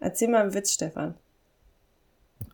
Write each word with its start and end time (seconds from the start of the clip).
Erzähl 0.00 0.28
mal 0.28 0.42
einen 0.42 0.54
Witz, 0.54 0.74
Stefan. 0.74 1.14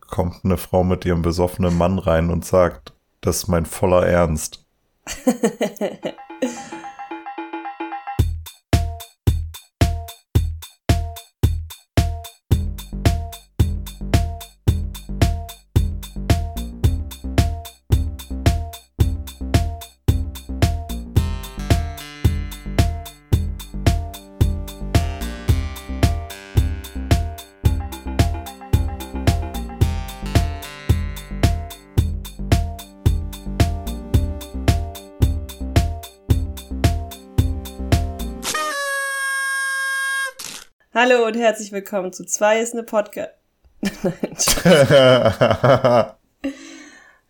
Kommt 0.01 0.43
eine 0.43 0.57
Frau 0.57 0.83
mit 0.83 1.05
ihrem 1.05 1.21
besoffenen 1.21 1.77
Mann 1.77 1.99
rein 1.99 2.29
und 2.29 2.45
sagt, 2.45 2.93
das 3.21 3.37
ist 3.37 3.47
mein 3.47 3.65
voller 3.65 4.05
Ernst. 4.05 4.65
Hallo 41.07 41.27
und 41.27 41.35
herzlich 41.35 41.71
willkommen 41.71 42.11
zu 42.13 42.25
zwei 42.25 42.59
ist 42.61 42.73
eine 42.73 42.81
Podcast. 42.81 43.29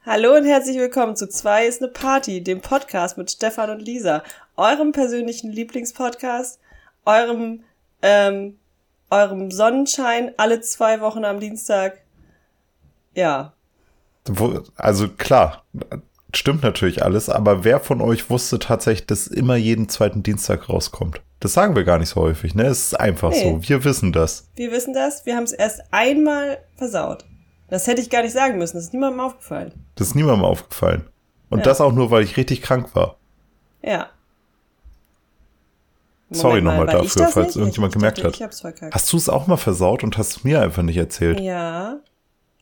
Hallo 0.05 0.33
und 0.33 0.45
herzlich 0.45 0.77
willkommen 0.77 1.17
zu 1.17 1.27
zwei 1.27 1.67
ist 1.67 1.81
eine 1.81 1.91
Party, 1.91 2.41
dem 2.41 2.61
Podcast 2.61 3.17
mit 3.17 3.29
Stefan 3.31 3.69
und 3.71 3.81
Lisa, 3.81 4.23
eurem 4.55 4.93
persönlichen 4.93 5.51
Lieblingspodcast, 5.51 6.61
eurem 7.03 7.65
ähm, 8.01 8.57
eurem 9.09 9.51
Sonnenschein 9.51 10.31
alle 10.37 10.61
zwei 10.61 11.01
Wochen 11.01 11.25
am 11.25 11.41
Dienstag. 11.41 11.97
Ja. 13.13 13.51
Also 14.77 15.09
klar, 15.09 15.65
stimmt 16.37 16.63
natürlich 16.63 17.03
alles, 17.03 17.29
aber 17.29 17.63
wer 17.63 17.79
von 17.79 18.01
euch 18.01 18.29
wusste 18.29 18.59
tatsächlich, 18.59 19.07
dass 19.07 19.27
immer 19.27 19.55
jeden 19.55 19.89
zweiten 19.89 20.23
Dienstag 20.23 20.69
rauskommt? 20.69 21.21
Das 21.39 21.53
sagen 21.53 21.75
wir 21.75 21.83
gar 21.83 21.99
nicht 21.99 22.09
so 22.09 22.21
häufig, 22.21 22.55
ne? 22.55 22.65
Es 22.65 22.87
ist 22.87 22.99
einfach 22.99 23.31
nee. 23.31 23.43
so. 23.43 23.69
Wir 23.69 23.83
wissen 23.83 24.11
das. 24.11 24.49
Wir 24.55 24.71
wissen 24.71 24.93
das. 24.93 25.25
Wir 25.25 25.35
haben 25.35 25.43
es 25.43 25.51
erst 25.51 25.81
einmal 25.91 26.59
versaut. 26.75 27.25
Das 27.69 27.87
hätte 27.87 28.01
ich 28.01 28.09
gar 28.09 28.23
nicht 28.23 28.33
sagen 28.33 28.57
müssen. 28.57 28.77
Das 28.77 28.85
ist 28.85 28.93
niemandem 28.93 29.19
aufgefallen. 29.19 29.71
Das 29.95 30.07
ist 30.07 30.15
niemandem 30.15 30.45
aufgefallen. 30.45 31.05
Und 31.49 31.59
ja. 31.59 31.65
das 31.65 31.81
auch 31.81 31.91
nur, 31.91 32.11
weil 32.11 32.23
ich 32.23 32.37
richtig 32.37 32.61
krank 32.61 32.95
war. 32.95 33.17
Ja. 33.81 34.09
Moment 36.29 36.41
Sorry 36.41 36.61
nochmal 36.61 36.87
dafür, 36.87 37.27
falls 37.27 37.47
nicht? 37.47 37.57
irgendjemand 37.57 37.93
ich 37.93 37.99
gemerkt 37.99 38.23
dachte, 38.23 38.43
hat. 38.43 38.93
Hast 38.93 39.13
du 39.13 39.17
es 39.17 39.29
auch 39.29 39.47
mal 39.47 39.57
versaut 39.57 40.03
und 40.03 40.17
hast 40.17 40.37
es 40.37 40.43
mir 40.43 40.61
einfach 40.61 40.81
nicht 40.81 40.97
erzählt? 40.97 41.39
Ja. 41.39 41.99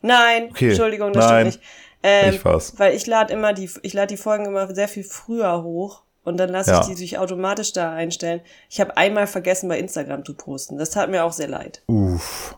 Nein, 0.02 0.48
okay. 0.50 0.68
Entschuldigung, 0.68 1.12
das 1.14 1.26
Nein. 1.26 1.50
stimmt 1.50 1.62
nicht. 1.62 1.83
Ähm, 2.04 2.34
ich 2.34 2.44
war's. 2.44 2.74
Weil 2.76 2.94
ich 2.94 3.06
lade 3.06 3.32
immer 3.32 3.54
die, 3.54 3.70
ich 3.82 3.94
lade 3.94 4.08
die 4.08 4.18
Folgen 4.18 4.44
immer 4.44 4.72
sehr 4.74 4.88
viel 4.88 5.04
früher 5.04 5.62
hoch 5.62 6.02
und 6.22 6.36
dann 6.36 6.50
lasse 6.50 6.70
ja. 6.70 6.80
ich 6.80 6.86
die 6.86 6.94
sich 6.94 7.18
automatisch 7.18 7.72
da 7.72 7.92
einstellen. 7.94 8.42
Ich 8.68 8.78
habe 8.78 8.96
einmal 8.98 9.26
vergessen, 9.26 9.70
bei 9.70 9.78
Instagram 9.78 10.24
zu 10.24 10.34
posten. 10.34 10.76
Das 10.76 10.90
tat 10.90 11.10
mir 11.10 11.24
auch 11.24 11.32
sehr 11.32 11.48
leid. 11.48 11.82
Uff. 11.86 12.56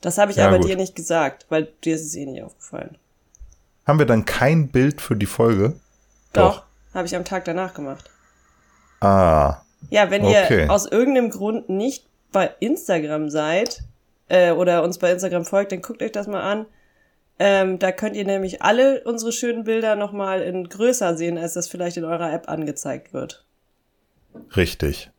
Das 0.00 0.18
habe 0.18 0.32
ich 0.32 0.38
ja, 0.38 0.48
aber 0.48 0.58
gut. 0.58 0.68
dir 0.68 0.76
nicht 0.76 0.96
gesagt, 0.96 1.46
weil 1.48 1.68
dir 1.84 1.94
ist 1.94 2.04
es 2.04 2.16
eh 2.16 2.26
nicht 2.26 2.42
aufgefallen. 2.42 2.98
Haben 3.86 4.00
wir 4.00 4.06
dann 4.06 4.24
kein 4.24 4.68
Bild 4.68 5.00
für 5.00 5.16
die 5.16 5.26
Folge? 5.26 5.74
Doch, 6.32 6.56
Doch. 6.56 6.64
habe 6.94 7.06
ich 7.06 7.14
am 7.14 7.24
Tag 7.24 7.44
danach 7.44 7.74
gemacht. 7.74 8.10
Ah. 9.00 9.62
Ja, 9.90 10.10
wenn 10.10 10.24
okay. 10.24 10.64
ihr 10.64 10.70
aus 10.70 10.86
irgendeinem 10.86 11.30
Grund 11.30 11.68
nicht 11.68 12.06
bei 12.32 12.50
Instagram 12.58 13.30
seid 13.30 13.84
äh, 14.28 14.50
oder 14.50 14.82
uns 14.82 14.98
bei 14.98 15.12
Instagram 15.12 15.44
folgt, 15.44 15.70
dann 15.70 15.82
guckt 15.82 16.02
euch 16.02 16.12
das 16.12 16.26
mal 16.26 16.42
an. 16.42 16.66
Ähm, 17.38 17.78
da 17.78 17.92
könnt 17.92 18.14
ihr 18.14 18.24
nämlich 18.24 18.62
alle 18.62 19.02
unsere 19.04 19.32
schönen 19.32 19.64
Bilder 19.64 19.96
nochmal 19.96 20.42
in 20.42 20.68
größer 20.68 21.16
sehen, 21.16 21.38
als 21.38 21.54
das 21.54 21.68
vielleicht 21.68 21.96
in 21.96 22.04
eurer 22.04 22.32
App 22.32 22.48
angezeigt 22.48 23.12
wird. 23.12 23.44
Richtig. 24.56 25.10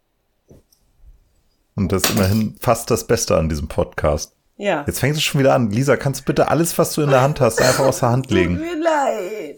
Und 1.75 1.91
das 1.91 2.03
ist 2.03 2.11
immerhin 2.11 2.55
fast 2.59 2.91
das 2.91 3.07
Beste 3.07 3.35
an 3.35 3.49
diesem 3.49 3.67
Podcast. 3.67 4.35
Ja. 4.57 4.83
Jetzt 4.85 4.99
fängt 4.99 5.15
es 5.15 5.23
schon 5.23 5.39
wieder 5.39 5.55
an. 5.55 5.71
Lisa, 5.71 5.97
kannst 5.97 6.21
du 6.21 6.25
bitte 6.25 6.49
alles, 6.49 6.77
was 6.77 6.93
du 6.93 7.01
in 7.01 7.09
der 7.09 7.21
Hand 7.21 7.41
hast, 7.41 7.59
einfach 7.59 7.85
aus 7.85 7.99
der 7.99 8.09
Hand 8.09 8.29
legen? 8.29 8.57
Tut 8.57 8.65
mir 8.65 8.83
leid. 8.83 9.57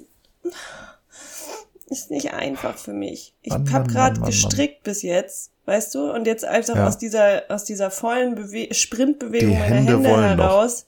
Ist 1.88 2.09
nicht 2.09 2.34
einfach 2.34 2.78
für 2.78 2.94
mich. 2.94 3.35
Ich 3.41 3.53
habe 3.53 3.88
gerade 3.88 4.22
gestrickt 4.22 4.84
bis 4.84 5.03
jetzt, 5.03 5.51
weißt 5.66 5.94
du, 5.94 6.12
und 6.12 6.25
jetzt 6.25 6.44
einfach 6.44 6.75
ja. 6.75 6.88
aus 6.88 6.97
dieser 6.97 7.44
aus 7.50 7.63
dieser 7.63 7.91
vollen 7.91 8.34
Bewe 8.35 8.74
Sprintbewegung 8.74 9.51
meiner 9.51 9.63
Hände, 9.66 9.94
Hände 9.94 10.22
heraus 10.22 10.88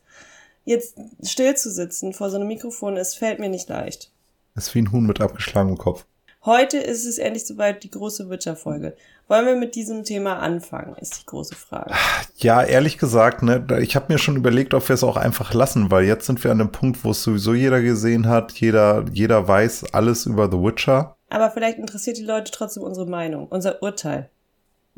jetzt 0.67 0.99
still 1.23 1.55
zu 1.55 1.71
sitzen 1.71 2.13
vor 2.13 2.29
so 2.29 2.35
einem 2.35 2.47
Mikrofon, 2.47 2.97
es 2.97 3.15
fällt 3.15 3.39
mir 3.39 3.49
nicht 3.49 3.69
leicht. 3.69 4.11
Das 4.53 4.67
ist 4.67 4.75
wie 4.75 4.81
ein 4.81 4.91
Huhn 4.91 5.05
mit 5.05 5.21
abgeschlagenem 5.21 5.77
Kopf. 5.77 6.05
Heute 6.45 6.77
ist 6.77 7.05
es 7.05 7.17
endlich 7.17 7.45
soweit 7.45 7.83
die 7.83 7.89
große 7.91 8.29
Witcher-Folge. 8.29 8.95
Wollen 9.27 9.45
wir 9.45 9.55
mit 9.55 9.75
diesem 9.75 10.03
Thema 10.03 10.39
anfangen, 10.39 10.95
ist 10.95 11.21
die 11.21 11.25
große 11.25 11.55
Frage. 11.55 11.93
Ja, 12.37 12.63
ehrlich 12.63 12.97
gesagt, 12.97 13.43
ne, 13.43 13.65
ich 13.81 13.95
habe 13.95 14.13
mir 14.13 14.19
schon 14.19 14.35
überlegt, 14.35 14.73
ob 14.73 14.87
wir 14.87 14.93
es 14.93 15.03
auch 15.03 15.17
einfach 15.17 15.53
lassen, 15.53 15.89
weil 15.89 16.05
jetzt 16.05 16.25
sind 16.25 16.43
wir 16.43 16.51
an 16.51 16.59
dem 16.59 16.71
Punkt, 16.71 17.03
wo 17.03 17.11
es 17.11 17.23
sowieso 17.23 17.53
jeder 17.53 17.81
gesehen 17.81 18.27
hat, 18.27 18.53
jeder, 18.53 19.05
jeder 19.11 19.47
weiß 19.47 19.93
alles 19.93 20.25
über 20.25 20.49
The 20.49 20.57
Witcher. 20.57 21.17
Aber 21.29 21.49
vielleicht 21.51 21.79
interessiert 21.79 22.17
die 22.17 22.23
Leute 22.23 22.51
trotzdem 22.51 22.83
unsere 22.83 23.07
Meinung, 23.07 23.47
unser 23.47 23.81
Urteil. 23.81 24.29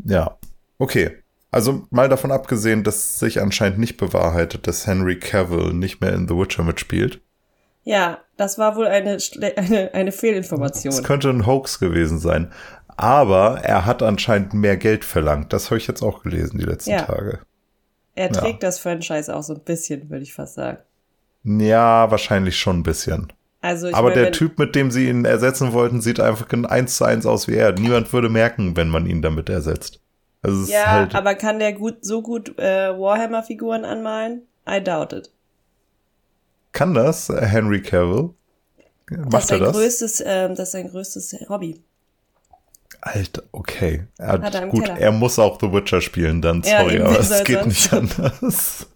Ja, 0.04 0.38
okay. 0.78 1.18
Also 1.52 1.88
mal 1.90 2.10
davon 2.10 2.32
abgesehen, 2.32 2.84
dass 2.84 3.20
sich 3.20 3.42
anscheinend 3.42 3.80
nicht 3.80 3.98
bewahrheitet, 3.98 4.68
dass 4.68 4.86
Henry 4.86 5.18
Cavill 5.18 5.74
nicht 5.74 6.00
mehr 6.00 6.14
in 6.14 6.28
The 6.28 6.36
Witcher 6.36 6.64
mitspielt. 6.64 7.22
Ja, 7.84 8.20
das 8.38 8.60
war 8.60 8.76
wohl 8.76 8.88
eine, 8.88 9.18
eine, 9.56 9.94
eine 9.94 10.12
Fehlinformation. 10.12 10.94
Es 10.94 11.04
könnte 11.04 11.30
ein 11.30 11.48
Hoax 11.48 11.80
gewesen 11.80 12.20
sein. 12.20 12.52
Aber 12.98 13.62
er 13.64 13.86
hat 13.86 14.04
anscheinend 14.04 14.54
mehr 14.54 14.78
Geld 14.78 15.06
verlangt. 15.06 15.54
Das 15.54 15.68
habe 15.72 15.78
ich 15.78 15.88
jetzt 15.88 16.04
auch 16.04 16.22
gelesen 16.22 16.60
die 16.60 16.66
letzten 16.66 16.92
ja. 16.92 17.02
Tage. 17.04 17.40
Er 18.14 18.30
trägt 18.30 18.62
ja. 18.62 18.68
das 18.68 18.80
Franchise 18.80 19.34
auch 19.34 19.44
so 19.44 19.54
ein 19.54 19.62
bisschen, 19.62 20.10
würde 20.10 20.24
ich 20.24 20.34
fast 20.34 20.56
sagen. 20.56 20.80
Ja, 21.44 22.12
wahrscheinlich 22.12 22.60
schon 22.60 22.80
ein 22.80 22.84
bisschen. 22.84 23.32
Also 23.62 23.88
ich 23.88 23.96
Aber 23.96 24.10
meine, 24.10 24.24
der 24.24 24.32
Typ, 24.34 24.60
mit 24.60 24.76
dem 24.76 24.92
sie 24.92 25.08
ihn 25.08 25.26
ersetzen 25.26 25.74
wollten, 25.74 26.02
sieht 26.02 26.20
einfach 26.20 26.48
eins 26.70 26.98
zu 26.98 27.06
eins 27.06 27.26
aus 27.26 27.48
wie 27.48 27.56
er. 27.56 27.72
Niemand 27.72 28.12
würde 28.14 28.30
merken, 28.30 28.76
wenn 28.76 28.90
man 28.90 29.06
ihn 29.06 29.22
damit 29.22 29.50
ersetzt. 29.50 30.02
Also 30.42 30.72
ja, 30.72 30.92
halt 30.92 31.16
aber 31.16 31.36
kann 31.36 31.60
der 31.60 31.74
gut 31.74 31.98
so 32.02 32.22
gut 32.22 32.58
äh, 32.58 32.98
Warhammer-Figuren 32.98 33.84
anmalen? 33.84 34.44
I 34.68 34.82
doubt 34.82 35.14
it. 35.14 35.32
Kann 36.72 36.94
das 36.94 37.30
äh, 37.30 37.46
Henry 37.46 37.82
Cavill? 37.82 38.30
Macht 39.10 39.34
das 39.34 39.44
ist 39.46 39.52
er 39.52 39.60
das? 39.60 39.76
Größtes, 39.76 40.22
äh, 40.22 40.50
das 40.50 40.60
ist 40.60 40.72
sein 40.72 40.90
größtes 40.90 41.36
Hobby. 41.50 41.82
Alter, 43.02 43.44
okay. 43.52 44.08
Er 44.18 44.42
hat 44.42 44.56
er 44.56 44.68
gut, 44.68 44.86
Keller. 44.86 45.00
er 45.00 45.12
muss 45.12 45.40
auch 45.40 45.60
The 45.60 45.72
Witcher 45.72 46.02
spielen, 46.02 46.42
dann 46.42 46.64
sorry, 46.64 46.98
ja, 46.98 47.06
aber 47.06 47.20
es 47.20 47.44
geht 47.44 47.66
nicht 47.66 47.94
anders. 47.94 48.88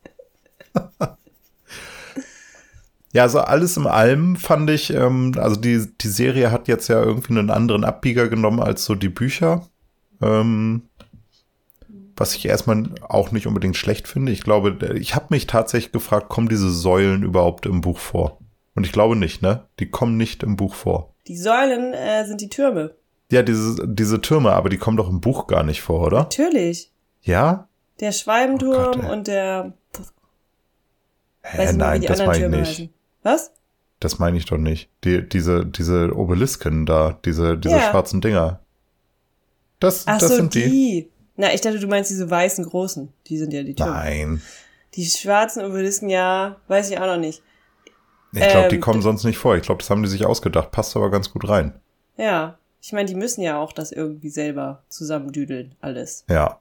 ja, 3.13 3.23
also 3.23 3.39
alles 3.39 3.77
im 3.77 3.87
Allem 3.87 4.35
fand 4.35 4.69
ich, 4.69 4.93
ähm, 4.93 5.33
also 5.37 5.55
die, 5.55 5.87
die 6.01 6.07
Serie 6.07 6.51
hat 6.51 6.67
jetzt 6.67 6.89
ja 6.89 7.01
irgendwie 7.01 7.37
einen 7.37 7.49
anderen 7.49 7.85
Abbieger 7.85 8.27
genommen 8.27 8.59
als 8.59 8.83
so 8.83 8.95
die 8.95 9.09
Bücher. 9.09 9.67
Ähm, 10.21 10.83
was 12.15 12.35
ich 12.35 12.45
erstmal 12.45 12.89
auch 13.01 13.31
nicht 13.31 13.47
unbedingt 13.47 13.77
schlecht 13.77 14.07
finde. 14.07 14.31
Ich 14.31 14.43
glaube, 14.43 14.77
ich 14.95 15.15
habe 15.15 15.27
mich 15.29 15.47
tatsächlich 15.47 15.91
gefragt, 15.91 16.29
kommen 16.29 16.49
diese 16.49 16.71
Säulen 16.71 17.23
überhaupt 17.23 17.65
im 17.65 17.81
Buch 17.81 17.99
vor? 17.99 18.39
Und 18.75 18.85
ich 18.85 18.91
glaube 18.91 19.15
nicht, 19.15 19.41
ne? 19.41 19.65
Die 19.79 19.89
kommen 19.89 20.17
nicht 20.17 20.43
im 20.43 20.55
Buch 20.55 20.75
vor. 20.75 21.13
Die 21.27 21.37
Säulen 21.37 21.93
äh, 21.93 22.25
sind 22.25 22.41
die 22.41 22.49
Türme. 22.49 22.95
Ja, 23.31 23.41
diese, 23.41 23.87
diese 23.87 24.21
Türme, 24.21 24.53
aber 24.53 24.69
die 24.69 24.77
kommen 24.77 24.97
doch 24.97 25.09
im 25.09 25.21
Buch 25.21 25.47
gar 25.47 25.63
nicht 25.63 25.81
vor, 25.81 26.05
oder? 26.05 26.19
Natürlich. 26.19 26.91
Ja? 27.21 27.67
Der 27.99 28.11
Schwalbenturm 28.11 28.91
oh 28.95 29.01
Gott, 29.01 29.11
und 29.11 29.27
der. 29.27 29.73
Hä, 31.41 31.57
Weiß 31.57 31.73
nein, 31.75 32.01
das 32.01 32.25
meine 32.25 32.45
ich 32.45 32.51
nicht. 32.51 32.69
Heißen. 32.69 32.93
Was? 33.23 33.51
Das 33.99 34.19
meine 34.19 34.37
ich 34.37 34.45
doch 34.45 34.57
nicht. 34.57 34.89
Die, 35.03 35.27
diese, 35.27 35.65
diese 35.65 36.15
Obelisken 36.15 36.85
da, 36.85 37.17
diese, 37.25 37.57
diese 37.57 37.75
ja. 37.75 37.89
schwarzen 37.89 38.21
Dinger. 38.21 38.59
Das, 39.79 40.07
Ach 40.07 40.19
das 40.19 40.29
so, 40.29 40.35
sind 40.35 40.55
die. 40.55 40.69
die. 40.69 41.09
Na, 41.35 41.53
ich 41.53 41.61
dachte, 41.61 41.79
du 41.79 41.87
meinst 41.87 42.11
diese 42.11 42.29
weißen 42.29 42.65
großen. 42.65 43.11
Die 43.27 43.37
sind 43.37 43.53
ja 43.53 43.63
die 43.63 43.75
Türme. 43.75 43.91
Nein. 43.91 44.41
Die 44.93 45.05
schwarzen 45.05 45.65
Obelisken, 45.65 46.09
ja, 46.09 46.57
weiß 46.67 46.89
ich 46.91 46.99
auch 46.99 47.07
noch 47.07 47.17
nicht. 47.17 47.41
Ich 48.33 48.39
glaube, 48.39 48.65
ähm, 48.65 48.69
die 48.69 48.79
kommen 48.79 49.01
sonst 49.01 49.23
nicht 49.23 49.37
vor. 49.37 49.55
Ich 49.55 49.63
glaube, 49.63 49.79
das 49.79 49.89
haben 49.89 50.03
die 50.03 50.09
sich 50.09 50.25
ausgedacht. 50.25 50.71
Passt 50.71 50.95
aber 50.95 51.09
ganz 51.11 51.31
gut 51.31 51.47
rein. 51.47 51.79
Ja. 52.17 52.57
Ich 52.81 52.91
meine, 52.91 53.07
die 53.07 53.15
müssen 53.15 53.41
ja 53.41 53.57
auch 53.59 53.71
das 53.71 53.91
irgendwie 53.91 54.29
selber 54.29 54.83
zusammendüdeln, 54.89 55.75
alles. 55.79 56.25
Ja. 56.29 56.59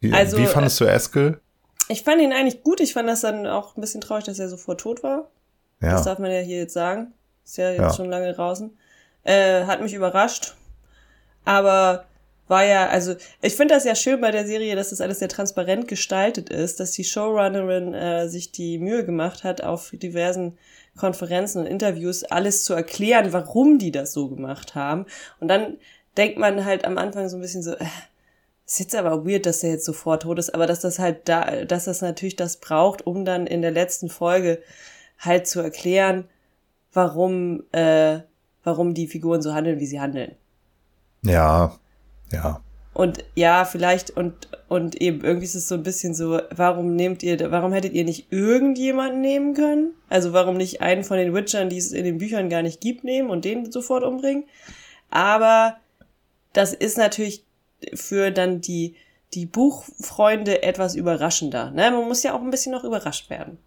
Wie, 0.00 0.12
also, 0.12 0.36
wie 0.36 0.46
fandest 0.46 0.80
du 0.80 0.84
Eskel? 0.84 1.40
Ich 1.88 2.02
fand 2.02 2.20
ihn 2.20 2.32
eigentlich 2.32 2.62
gut. 2.62 2.80
Ich 2.80 2.92
fand 2.92 3.08
das 3.08 3.20
dann 3.20 3.46
auch 3.46 3.76
ein 3.76 3.80
bisschen 3.80 4.00
traurig, 4.00 4.24
dass 4.24 4.38
er 4.38 4.48
sofort 4.48 4.80
tot 4.80 5.02
war. 5.02 5.30
Ja. 5.80 5.92
Das 5.92 6.04
darf 6.04 6.18
man 6.18 6.30
ja 6.30 6.40
hier 6.40 6.58
jetzt 6.58 6.74
sagen. 6.74 7.12
Ist 7.44 7.56
ja 7.56 7.70
jetzt 7.70 7.80
ja. 7.80 7.92
schon 7.92 8.10
lange 8.10 8.32
draußen. 8.32 8.76
Äh, 9.24 9.64
hat 9.64 9.80
mich 9.80 9.94
überrascht. 9.94 10.56
Aber 11.44 12.06
war 12.52 12.64
ja, 12.64 12.86
also 12.88 13.14
ich 13.40 13.56
finde 13.56 13.74
das 13.74 13.84
ja 13.84 13.94
schön 13.94 14.20
bei 14.20 14.30
der 14.30 14.46
Serie, 14.46 14.76
dass 14.76 14.90
das 14.90 15.00
alles 15.00 15.20
sehr 15.20 15.28
transparent 15.30 15.88
gestaltet 15.88 16.50
ist, 16.50 16.80
dass 16.80 16.92
die 16.92 17.02
Showrunnerin 17.02 17.94
äh, 17.94 18.28
sich 18.28 18.52
die 18.52 18.78
Mühe 18.78 19.06
gemacht 19.06 19.42
hat, 19.42 19.64
auf 19.64 19.90
diversen 19.94 20.58
Konferenzen 20.94 21.60
und 21.60 21.66
Interviews 21.66 22.24
alles 22.24 22.64
zu 22.64 22.74
erklären, 22.74 23.32
warum 23.32 23.78
die 23.78 23.90
das 23.90 24.12
so 24.12 24.28
gemacht 24.28 24.74
haben. 24.74 25.06
Und 25.40 25.48
dann 25.48 25.78
denkt 26.18 26.38
man 26.38 26.66
halt 26.66 26.84
am 26.84 26.98
Anfang 26.98 27.30
so 27.30 27.38
ein 27.38 27.40
bisschen 27.40 27.62
so, 27.62 27.72
äh, 27.72 27.86
ist 28.66 28.80
jetzt 28.80 28.94
aber 28.94 29.26
weird, 29.26 29.46
dass 29.46 29.64
er 29.64 29.70
jetzt 29.70 29.86
sofort 29.86 30.24
tot 30.24 30.38
ist, 30.38 30.54
aber 30.54 30.66
dass 30.66 30.80
das 30.80 30.98
halt 30.98 31.30
da, 31.30 31.64
dass 31.64 31.86
das 31.86 32.02
natürlich 32.02 32.36
das 32.36 32.58
braucht, 32.58 33.06
um 33.06 33.24
dann 33.24 33.46
in 33.46 33.62
der 33.62 33.70
letzten 33.70 34.10
Folge 34.10 34.62
halt 35.18 35.46
zu 35.46 35.60
erklären, 35.60 36.28
warum, 36.92 37.62
äh, 37.72 38.20
warum 38.62 38.92
die 38.92 39.08
Figuren 39.08 39.40
so 39.40 39.54
handeln, 39.54 39.80
wie 39.80 39.86
sie 39.86 40.02
handeln. 40.02 40.36
Ja, 41.22 41.78
ja. 42.32 42.60
Und 42.94 43.24
ja, 43.34 43.64
vielleicht, 43.64 44.10
und, 44.10 44.48
und 44.68 45.00
eben, 45.00 45.24
irgendwie 45.24 45.46
ist 45.46 45.54
es 45.54 45.66
so 45.66 45.76
ein 45.76 45.82
bisschen 45.82 46.14
so, 46.14 46.40
warum 46.50 46.94
nehmt 46.94 47.22
ihr, 47.22 47.50
warum 47.50 47.72
hättet 47.72 47.94
ihr 47.94 48.04
nicht 48.04 48.30
irgendjemanden 48.30 49.22
nehmen 49.22 49.54
können? 49.54 49.94
Also 50.10 50.34
warum 50.34 50.58
nicht 50.58 50.82
einen 50.82 51.02
von 51.02 51.16
den 51.16 51.32
Witchern, 51.32 51.70
die 51.70 51.78
es 51.78 51.92
in 51.92 52.04
den 52.04 52.18
Büchern 52.18 52.50
gar 52.50 52.60
nicht 52.60 52.82
gibt, 52.82 53.02
nehmen 53.02 53.30
und 53.30 53.46
den 53.46 53.72
sofort 53.72 54.04
umbringen? 54.04 54.44
Aber 55.08 55.76
das 56.52 56.74
ist 56.74 56.98
natürlich 56.98 57.44
für 57.94 58.30
dann 58.30 58.60
die, 58.60 58.94
die 59.32 59.46
Buchfreunde 59.46 60.62
etwas 60.62 60.94
überraschender. 60.94 61.70
Ne? 61.70 61.90
Man 61.90 62.06
muss 62.06 62.22
ja 62.22 62.34
auch 62.34 62.42
ein 62.42 62.50
bisschen 62.50 62.72
noch 62.72 62.84
überrascht 62.84 63.30
werden. 63.30 63.58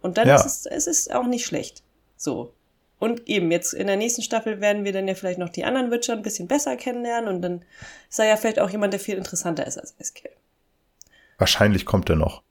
Und 0.00 0.18
dann 0.18 0.28
ja. 0.28 0.36
ist 0.36 0.46
es, 0.46 0.66
es 0.66 0.86
ist 0.86 1.12
auch 1.12 1.26
nicht 1.26 1.44
schlecht. 1.44 1.82
So. 2.16 2.52
Und 2.98 3.28
eben, 3.28 3.50
jetzt 3.50 3.74
in 3.74 3.86
der 3.86 3.96
nächsten 3.96 4.22
Staffel 4.22 4.60
werden 4.60 4.84
wir 4.84 4.92
dann 4.92 5.06
ja 5.06 5.14
vielleicht 5.14 5.38
noch 5.38 5.50
die 5.50 5.64
anderen 5.64 5.90
Witcher 5.90 6.14
ein 6.14 6.22
bisschen 6.22 6.48
besser 6.48 6.76
kennenlernen 6.76 7.32
und 7.32 7.42
dann 7.42 7.64
ist 8.10 8.18
er 8.18 8.26
ja 8.26 8.36
vielleicht 8.36 8.58
auch 8.58 8.70
jemand, 8.70 8.92
der 8.92 9.00
viel 9.00 9.16
interessanter 9.16 9.66
ist 9.66 9.78
als 9.78 9.94
Eskill. 9.98 10.32
Wahrscheinlich 11.38 11.86
kommt 11.86 12.10
er 12.10 12.16
noch. 12.16 12.42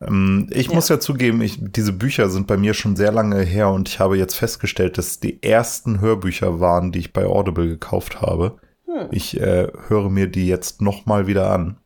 Ähm, 0.00 0.48
ich 0.50 0.68
ja. 0.68 0.74
muss 0.74 0.88
ja 0.88 1.00
zugeben, 1.00 1.40
ich, 1.40 1.58
diese 1.60 1.92
Bücher 1.92 2.28
sind 2.28 2.46
bei 2.46 2.56
mir 2.56 2.74
schon 2.74 2.96
sehr 2.96 3.12
lange 3.12 3.42
her 3.42 3.70
und 3.70 3.88
ich 3.88 3.98
habe 3.98 4.16
jetzt 4.16 4.34
festgestellt, 4.34 4.98
dass 4.98 5.20
die 5.20 5.42
ersten 5.42 6.00
Hörbücher 6.00 6.60
waren, 6.60 6.92
die 6.92 7.00
ich 7.00 7.12
bei 7.12 7.24
Audible 7.24 7.66
gekauft 7.66 8.20
habe. 8.20 8.58
Hm. 8.86 9.08
Ich 9.10 9.40
äh, 9.40 9.68
höre 9.88 10.10
mir 10.10 10.28
die 10.28 10.46
jetzt 10.46 10.80
nochmal 10.80 11.26
wieder 11.26 11.50
an. 11.50 11.78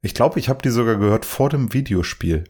Ich 0.00 0.14
glaube, 0.14 0.38
ich 0.38 0.48
habe 0.48 0.62
die 0.62 0.70
sogar 0.70 0.96
gehört 0.96 1.24
vor 1.24 1.50
dem 1.50 1.72
Videospiel. 1.74 2.44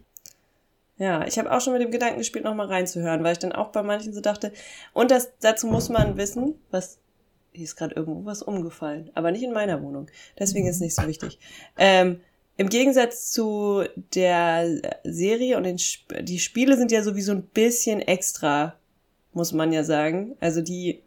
Ja, 0.98 1.24
ich 1.26 1.38
habe 1.38 1.52
auch 1.52 1.60
schon 1.60 1.72
mit 1.72 1.82
dem 1.82 1.92
Gedanken 1.92 2.18
gespielt, 2.18 2.44
nochmal 2.44 2.66
reinzuhören, 2.66 3.22
weil 3.22 3.32
ich 3.32 3.38
dann 3.38 3.52
auch 3.52 3.68
bei 3.68 3.82
manchen 3.82 4.12
so 4.12 4.20
dachte, 4.20 4.52
und 4.92 5.10
das, 5.10 5.30
dazu 5.40 5.68
muss 5.68 5.88
man 5.88 6.16
wissen, 6.16 6.54
was, 6.70 6.98
hier 7.52 7.64
ist 7.64 7.76
gerade 7.76 7.94
irgendwo 7.94 8.24
was 8.24 8.42
umgefallen, 8.42 9.10
aber 9.14 9.30
nicht 9.30 9.44
in 9.44 9.52
meiner 9.52 9.80
Wohnung. 9.82 10.08
Deswegen 10.38 10.66
ist 10.66 10.76
es 10.76 10.80
nicht 10.80 10.96
so 10.96 11.06
wichtig. 11.06 11.38
Ähm, 11.76 12.20
Im 12.56 12.68
Gegensatz 12.68 13.30
zu 13.30 13.84
der 14.14 14.80
Serie 15.04 15.56
und 15.56 15.62
den 15.62 15.76
Sp 15.78 16.22
die 16.22 16.40
Spiele 16.40 16.76
sind 16.76 16.90
ja 16.90 17.02
sowieso 17.02 17.32
ein 17.32 17.42
bisschen 17.42 18.00
extra, 18.00 18.74
muss 19.32 19.52
man 19.52 19.72
ja 19.72 19.84
sagen. 19.84 20.36
Also 20.40 20.62
die 20.62 21.00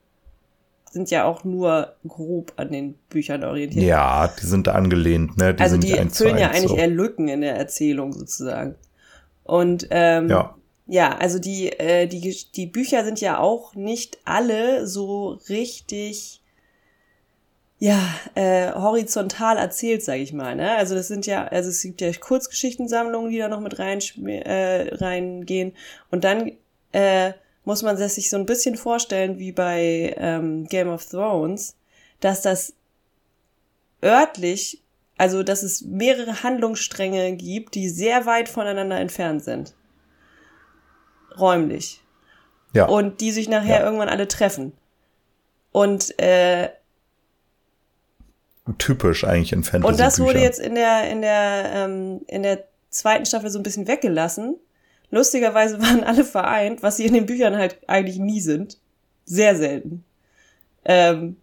sind 0.90 1.10
ja 1.10 1.26
auch 1.26 1.44
nur 1.44 1.96
grob 2.08 2.54
an 2.56 2.72
den 2.72 2.94
Büchern 3.10 3.44
orientiert. 3.44 3.86
Ja, 3.86 4.30
die 4.42 4.46
sind 4.46 4.68
angelehnt, 4.68 5.38
ne? 5.38 5.54
Die 5.54 5.64
also 5.64 5.78
die 5.78 5.94
füllen 6.10 6.38
ja 6.38 6.50
eigentlich 6.50 6.70
so. 6.70 6.78
eher 6.78 6.88
Lücken 6.88 7.28
in 7.28 7.42
der 7.42 7.56
Erzählung 7.56 8.14
sozusagen. 8.14 8.76
Und 9.44 9.88
ähm, 9.90 10.30
ja. 10.30 10.56
ja, 10.88 11.18
also 11.18 11.40
die, 11.40 11.70
äh, 11.72 12.08
die, 12.08 12.36
die 12.56 12.66
Bücher 12.68 13.04
sind 13.04 13.22
ja 13.22 13.40
auch 13.40 13.76
nicht 13.76 14.20
alle 14.26 14.88
so 14.88 15.40
richtig 15.50 16.42
ja, 17.82 18.00
äh, 18.36 18.72
horizontal 18.74 19.58
erzählt, 19.58 20.04
sage 20.04 20.22
ich 20.22 20.34
mal. 20.34 20.56
Ne? 20.56 20.76
Also 20.78 20.94
das 20.94 21.08
sind 21.08 21.26
ja, 21.26 21.48
also 21.48 21.70
es 21.70 21.82
gibt 21.82 22.00
ja 22.02 22.14
Kurzgeschichtensammlungen, 22.14 23.32
die 23.32 23.40
da 23.40 23.48
noch 23.48 23.60
mit 23.60 23.80
rein, 23.80 24.00
äh, 24.28 24.94
reingehen. 24.94 25.74
Und 26.12 26.24
dann 26.24 26.52
äh, 26.92 27.34
muss 27.66 27.82
man 27.82 27.98
sich 27.98 28.30
so 28.30 28.38
ein 28.38 28.46
bisschen 28.46 28.76
vorstellen 28.76 29.40
wie 29.40 29.52
bei 29.52 30.14
ähm, 30.18 30.68
Game 30.68 30.90
of 30.90 31.08
Thrones, 31.08 31.76
dass 32.20 32.44
das 32.44 32.76
örtlich 34.04 34.84
also, 35.22 35.44
dass 35.44 35.62
es 35.62 35.84
mehrere 35.84 36.42
Handlungsstränge 36.42 37.34
gibt, 37.34 37.76
die 37.76 37.90
sehr 37.90 38.26
weit 38.26 38.50
voneinander 38.50 39.00
entfernt 39.00 39.44
sind. 39.44 39.76
Räumlich. 41.40 42.02
Ja. 42.74 42.88
Und 42.88 43.22
die 43.22 43.32
sich 43.32 43.48
nachher 43.48 43.82
ja. 43.82 43.86
irgendwann 43.86 44.10
alle 44.10 44.28
treffen. 44.28 44.74
Und 45.72 46.20
äh, 46.20 46.70
typisch 48.80 49.24
eigentlich 49.24 49.54
in 49.54 49.64
Fantasy. 49.64 49.92
Und 49.92 50.00
das 50.00 50.20
wurde 50.20 50.40
jetzt 50.40 50.60
in 50.60 50.74
der 50.74 51.12
in 51.12 51.22
der 51.22 51.72
ähm, 51.72 52.22
in 52.26 52.42
der 52.42 52.64
zweiten 52.90 53.28
Staffel 53.28 53.52
so 53.52 53.60
ein 53.60 53.64
bisschen 53.64 53.88
weggelassen. 53.88 54.56
Lustigerweise 55.12 55.80
waren 55.84 56.04
alle 56.04 56.26
vereint, 56.26 56.82
was 56.82 56.98
sie 56.98 57.06
in 57.06 57.14
den 57.14 57.28
Büchern 57.28 57.58
halt 57.58 57.78
eigentlich 57.88 58.18
nie 58.18 58.42
sind. 58.42 58.80
Sehr 59.26 59.56
selten. 59.56 60.04
Ähm, 60.84 61.38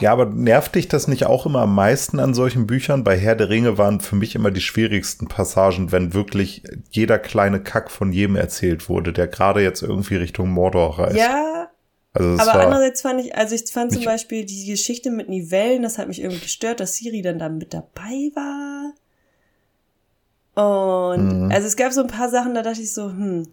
ja, 0.00 0.12
aber 0.12 0.26
nervt 0.26 0.74
dich 0.74 0.88
das 0.88 1.08
nicht 1.08 1.26
auch 1.26 1.46
immer 1.46 1.62
am 1.62 1.74
meisten 1.74 2.20
an 2.20 2.34
solchen 2.34 2.66
Büchern? 2.66 3.04
Bei 3.04 3.16
Herr 3.16 3.34
der 3.36 3.48
Ringe 3.48 3.78
waren 3.78 4.00
für 4.00 4.16
mich 4.16 4.34
immer 4.34 4.50
die 4.50 4.60
schwierigsten 4.60 5.28
Passagen, 5.28 5.92
wenn 5.92 6.14
wirklich 6.14 6.62
jeder 6.90 7.18
kleine 7.18 7.60
Kack 7.60 7.90
von 7.90 8.12
jedem 8.12 8.36
erzählt 8.36 8.88
wurde, 8.88 9.12
der 9.12 9.26
gerade 9.26 9.62
jetzt 9.62 9.82
irgendwie 9.82 10.16
Richtung 10.16 10.50
Mordor 10.50 10.98
reist. 10.98 11.16
Ja. 11.16 11.70
Also 12.12 12.42
aber 12.42 12.54
andererseits 12.54 13.02
fand 13.02 13.20
ich, 13.20 13.36
also 13.36 13.54
ich 13.54 13.70
fand 13.70 13.92
zum 13.92 14.04
Beispiel 14.04 14.44
die 14.44 14.66
Geschichte 14.66 15.10
mit 15.10 15.28
Nivellen, 15.28 15.82
das 15.82 15.96
hat 15.96 16.08
mich 16.08 16.20
irgendwie 16.20 16.40
gestört, 16.40 16.80
dass 16.80 16.96
Siri 16.96 17.22
dann 17.22 17.38
da 17.38 17.48
mit 17.48 17.72
dabei 17.72 18.32
war. 18.34 18.94
Und 20.54 21.46
mhm. 21.46 21.52
also 21.52 21.68
es 21.68 21.76
gab 21.76 21.92
so 21.92 22.00
ein 22.00 22.08
paar 22.08 22.28
Sachen, 22.28 22.54
da 22.54 22.62
dachte 22.62 22.80
ich 22.80 22.92
so, 22.92 23.04
hm, 23.04 23.46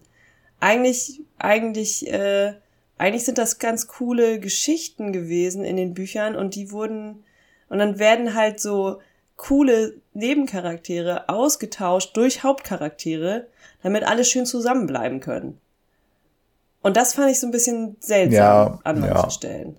eigentlich, 0.58 1.20
eigentlich, 1.38 2.10
äh, 2.12 2.54
eigentlich 2.98 3.24
sind 3.24 3.38
das 3.38 3.58
ganz 3.58 3.86
coole 3.86 4.40
Geschichten 4.40 5.12
gewesen 5.12 5.64
in 5.64 5.76
den 5.76 5.94
Büchern 5.94 6.36
und 6.36 6.54
die 6.54 6.70
wurden, 6.72 7.24
und 7.68 7.78
dann 7.78 7.98
werden 7.98 8.34
halt 8.34 8.60
so 8.60 9.00
coole 9.36 9.94
Nebencharaktere 10.14 11.28
ausgetauscht 11.28 12.16
durch 12.16 12.42
Hauptcharaktere, 12.42 13.46
damit 13.82 14.04
alle 14.04 14.24
schön 14.24 14.46
zusammenbleiben 14.46 15.20
können. 15.20 15.60
Und 16.82 16.96
das 16.96 17.14
fand 17.14 17.30
ich 17.30 17.40
so 17.40 17.46
ein 17.46 17.52
bisschen 17.52 17.96
seltsam 18.00 18.32
ja, 18.32 18.78
an 18.84 19.00
manchen 19.00 19.16
ja. 19.16 19.30
Stellen. 19.30 19.76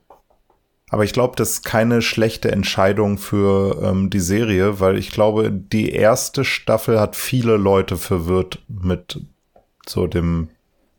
Aber 0.90 1.04
ich 1.04 1.14
glaube, 1.14 1.36
das 1.36 1.50
ist 1.52 1.64
keine 1.64 2.02
schlechte 2.02 2.52
Entscheidung 2.52 3.18
für 3.18 3.82
ähm, 3.84 4.10
die 4.10 4.20
Serie, 4.20 4.80
weil 4.80 4.98
ich 4.98 5.12
glaube, 5.12 5.52
die 5.52 5.92
erste 5.92 6.44
Staffel 6.44 7.00
hat 7.00 7.16
viele 7.16 7.58
Leute 7.58 7.96
verwirrt 7.96 8.64
mit 8.68 9.22
so 9.88 10.08
dem 10.08 10.50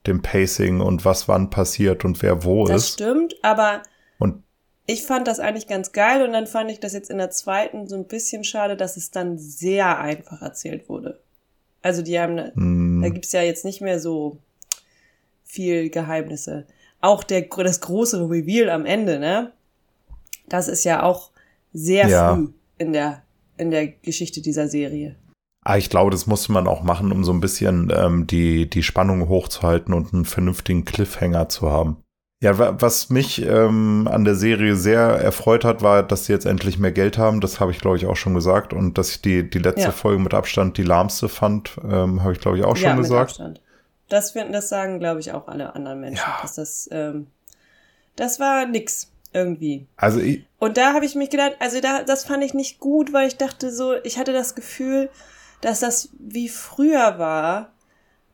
dem 0.07 0.23
Pacing 0.23 0.81
und 0.81 1.05
was 1.05 1.29
wann 1.29 1.51
passiert 1.51 2.05
und 2.05 2.23
wer 2.23 2.45
wo 2.45 2.67
das 2.67 2.85
ist. 2.85 3.01
Das 3.01 3.07
stimmt, 3.07 3.35
aber 3.43 3.83
und 4.19 4.43
ich 4.87 5.03
fand 5.03 5.29
das 5.29 5.41
eigentlich 5.41 5.69
ganz 5.69 5.93
geil 5.93 6.23
und 6.23 6.33
dann 6.33 6.47
fand 6.47 6.71
ich 6.71 6.81
das 6.81 6.93
jetzt 6.93 7.11
in 7.11 7.19
der 7.19 7.31
zweiten 7.31 7.87
so 7.87 7.97
ein 7.97 8.07
bisschen 8.07 8.45
schade, 8.45 8.77
dass 8.77 8.97
es 8.97 9.11
dann 9.11 9.39
sehr 9.39 9.99
einfach 9.99 10.43
erzählt 10.43 10.89
wurde. 10.89 11.21
Also 11.83 12.03
die 12.03 12.19
haben, 12.19 12.35
mm. 12.55 13.03
da 13.03 13.09
gibt's 13.09 13.33
ja 13.33 13.43
jetzt 13.43 13.65
nicht 13.65 13.81
mehr 13.81 14.01
so 14.01 14.39
viel 15.45 15.91
Geheimnisse. 15.91 16.67
Auch 17.01 17.25
der, 17.25 17.43
das 17.43 17.81
große 17.81 18.29
Reveal 18.29 18.69
am 18.69 18.85
Ende, 18.85 19.19
ne? 19.19 19.53
Das 20.49 20.69
ist 20.69 20.85
ja 20.85 21.03
auch 21.03 21.31
sehr 21.73 22.09
ja. 22.09 22.35
früh 22.35 22.49
in 22.79 22.93
der, 22.93 23.23
in 23.57 23.71
der 23.71 23.87
Geschichte 23.87 24.43
dieser 24.43 24.69
Serie. 24.69 25.15
Ah, 25.63 25.77
ich 25.77 25.91
glaube, 25.91 26.11
das 26.11 26.27
musste 26.27 26.53
man 26.53 26.67
auch 26.67 26.83
machen, 26.83 27.13
um 27.13 27.23
so 27.23 27.33
ein 27.33 27.41
bisschen 27.41 27.93
ähm, 27.95 28.27
die, 28.27 28.69
die 28.69 28.83
Spannung 28.83 29.29
hochzuhalten 29.29 29.93
und 29.93 30.15
einen 30.15 30.25
vernünftigen 30.25 30.85
Cliffhanger 30.85 31.49
zu 31.49 31.71
haben. 31.71 32.03
Ja, 32.43 32.81
was 32.81 33.11
mich 33.11 33.43
ähm, 33.43 34.09
an 34.11 34.25
der 34.25 34.35
Serie 34.35 34.75
sehr 34.75 35.01
erfreut 35.01 35.63
hat, 35.63 35.83
war, 35.83 36.03
dass 36.03 36.25
sie 36.25 36.33
jetzt 36.33 36.47
endlich 36.47 36.79
mehr 36.79 36.93
Geld 36.93 37.19
haben. 37.19 37.43
Das 37.43 37.61
habe 37.61 37.71
ich, 37.71 37.81
glaube 37.81 37.99
ich, 37.99 38.07
auch 38.07 38.17
schon 38.17 38.33
gesagt. 38.33 38.73
Und 38.73 38.97
dass 38.97 39.11
ich 39.11 39.21
die, 39.21 39.49
die 39.49 39.59
letzte 39.59 39.83
ja. 39.83 39.93
Folge 39.93 40.23
mit 40.23 40.33
Abstand 40.33 40.79
die 40.79 40.83
lahmste 40.83 41.29
fand, 41.29 41.79
ähm, 41.85 42.23
habe 42.23 42.33
ich, 42.33 42.41
glaube 42.41 42.57
ich, 42.57 42.65
auch 42.65 42.79
ja, 42.79 42.89
schon 42.89 42.97
gesagt. 42.97 43.39
Mit 43.39 43.41
Abstand. 43.41 43.61
Das 44.09 44.33
das 44.33 44.69
sagen, 44.71 44.99
glaube 44.99 45.21
ich, 45.21 45.33
auch 45.33 45.49
alle 45.49 45.75
anderen 45.75 46.01
Menschen. 46.01 46.25
Ja. 46.27 46.39
Dass 46.41 46.55
das, 46.55 46.89
ähm, 46.91 47.27
das 48.17 48.41
war 48.41 48.65
nix 48.65 49.13
irgendwie. 49.35 49.87
Also 49.97 50.21
ich 50.21 50.45
Und 50.59 50.79
da 50.79 50.95
habe 50.95 51.05
ich 51.05 51.15
mich 51.15 51.29
gedacht, 51.29 51.57
also 51.61 51.81
da, 51.81 52.03
das 52.05 52.25
fand 52.25 52.43
ich 52.43 52.55
nicht 52.55 52.81
gut, 52.81 53.13
weil 53.13 53.29
ich 53.29 53.37
dachte 53.37 53.71
so, 53.71 53.95
ich 54.03 54.19
hatte 54.19 54.33
das 54.33 54.55
Gefühl, 54.55 55.11
dass 55.61 55.81
das 55.81 56.11
wie 56.19 56.49
früher 56.49 57.19
war, 57.19 57.73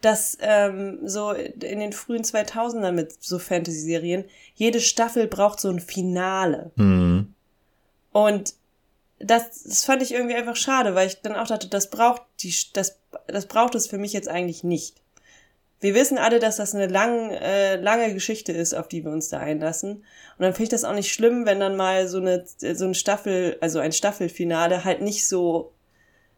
dass 0.01 0.37
ähm, 0.41 1.01
so 1.05 1.33
in 1.33 1.81
den 1.81 1.93
frühen 1.93 2.23
2000ern 2.23 2.93
mit 2.93 3.23
so 3.23 3.39
Fantasy-Serien, 3.39 4.25
jede 4.55 4.81
Staffel 4.81 5.27
braucht 5.27 5.59
so 5.61 5.69
ein 5.69 5.81
Finale. 5.81 6.71
Mhm. 6.77 7.35
Und 8.13 8.55
das, 9.19 9.65
das 9.65 9.85
fand 9.85 10.03
ich 10.03 10.13
irgendwie 10.13 10.37
einfach 10.37 10.57
schade, 10.57 10.95
weil 10.95 11.07
ich 11.09 11.23
dann 11.23 11.35
auch 11.35 11.47
dachte, 11.47 11.69
das 11.69 11.91
braucht 11.91 12.23
die, 12.41 12.55
das, 12.75 12.99
das 13.27 13.47
braucht 13.47 13.75
es 13.75 13.87
für 13.87 13.99
mich 13.99 14.13
jetzt 14.13 14.29
eigentlich 14.29 14.63
nicht. 14.63 15.03
wir 15.81 15.95
wissen 15.95 16.19
alle, 16.19 16.39
dass 16.39 16.57
das 16.57 16.75
eine 16.75 16.87
lang, 16.87 17.31
äh, 17.31 17.77
lange 17.77 18.13
Geschichte 18.13 18.53
ist, 18.53 18.75
auf 18.75 18.89
die 18.89 19.05
wir 19.05 19.11
uns 19.13 19.29
da 19.29 19.39
einlassen. 19.39 19.97
Und 19.97 20.05
dann 20.39 20.53
finde 20.53 20.65
ich 20.65 20.69
das 20.71 20.85
auch 20.85 20.95
nicht 20.95 21.13
schlimm, 21.13 21.47
wenn 21.47 21.61
dann 21.61 21.77
mal 21.77 22.09
so 22.09 22.19
eine, 22.19 22.45
so 22.47 22.85
eine 22.85 22.95
Staffel, 22.95 23.57
also 23.61 23.79
ein 23.79 23.93
Staffelfinale 23.93 24.85
halt 24.85 25.01
nicht 25.01 25.27
so, 25.27 25.73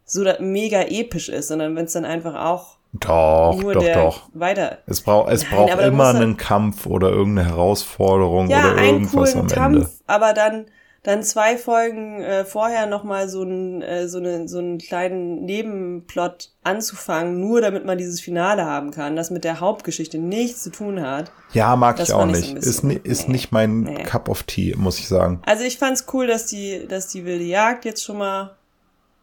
so 0.08 0.24
mega 0.40 0.82
episch 0.82 1.28
ist, 1.28 1.48
sondern 1.48 1.76
wenn 1.76 1.84
es 1.84 1.92
dann 1.92 2.04
einfach 2.04 2.34
auch 2.34 2.78
doch, 2.92 3.60
nur 3.60 3.74
doch, 3.74 3.92
doch. 3.92 4.28
Weiter. 4.32 4.78
Es, 4.86 5.02
braucht 5.02 5.30
es 5.30 5.42
Nein, 5.42 5.50
braucht 5.52 5.80
immer 5.80 6.08
einen 6.08 6.36
Kampf 6.36 6.86
oder 6.86 7.10
irgendeine 7.10 7.48
Herausforderung 7.48 8.48
ja, 8.48 8.72
oder 8.72 8.82
irgendwas 8.82 9.34
einen 9.36 9.46
coolen 9.46 9.60
am 9.60 9.72
Ende. 9.72 9.80
Kampf, 9.80 9.90
aber 10.06 10.32
dann 10.32 10.66
dann 11.04 11.22
zwei 11.22 11.56
Folgen 11.56 12.22
äh, 12.22 12.44
vorher 12.44 12.86
nochmal 12.86 13.28
so, 13.28 13.42
ein, 13.42 13.82
äh, 13.82 14.08
so, 14.08 14.18
eine, 14.18 14.48
so 14.48 14.58
einen 14.58 14.78
kleinen 14.78 15.44
Nebenplot 15.44 16.50
anzufangen, 16.64 17.40
nur 17.40 17.60
damit 17.60 17.86
man 17.86 17.96
dieses 17.98 18.20
Finale 18.20 18.64
haben 18.64 18.90
kann, 18.90 19.14
das 19.14 19.30
mit 19.30 19.44
der 19.44 19.60
Hauptgeschichte 19.60 20.18
nichts 20.18 20.64
zu 20.64 20.70
tun 20.70 21.00
hat. 21.00 21.30
Ja, 21.52 21.76
mag 21.76 22.00
ich 22.00 22.12
auch 22.12 22.26
nicht. 22.26 22.50
So 22.50 22.56
ist, 22.56 22.84
ist 22.84 23.28
nee, 23.28 23.32
nicht 23.32 23.52
mein 23.52 23.82
nee. 23.82 24.02
Cup 24.02 24.28
of 24.28 24.42
Tea, 24.42 24.74
muss 24.76 24.98
ich 24.98 25.08
sagen. 25.08 25.40
Also 25.46 25.64
ich 25.64 25.78
fand's 25.78 26.04
cool, 26.12 26.26
dass 26.26 26.46
die, 26.46 26.86
dass 26.88 27.08
die 27.08 27.24
wilde 27.24 27.44
Jagd 27.44 27.84
jetzt 27.84 28.04
schon 28.04 28.18
mal 28.18 28.57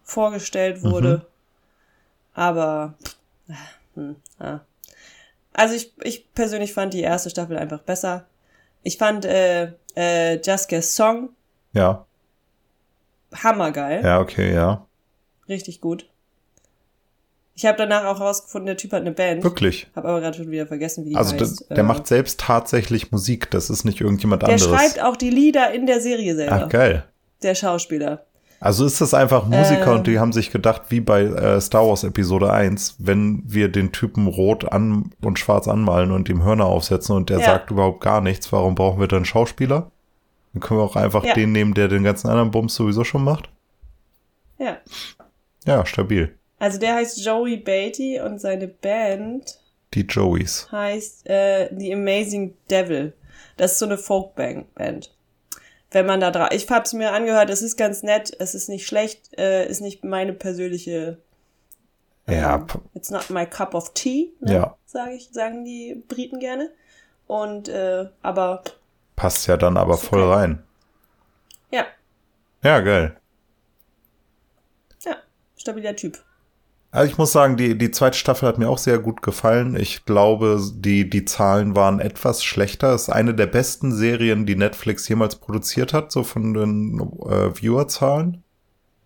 vorgestellt 0.06 0.84
wurde. 0.84 1.18
Mhm. 1.18 1.22
Aber 2.34 2.94
hm, 3.96 4.16
ja. 4.40 4.62
also 5.52 5.76
ich, 5.76 5.92
ich 6.04 6.34
persönlich 6.34 6.74
fand 6.74 6.94
die 6.94 7.02
erste 7.02 7.30
Staffel 7.30 7.58
einfach 7.58 7.82
besser. 7.82 8.26
Ich 8.84 8.98
fand 8.98 9.26
äh, 9.26 9.74
äh, 9.96 10.40
Jaskes 10.42 10.96
Song 10.96 11.30
ja. 11.74 12.06
Hammergeil. 13.34 14.04
Ja, 14.04 14.22
okay, 14.22 14.54
ja. 14.54 14.86
Richtig 15.50 15.82
gut. 15.82 16.08
Ich 17.54 17.66
habe 17.66 17.78
danach 17.78 18.06
auch 18.06 18.20
rausgefunden, 18.20 18.66
der 18.66 18.78
Typ 18.78 18.92
hat 18.92 19.02
eine 19.02 19.12
Band. 19.12 19.44
Wirklich. 19.44 19.88
Habe 19.96 20.10
aber 20.10 20.22
gerade 20.22 20.38
schon 20.38 20.52
wieder 20.52 20.68
vergessen, 20.68 21.06
wie 21.06 21.10
die 21.10 21.16
also 21.16 21.34
heißt. 21.34 21.42
Also 21.42 21.66
der, 21.66 21.76
der 21.76 21.84
äh, 21.84 21.88
macht 21.88 22.08
selbst 22.08 22.40
tatsächlich 22.40 23.12
Musik, 23.12 23.50
das 23.52 23.70
ist 23.70 23.86
nicht 23.86 24.02
irgendjemand 24.02 24.42
der 24.42 24.50
anderes. 24.50 24.70
Der 24.70 24.78
schreibt 24.78 25.02
auch 25.02 25.16
die 25.16 25.30
Lieder 25.30 25.72
in 25.72 25.86
der 25.86 26.02
Serie 26.02 26.36
selber. 26.36 26.64
Ach, 26.66 26.70
geil. 26.70 27.06
Der 27.44 27.56
Schauspieler. 27.56 28.26
Also 28.60 28.86
ist 28.86 29.02
das 29.02 29.14
einfach 29.14 29.46
Musiker 29.46 29.88
ähm, 29.88 29.98
und 29.98 30.08
die 30.08 30.20
haben 30.20 30.34
sich 30.34 30.52
gedacht, 30.52 30.84
wie 30.90 31.00
bei 31.00 31.24
äh, 31.24 31.62
Star 31.62 31.88
Wars 31.88 32.04
Episode 32.04 32.52
1, 32.52 32.96
wenn 33.00 33.44
wir 33.46 33.70
den 33.70 33.92
Typen 33.92 34.28
rot 34.28 34.72
an 34.72 35.12
und 35.22 35.40
schwarz 35.40 35.68
anmalen 35.68 36.12
und 36.12 36.30
ihm 36.30 36.44
Hörner 36.44 36.66
aufsetzen 36.66 37.16
und 37.16 37.30
der 37.30 37.40
ja. 37.40 37.46
sagt 37.46 37.72
überhaupt 37.72 38.02
gar 38.02 38.22
nichts, 38.22 38.52
warum 38.52 38.76
brauchen 38.76 39.00
wir 39.00 39.08
dann 39.08 39.26
Schauspieler? 39.26 39.92
Dann 40.54 40.62
können 40.62 40.80
wir 40.80 40.86
auch 40.86 40.96
einfach 40.96 41.24
ja. 41.24 41.34
den 41.34 41.52
nehmen, 41.52 41.74
der 41.74 41.90
den 41.90 42.04
ganzen 42.04 42.30
anderen 42.30 42.52
Bums 42.52 42.76
sowieso 42.76 43.04
schon 43.04 43.24
macht. 43.24 43.50
Ja. 44.58 44.78
Ja, 45.66 45.86
stabil. 45.86 46.34
Also 46.60 46.80
der 46.80 46.96
heißt 46.96 47.24
Joey 47.24 47.58
Beatty 47.58 48.22
und 48.22 48.40
seine 48.40 48.68
Band. 48.68 49.60
Die 49.94 50.02
Joeys. 50.02 50.70
Heißt 50.72 51.30
äh, 51.30 51.70
The 51.78 51.94
Amazing 51.94 52.56
Devil. 52.70 53.14
Das 53.58 53.74
ist 53.74 53.80
so 53.80 53.86
eine 53.86 53.98
Folkband. 53.98 55.15
Wenn 55.96 56.08
man 56.08 56.20
da 56.20 56.30
drauf. 56.30 56.50
Ich 56.52 56.70
hab's 56.70 56.92
mir 56.92 57.14
angehört, 57.14 57.50
es 57.50 57.62
ist 57.62 57.78
ganz 57.78 58.04
nett, 58.04 58.36
es 58.40 58.54
ist 58.54 58.68
nicht 58.68 58.86
schlecht, 58.86 59.30
äh, 59.40 59.66
ist 59.66 59.80
nicht 59.80 60.04
meine 60.04 60.34
persönliche. 60.34 61.20
Ja. 62.28 62.56
Um, 62.58 62.68
it's 62.94 63.10
not 63.12 63.30
my 63.30 63.46
cup 63.46 63.74
of 63.74 63.94
tea, 63.94 64.34
ne? 64.42 64.54
ja. 64.56 64.78
Sag 64.86 65.12
ich, 65.12 65.30
sagen 65.32 65.64
die 65.64 66.04
Briten 66.10 66.42
gerne. 66.42 66.70
Und 67.28 67.70
äh, 67.70 68.10
aber 68.22 68.62
Passt 69.16 69.48
ja 69.48 69.56
dann 69.56 69.78
aber 69.78 69.98
voll 69.98 70.30
rein. 70.30 70.64
Ja. 71.72 71.86
Ja, 72.62 72.82
geil. 72.82 73.16
Ja, 75.06 75.16
stabiler 75.56 75.96
Typ. 75.96 76.22
Also 76.96 77.12
ich 77.12 77.18
muss 77.18 77.34
sagen, 77.34 77.58
die, 77.58 77.78
die 77.78 77.92
zweite 77.92 78.18
Staffel 78.18 78.48
hat 78.48 78.58
mir 78.58 78.70
auch 78.70 78.78
sehr 78.78 79.00
gut 79.00 79.22
gefallen. 79.22 79.76
Ich 79.76 80.06
glaube, 80.06 80.62
die, 80.76 81.10
die 81.10 81.26
Zahlen 81.26 81.76
waren 81.76 82.00
etwas 82.00 82.42
schlechter. 82.42 82.94
Es 82.94 83.04
ist 83.04 83.10
eine 83.10 83.36
der 83.36 83.48
besten 83.48 83.92
Serien, 83.92 84.46
die 84.46 84.56
Netflix 84.56 85.06
jemals 85.10 85.36
produziert 85.36 85.92
hat, 85.92 86.14
so 86.14 86.24
von 86.24 86.54
den 86.54 87.02
äh, 87.28 87.54
Viewerzahlen. 87.54 88.46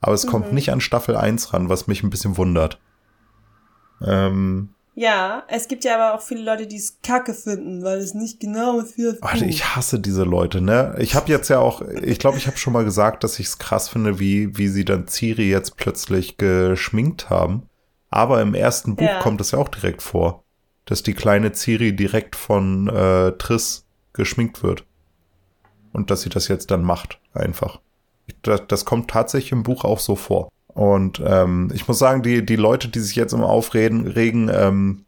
Aber 0.01 0.13
es 0.13 0.27
mhm. 0.27 0.29
kommt 0.29 0.53
nicht 0.53 0.71
an 0.71 0.81
Staffel 0.81 1.15
1 1.15 1.51
ran, 1.51 1.69
was 1.69 1.87
mich 1.87 2.03
ein 2.03 2.11
bisschen 2.11 2.37
wundert. 2.37 2.79
Ähm, 4.05 4.69
ja, 4.93 5.43
es 5.47 5.67
gibt 5.67 5.83
ja 5.83 5.95
aber 5.95 6.13
auch 6.13 6.21
viele 6.21 6.43
Leute, 6.43 6.67
die 6.67 6.75
es 6.75 6.99
kacke 7.01 7.33
finden, 7.33 7.83
weil 7.83 7.97
es 7.97 8.13
nicht 8.13 8.39
genau 8.39 8.81
für. 8.81 9.17
Warte, 9.21 9.45
ich 9.45 9.75
hasse 9.75 9.99
diese 9.99 10.25
Leute, 10.25 10.61
ne? 10.61 10.95
Ich 10.99 11.15
habe 11.15 11.31
jetzt 11.31 11.49
ja 11.49 11.57
auch, 11.57 11.81
ich 11.81 12.19
glaube, 12.19 12.37
ich 12.37 12.45
habe 12.45 12.57
schon 12.57 12.73
mal 12.73 12.83
gesagt, 12.83 13.23
dass 13.23 13.39
ich 13.39 13.47
es 13.47 13.57
krass 13.57 13.89
finde, 13.89 14.19
wie, 14.19 14.57
wie 14.57 14.67
sie 14.67 14.85
dann 14.85 15.07
Ciri 15.07 15.49
jetzt 15.49 15.75
plötzlich 15.77 16.37
geschminkt 16.37 17.31
haben. 17.31 17.68
Aber 18.09 18.41
im 18.41 18.53
ersten 18.53 18.95
Buch 18.95 19.05
ja. 19.05 19.19
kommt 19.19 19.41
es 19.41 19.51
ja 19.51 19.59
auch 19.59 19.67
direkt 19.67 20.01
vor, 20.01 20.43
dass 20.85 21.03
die 21.03 21.13
kleine 21.13 21.53
Ciri 21.53 21.95
direkt 21.95 22.35
von 22.35 22.87
äh, 22.87 23.33
Triss 23.33 23.85
geschminkt 24.13 24.63
wird. 24.63 24.85
Und 25.93 26.11
dass 26.11 26.21
sie 26.21 26.29
das 26.29 26.47
jetzt 26.47 26.71
dann 26.71 26.83
macht, 26.83 27.19
einfach. 27.33 27.79
Das, 28.43 28.61
das 28.67 28.85
kommt 28.85 29.09
tatsächlich 29.09 29.51
im 29.51 29.63
Buch 29.63 29.83
auch 29.83 29.99
so 29.99 30.15
vor. 30.15 30.49
Und 30.67 31.21
ähm, 31.25 31.71
ich 31.73 31.87
muss 31.87 31.99
sagen, 31.99 32.21
die, 32.21 32.45
die 32.45 32.55
Leute, 32.55 32.89
die 32.89 32.99
sich 32.99 33.15
jetzt 33.15 33.33
immer 33.33 33.49
aufreden, 33.49 34.07
regen, 34.07 34.49
ähm, 34.53 35.05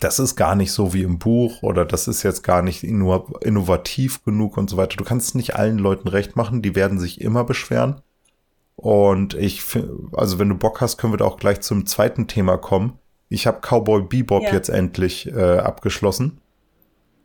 das 0.00 0.18
ist 0.18 0.36
gar 0.36 0.54
nicht 0.54 0.72
so 0.72 0.92
wie 0.92 1.02
im 1.02 1.18
Buch 1.18 1.62
oder 1.62 1.84
das 1.84 2.08
ist 2.08 2.22
jetzt 2.22 2.42
gar 2.42 2.62
nicht 2.62 2.82
innovativ 2.82 4.24
genug 4.24 4.56
und 4.56 4.68
so 4.68 4.76
weiter. 4.76 4.96
Du 4.96 5.04
kannst 5.04 5.34
nicht 5.34 5.56
allen 5.56 5.78
Leuten 5.78 6.08
recht 6.08 6.36
machen, 6.36 6.62
die 6.62 6.74
werden 6.74 6.98
sich 6.98 7.20
immer 7.20 7.44
beschweren. 7.44 8.00
Und 8.76 9.34
ich 9.34 9.62
also 10.12 10.38
wenn 10.38 10.48
du 10.48 10.56
Bock 10.56 10.80
hast, 10.80 10.96
können 10.96 11.12
wir 11.12 11.18
da 11.18 11.24
auch 11.24 11.38
gleich 11.38 11.60
zum 11.60 11.86
zweiten 11.86 12.26
Thema 12.26 12.56
kommen. 12.56 12.98
Ich 13.28 13.46
habe 13.46 13.60
Cowboy 13.60 14.02
Bebop 14.02 14.42
ja. 14.42 14.52
jetzt 14.52 14.68
endlich 14.68 15.26
äh, 15.26 15.58
abgeschlossen. 15.58 16.40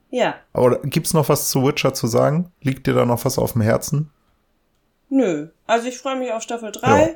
Ja. 0.09 0.35
Aber 0.53 0.79
gibt's 0.79 1.13
noch 1.13 1.29
was 1.29 1.49
zu 1.49 1.63
Witcher 1.65 1.93
zu 1.93 2.07
sagen? 2.07 2.51
Liegt 2.61 2.87
dir 2.87 2.93
da 2.93 3.05
noch 3.05 3.25
was 3.25 3.37
auf 3.37 3.53
dem 3.53 3.61
Herzen? 3.61 4.09
Nö. 5.09 5.49
Also 5.67 5.87
ich 5.87 5.97
freue 5.97 6.17
mich 6.17 6.31
auf 6.31 6.41
Staffel 6.41 6.71
3. 6.71 7.01
Ja. 7.01 7.15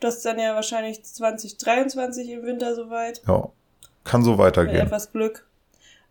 Das 0.00 0.16
ist 0.16 0.26
dann 0.26 0.38
ja 0.38 0.54
wahrscheinlich 0.54 1.02
2023 1.04 2.28
im 2.30 2.42
Winter 2.42 2.74
soweit. 2.74 3.22
Ja, 3.26 3.48
kann 4.04 4.22
so 4.22 4.36
weitergehen. 4.36 4.76
Mit 4.76 4.86
etwas 4.86 5.12
Glück. 5.12 5.46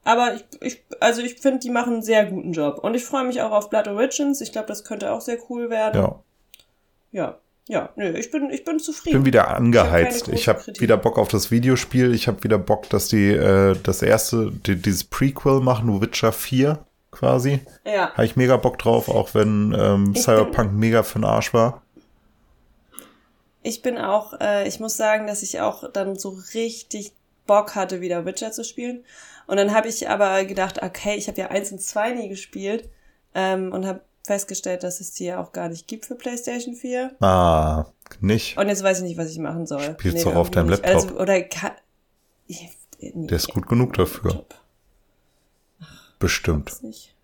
Aber 0.04 0.36
ich, 0.36 0.44
ich 0.62 0.84
also 1.00 1.22
ich 1.22 1.40
finde, 1.40 1.60
die 1.60 1.70
machen 1.70 1.94
einen 1.94 2.02
sehr 2.02 2.26
guten 2.26 2.52
Job. 2.52 2.80
Und 2.84 2.96
ich 2.96 3.04
freue 3.04 3.26
mich 3.26 3.42
auch 3.42 3.52
auf 3.52 3.70
Blood 3.70 3.88
Origins. 3.88 4.42
Ich 4.42 4.52
glaube, 4.52 4.68
das 4.68 4.84
könnte 4.84 5.12
auch 5.12 5.22
sehr 5.22 5.38
cool 5.50 5.70
werden. 5.70 6.02
Ja. 6.02 6.20
Ja. 7.16 7.40
Ja, 7.68 7.90
nö, 7.96 8.16
ich 8.16 8.30
bin, 8.30 8.52
ich 8.52 8.64
bin 8.64 8.78
zufrieden. 8.80 9.18
Ich 9.18 9.24
bin 9.24 9.26
wieder 9.26 9.48
angeheizt. 9.48 10.28
Ich 10.28 10.48
habe 10.48 10.60
hab 10.60 10.80
wieder 10.80 10.98
Bock 10.98 11.18
auf 11.18 11.30
das 11.30 11.50
Videospiel. 11.50 12.14
Ich 12.14 12.28
habe 12.28 12.44
wieder 12.44 12.60
Bock, 12.60 12.88
dass 12.90 13.08
die 13.08 13.32
äh, 13.32 13.76
das 13.82 14.04
erste, 14.04 14.52
die, 14.52 14.76
dieses 14.76 15.04
Prequel 15.04 15.62
machen, 15.62 16.00
Witcher 16.00 16.32
4 16.32 16.78
quasi. 17.10 17.62
Ja. 17.84 18.12
Habe 18.12 18.26
ich 18.26 18.36
mega 18.36 18.58
Bock 18.58 18.78
drauf, 18.78 19.10
auch 19.10 19.34
wenn 19.34 19.76
ähm, 19.76 20.16
Cyberpunk 20.16 20.74
mega 20.74 21.02
für 21.02 21.18
den 21.18 21.26
Arsch 21.26 21.56
war 21.56 21.82
ich 23.66 23.82
bin 23.82 23.98
auch, 23.98 24.40
äh, 24.40 24.68
ich 24.68 24.80
muss 24.80 24.96
sagen, 24.96 25.26
dass 25.26 25.42
ich 25.42 25.60
auch 25.60 25.92
dann 25.92 26.16
so 26.18 26.38
richtig 26.54 27.14
Bock 27.48 27.74
hatte, 27.74 28.00
wieder 28.00 28.24
Witcher 28.24 28.52
zu 28.52 28.64
spielen. 28.64 29.04
Und 29.48 29.58
dann 29.58 29.74
habe 29.74 29.88
ich 29.88 30.08
aber 30.08 30.46
gedacht, 30.46 30.84
okay, 30.84 31.16
ich 31.16 31.28
habe 31.28 31.42
ja 31.42 31.48
eins 31.48 31.72
und 31.72 31.82
zwei 31.82 32.12
nie 32.12 32.30
gespielt 32.30 32.88
ähm, 33.34 33.72
und 33.72 33.88
habe 33.88 34.02
festgestellt, 34.26 34.84
dass 34.84 35.00
es 35.00 35.14
die 35.14 35.26
ja 35.26 35.40
auch 35.42 35.52
gar 35.52 35.70
nicht 35.70 35.88
gibt 35.88 36.06
für 36.06 36.16
PlayStation 36.16 36.76
4. 36.76 37.16
Ah, 37.22 37.86
nicht. 38.20 38.58
Und 38.58 38.68
jetzt 38.68 38.84
weiß 38.84 39.00
ich 39.00 39.04
nicht, 39.04 39.18
was 39.18 39.32
ich 39.32 39.40
machen 39.40 39.66
soll. 39.66 39.96
Spielst 40.00 40.18
nee, 40.18 40.24
du 40.24 40.32
auf 40.32 40.52
deinem 40.52 40.70
Laptop? 40.70 40.94
Also, 40.94 41.10
oder 41.20 41.42
kann, 41.44 41.72
nee, 42.48 42.70
Der 43.02 43.38
ist 43.38 43.50
gut 43.50 43.68
genug 43.68 43.94
dafür. 43.94 44.46
Ach, 45.82 46.18
Bestimmt. 46.20 46.70
Ich 46.70 46.76
weiß 46.76 46.84
nicht. 46.84 47.16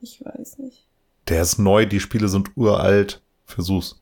Ich 0.00 0.24
weiß 0.24 0.58
nicht. 0.58 0.86
Der 1.28 1.42
ist 1.42 1.58
neu, 1.58 1.86
die 1.86 2.00
Spiele 2.00 2.28
sind 2.28 2.56
uralt. 2.56 3.22
Versuch's. 3.44 4.00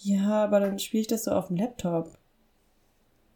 Ja, 0.00 0.44
aber 0.44 0.60
dann 0.60 0.78
spiele 0.78 1.00
ich 1.00 1.08
das 1.08 1.24
so 1.24 1.32
auf 1.32 1.48
dem 1.48 1.56
Laptop. 1.56 2.16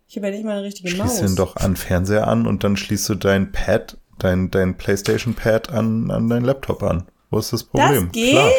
Ich 0.09 0.17
habe 0.17 0.29
ja 0.29 0.35
nicht 0.35 0.45
mal 0.45 0.59
eine 0.59 0.63
richtige 0.63 0.89
Schließ 0.89 1.03
Maus. 1.03 1.19
Schließ 1.19 1.31
den 1.31 1.37
doch 1.37 1.57
an 1.57 1.75
Fernseher 1.75 2.29
an 2.29 2.47
und 2.47 2.65
dann 2.65 2.77
schließt 2.77 3.09
du 3.09 3.15
dein 3.15 3.51
Pad, 3.51 3.99
dein, 4.19 4.51
dein 4.51 4.77
Playstation 4.77 5.35
Pad 5.35 5.71
an, 5.71 6.11
an 6.11 6.29
dein 6.29 6.45
Laptop 6.45 6.83
an. 6.83 7.09
Wo 7.33 7.39
ist 7.39 7.53
das 7.53 7.65
Problem? 7.65 8.05
Das 8.05 8.13
geht? 8.13 8.33
Klar. 8.33 8.51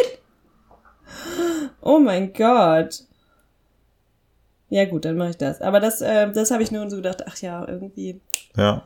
Oh 1.81 1.99
mein 1.99 2.33
Gott. 2.33 3.03
Ja 4.69 4.85
gut, 4.85 5.05
dann 5.05 5.17
mache 5.17 5.31
ich 5.31 5.37
das. 5.37 5.61
Aber 5.61 5.79
das, 5.79 6.01
äh, 6.01 6.31
das 6.31 6.51
habe 6.51 6.63
ich 6.63 6.71
nur 6.71 6.89
so 6.89 6.97
gedacht, 6.97 7.23
ach 7.27 7.37
ja, 7.37 7.67
irgendwie. 7.67 8.19
Ja. 8.57 8.83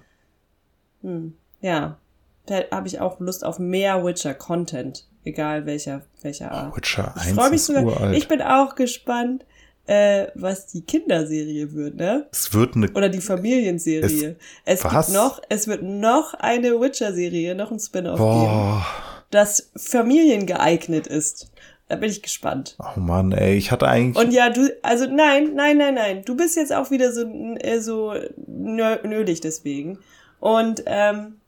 Hm, 1.01 1.36
ja. 1.62 1.98
Da 2.46 2.62
habe 2.72 2.88
ich 2.88 3.00
auch 3.00 3.20
Lust 3.20 3.46
auf 3.46 3.60
mehr 3.60 4.03
Witcher-Content 4.03 5.08
egal 5.27 5.65
welcher, 5.65 6.01
welcher 6.22 6.51
Art. 6.51 6.75
Witcher 6.75 7.13
1 7.15 7.27
ich 7.27 7.34
freue 7.34 7.50
mich 7.51 7.62
sogar. 7.62 7.84
Uralt. 7.84 8.17
Ich 8.17 8.27
bin 8.27 8.41
auch 8.41 8.75
gespannt, 8.75 9.46
äh, 9.86 10.27
was 10.36 10.67
die 10.67 10.82
Kinderserie 10.82 11.72
wird, 11.74 11.96
ne? 11.96 12.27
Es 12.32 12.53
wird 12.53 12.75
eine 12.75 12.91
oder 12.91 13.10
die 13.10 13.22
Familienserie. 13.22 14.38
Es, 14.65 14.79
es 14.79 14.84
was? 14.84 15.08
gibt 15.08 15.17
noch, 15.17 15.41
es 15.50 15.67
wird 15.67 15.84
noch 15.84 16.34
eine 16.34 16.79
Witcher-Serie, 16.79 17.56
noch 17.56 17.72
ein 17.72 17.79
Spin-off 17.79 18.17
geben, 18.17 18.86
das 19.30 19.72
familiengeeignet 19.76 21.08
ist. 21.08 21.52
Da 21.90 21.96
bin 21.96 22.10
ich 22.10 22.22
gespannt. 22.22 22.76
Oh 22.80 23.00
Mann, 23.00 23.32
ey, 23.32 23.56
ich 23.56 23.72
hatte 23.72 23.88
eigentlich. 23.88 24.24
Und 24.24 24.32
ja, 24.32 24.50
du, 24.50 24.70
also 24.82 25.06
nein, 25.06 25.54
nein, 25.56 25.78
nein, 25.78 25.94
nein. 25.94 26.24
Du 26.26 26.36
bist 26.36 26.58
jetzt 26.58 26.74
auch 26.74 26.92
wieder 26.92 27.14
so, 27.14 27.24
äh, 27.60 27.80
so 27.80 28.14
nölig 28.46 29.40
deswegen. 29.40 30.00
Und 30.40 30.84
ähm, 30.86 31.40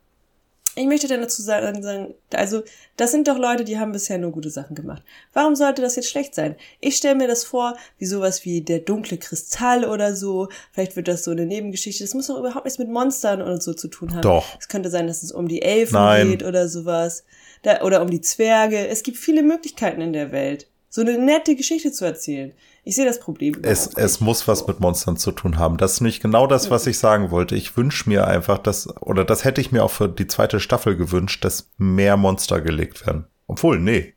ich 0.76 0.86
möchte 0.86 1.08
dann 1.08 1.22
dazu 1.22 1.42
sagen, 1.42 2.14
also 2.34 2.64
das 2.96 3.12
sind 3.12 3.28
doch 3.28 3.38
Leute, 3.38 3.64
die 3.64 3.80
haben 3.80 3.92
bisher 3.92 4.18
nur 4.18 4.32
gute 4.32 4.50
Sachen 4.50 4.76
gemacht. 4.76 5.04
Warum 5.34 5.56
sollte 5.56 5.82
das 5.82 5.96
jetzt 5.96 6.10
schlecht 6.10 6.36
sein? 6.36 6.56
Ich 6.80 6.98
stelle 6.98 7.16
mir 7.16 7.28
das 7.28 7.44
vor, 7.44 7.76
wie 7.98 8.06
sowas 8.06 8.46
wie 8.46 8.62
der 8.62 8.80
dunkle 8.80 9.18
Kristall 9.18 9.86
oder 9.86 10.16
so. 10.16 10.48
Vielleicht 10.72 10.96
wird 10.96 11.08
das 11.08 11.24
so 11.24 11.32
eine 11.32 11.46
Nebengeschichte. 11.46 12.04
Das 12.04 12.14
muss 12.14 12.28
doch 12.28 12.38
überhaupt 12.38 12.66
nichts 12.66 12.80
mit 12.80 12.90
Monstern 12.90 13.42
und 13.42 13.64
so 13.64 13.74
zu 13.74 13.88
tun 13.88 14.14
haben. 14.14 14.22
Doch. 14.22 14.46
Es 14.60 14.68
könnte 14.68 14.90
sein, 14.90 15.08
dass 15.08 15.24
es 15.24 15.32
um 15.32 15.48
die 15.48 15.62
Elfen 15.62 15.96
Nein. 15.96 16.30
geht 16.30 16.44
oder 16.44 16.70
sowas. 16.70 17.24
Da, 17.64 17.82
oder 17.82 18.02
um 18.02 18.10
die 18.10 18.22
Zwerge. 18.22 18.88
Es 18.88 19.04
gibt 19.04 19.18
viele 19.18 19.44
Möglichkeiten 19.44 20.02
in 20.02 20.14
der 20.14 20.32
Welt, 20.32 20.68
so 20.90 21.02
eine 21.02 21.18
nette 21.18 21.56
Geschichte 21.56 21.92
zu 21.92 22.06
erzählen. 22.06 22.54
Ich 22.90 22.96
sehe 22.96 23.06
das 23.06 23.20
Problem. 23.20 23.54
Es, 23.62 23.94
es 23.98 24.20
muss 24.20 24.48
was 24.48 24.66
mit 24.66 24.80
Monstern 24.80 25.16
zu 25.16 25.32
tun 25.32 25.60
haben. 25.60 25.78
Das 25.78 25.94
ist 25.94 26.02
nicht 26.02 26.24
genau 26.24 26.48
das, 26.48 26.72
was 26.72 26.88
ich 26.88 26.98
sagen 26.98 27.30
wollte. 27.30 27.56
Ich 27.56 27.78
wünsche 27.78 28.10
mir 28.10 28.26
einfach, 28.26 28.58
dass, 28.58 28.88
oder 29.02 29.24
das 29.24 29.44
hätte 29.44 29.62
ich 29.62 29.72
mir 29.72 29.84
auch 29.84 29.92
für 29.92 30.10
die 30.10 30.26
zweite 30.26 30.60
Staffel 30.60 30.96
gewünscht, 30.96 31.46
dass 31.46 31.70
mehr 31.78 32.18
Monster 32.18 32.62
gelegt 32.62 33.06
werden. 33.06 33.28
Obwohl, 33.46 33.78
nee. 33.80 34.16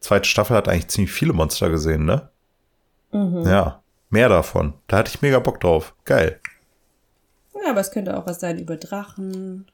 Zweite 0.00 0.28
Staffel 0.28 0.58
hat 0.58 0.68
eigentlich 0.68 0.88
ziemlich 0.88 1.10
viele 1.10 1.32
Monster 1.32 1.70
gesehen, 1.70 2.04
ne? 2.04 2.28
Mhm. 3.12 3.46
Ja. 3.46 3.82
Mehr 4.10 4.28
davon. 4.28 4.74
Da 4.86 4.98
hatte 4.98 5.12
ich 5.14 5.22
mega 5.22 5.38
Bock 5.38 5.58
drauf. 5.60 5.94
Geil. 6.04 6.38
Ja, 7.54 7.70
aber 7.70 7.80
es 7.80 7.92
könnte 7.92 8.14
auch 8.14 8.26
was 8.26 8.40
sein 8.40 8.58
über 8.58 8.76
Drachen. 8.76 9.70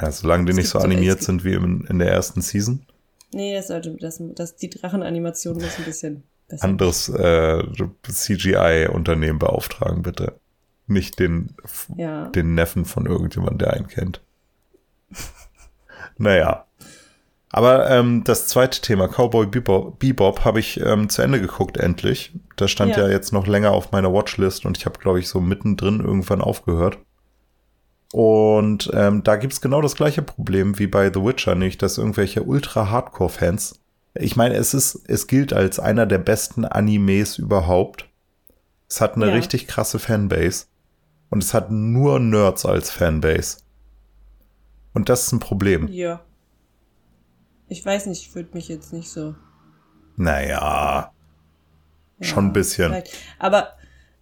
Ja, 0.00 0.10
solange 0.10 0.46
die 0.46 0.52
Es 0.52 0.56
nicht 0.56 0.68
so 0.70 0.78
animiert 0.78 1.22
sind 1.22 1.44
wie 1.44 1.52
in, 1.52 1.84
in 1.90 1.98
der 1.98 2.10
ersten 2.10 2.40
Season. 2.40 2.86
Nee, 3.34 3.54
das 3.54 3.66
sollte, 3.66 3.94
das, 4.00 4.22
das, 4.34 4.56
die 4.56 4.70
Drachenanimation 4.70 5.56
muss 5.56 5.76
ein 5.76 5.84
bisschen. 5.84 6.22
Anderes 6.60 7.08
äh, 7.08 7.62
CGI-Unternehmen 8.02 9.38
beauftragen, 9.38 10.02
bitte. 10.02 10.38
Nicht 10.86 11.18
den, 11.18 11.54
Ja. 11.96 12.26
den 12.28 12.54
Neffen 12.54 12.84
von 12.84 13.06
irgendjemandem, 13.06 13.58
der 13.58 13.72
einen 13.72 13.88
kennt. 13.88 14.22
naja. 16.18 16.66
Aber 17.50 17.88
ähm, 17.88 18.24
das 18.24 18.48
zweite 18.48 18.80
Thema, 18.80 19.06
Cowboy 19.08 19.46
Bebop, 19.46 19.98
Bebop 20.00 20.44
habe 20.44 20.58
ich 20.58 20.80
ähm, 20.80 21.08
zu 21.08 21.22
Ende 21.22 21.40
geguckt, 21.40 21.76
endlich. 21.76 22.32
Das 22.56 22.70
stand 22.70 22.96
ja. 22.96 23.04
Ja. 23.06 23.10
jetzt 23.10 23.32
noch 23.32 23.46
länger 23.46 23.70
auf 23.70 23.92
meiner 23.92 24.12
Watchlist 24.12 24.66
und 24.66 24.76
ich 24.76 24.86
habe, 24.86 24.98
glaube 24.98 25.20
ich, 25.20 25.28
so 25.28 25.40
mittendrin 25.40 26.00
irgendwann 26.00 26.40
aufgehört. 26.40 26.98
Und 28.12 28.90
ähm, 28.92 29.22
da 29.22 29.36
gibt's 29.36 29.60
genau 29.60 29.80
das 29.80 29.94
gleiche 29.94 30.22
Problem 30.22 30.78
wie 30.78 30.86
bei 30.86 31.12
The 31.12 31.22
Witcher, 31.24 31.54
nämlich 31.54 31.78
dass 31.78 31.98
irgendwelche 31.98 32.42
Ultra-Hardcore-Fans. 32.42 33.80
Ich 34.14 34.36
meine, 34.36 34.54
es 34.54 34.74
ist, 34.74 35.00
es 35.08 35.26
gilt 35.26 35.52
als 35.52 35.78
einer 35.80 36.06
der 36.06 36.18
besten 36.18 36.64
Animes 36.64 37.38
überhaupt. 37.38 38.08
Es 38.88 39.00
hat 39.00 39.16
eine 39.16 39.26
Ja. 39.28 39.34
richtig 39.34 39.66
krasse 39.66 39.98
Fanbase. 39.98 40.66
Und 41.30 41.42
es 41.42 41.52
hat 41.52 41.70
nur 41.70 42.20
Nerds 42.20 42.64
als 42.64 42.90
Fanbase. 42.90 43.58
Und 44.92 45.08
das 45.08 45.24
ist 45.24 45.32
ein 45.32 45.40
Problem. 45.40 45.88
Ja. 45.88 46.20
Ich 47.68 47.84
weiß 47.84 48.06
nicht, 48.06 48.22
ich 48.28 48.34
würde 48.34 48.50
mich 48.52 48.68
jetzt 48.68 48.92
nicht 48.92 49.10
so. 49.10 49.34
Naja, 50.16 51.10
Ja, 52.20 52.24
schon 52.26 52.46
ein 52.46 52.52
bisschen. 52.52 52.90
vielleicht. 52.92 53.16
Aber, 53.40 53.70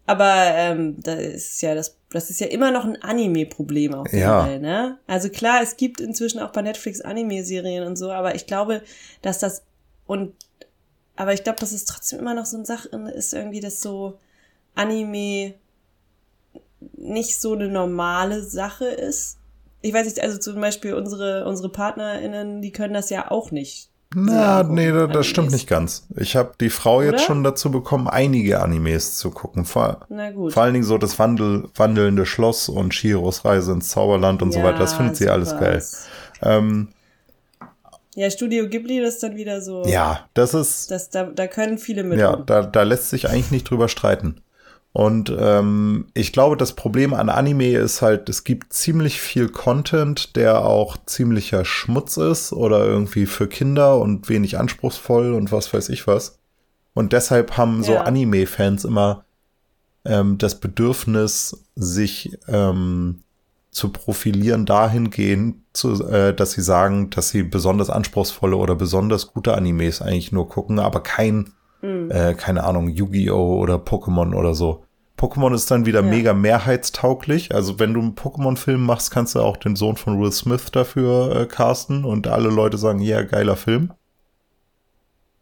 aber 0.07 0.33
ähm, 0.55 1.01
das 1.03 1.19
ist 1.19 1.61
ja 1.61 1.75
das, 1.75 1.99
das 2.09 2.31
ist 2.31 2.41
ja 2.41 2.47
immer 2.47 2.71
noch 2.71 2.87
ein 2.87 3.01
Anime-Problem 3.03 3.93
auch 3.95 4.07
Ja. 4.11 4.45
generell, 4.45 4.61
ne? 4.61 4.99
Also 5.07 5.29
klar, 5.29 5.61
es 5.63 5.77
gibt 5.77 6.01
inzwischen 6.01 6.39
auch 6.41 6.53
bei 6.53 6.63
Netflix 6.63 7.03
Anime-Serien 7.03 7.85
und 7.87 7.97
so, 7.97 8.11
aber 8.11 8.35
ich 8.35 8.47
glaube, 8.47 8.83
dass 9.21 9.39
das 9.39 9.65
und 10.07 10.35
aber 11.17 11.35
ich 11.35 11.45
glaube, 11.45 11.61
dass 11.61 11.73
es 11.73 11.85
trotzdem 11.85 12.19
immer 12.21 12.35
noch 12.35 12.47
so 12.47 12.57
eine 12.57 12.65
Sache 12.67 12.89
ist, 12.89 13.35
irgendwie, 13.35 13.61
dass 13.61 13.81
so 13.83 14.19
Anime 14.75 15.55
nicht 16.97 17.39
so 17.41 17.53
eine 17.53 17.69
normale 17.69 18.43
Sache 18.43 18.87
ist. 18.87 19.39
Ich 19.83 19.93
weiß 19.93 20.07
nicht, 20.07 20.21
also 20.23 20.39
zum 20.39 20.61
Beispiel 20.61 20.95
unsere, 20.95 21.45
unsere 21.47 21.69
PartnerInnen, 21.69 22.63
die 22.63 22.73
können 22.73 22.95
das 22.95 23.11
ja 23.11 23.31
auch 23.31 23.51
nicht. 23.51 23.89
Na, 24.15 24.63
Ja, 24.63 24.63
nee, 24.63 24.91
da, 24.93 25.07
das 25.07 25.27
stimmt 25.27 25.53
nicht 25.53 25.67
ganz. 25.69 26.07
Ich 26.17 26.37
habe 26.37 26.53
die 26.61 26.71
Frau 26.71 27.03
jetzt 27.03 27.15
Oder? 27.15 27.19
schon 27.21 27.45
dazu 27.45 27.71
bekommen, 27.71 28.09
einige 28.09 28.61
Animes 28.63 29.17
zu 29.19 29.31
gucken. 29.31 29.65
Vor, 29.65 30.01
Na 30.09 30.31
gut. 30.31 30.53
vor 30.53 30.63
allen 30.63 30.75
Dingen 30.75 30.85
so 30.85 30.99
das 30.99 31.19
Wandel, 31.19 31.69
wandelnde 31.75 32.27
Schloss 32.27 32.69
und 32.69 32.95
Shiros 32.95 33.45
Reise 33.45 33.73
ins 33.73 33.89
Zauberland 33.91 34.43
und 34.43 34.53
so 34.53 34.59
Ja, 34.61 34.65
weiter. 34.67 34.79
Das 34.81 34.95
findet 34.95 35.17
sie 35.17 35.29
alles 35.29 35.51
geil. 35.59 35.83
Ähm, 36.43 36.89
Ja, 38.15 38.31
Studio 38.31 38.69
Ghibli, 38.69 39.01
das 39.01 39.15
ist 39.15 39.23
dann 39.23 39.37
wieder 39.37 39.63
so. 39.63 39.85
ja, 39.87 40.29
das 40.35 40.53
ist, 40.55 40.91
Das, 40.91 41.09
da, 41.11 41.25
da 41.25 41.47
können 41.47 41.79
viele 41.79 42.05
mit. 42.05 42.19
ja, 42.19 42.37
da, 42.37 42.63
da 42.63 42.83
lässt 42.83 43.09
sich 43.11 43.29
eigentlich 43.29 43.51
nicht 43.51 43.71
drüber 43.71 43.89
streiten. 43.89 44.41
Und 44.95 45.35
ähm, 45.39 46.09
ich 46.13 46.35
glaube, 46.35 46.59
das 46.59 46.75
Problem 46.75 47.15
an 47.15 47.31
Anime 47.31 47.71
ist 47.79 48.03
halt, 48.03 48.29
es 48.29 48.45
gibt 48.45 48.75
ziemlich 48.75 49.19
viel 49.23 49.49
Content, 49.49 50.37
der 50.37 50.67
auch 50.67 50.99
ziemlicher 51.07 51.65
Schmutz 51.65 52.19
ist 52.19 52.53
oder 52.53 52.85
irgendwie 52.85 53.25
für 53.25 53.49
Kinder 53.49 53.99
und 53.99 54.29
wenig 54.29 54.59
anspruchsvoll 54.59 55.33
und 55.33 55.51
was 55.51 55.73
weiß 55.73 55.89
ich 55.89 56.07
was. 56.07 56.39
Und 56.93 57.15
deshalb 57.15 57.57
haben 57.57 57.83
so 57.83 57.95
Ja. 57.95 58.03
Anime-Fans 58.03 58.85
immer 58.85 59.25
ähm, 60.05 60.37
das 60.37 60.61
Bedürfnis, 60.61 61.65
sich 61.75 62.37
ähm, 62.49 63.22
zu 63.73 63.89
profilieren 63.89 64.65
dahingehend, 64.67 65.57
zu, 65.73 66.05
äh, 66.07 66.33
dass 66.35 66.53
sie 66.53 66.63
sagen, 66.63 67.11
dass 67.11 67.31
sie 67.31 67.43
besonders 67.43 67.91
anspruchsvolle 67.91 68.57
oder 68.57 68.75
besonders 68.77 69.33
gute 69.33 69.55
Animes 69.55 70.01
eigentlich 70.03 70.31
nur 70.31 70.49
gucken, 70.49 70.79
aber 70.79 71.03
kein 71.03 71.53
Mhm. 71.81 72.13
äh, 72.13 72.35
keine 72.35 72.63
Ahnung, 72.63 72.89
Yu-Gi-Oh! 72.89 73.59
oder 73.59 73.75
Pokémon 73.75 74.37
oder 74.37 74.55
so. 74.55 74.85
Pokémon 75.19 75.53
ist 75.53 75.69
dann 75.71 75.85
wieder 75.85 76.03
Ja. 76.03 76.07
mega 76.09 76.33
mehrheitstauglich. 76.33 77.53
Also 77.55 77.79
wenn 77.81 77.93
du 77.95 78.01
einen 78.01 78.15
Pokémon-Film 78.15 78.81
machst, 78.85 79.11
kannst 79.11 79.35
du 79.35 79.41
auch 79.41 79.57
den 79.57 79.75
Sohn 79.75 79.97
von 79.97 80.21
Will 80.21 80.31
Smith 80.31 80.67
dafür 80.71 81.35
äh, 81.35 81.47
casten 81.47 82.05
und 82.05 82.29
alle 82.29 82.51
Leute 82.51 82.79
sagen, 82.79 83.01
ja, 83.01 83.23
geiler 83.23 83.57
Film. 83.57 83.91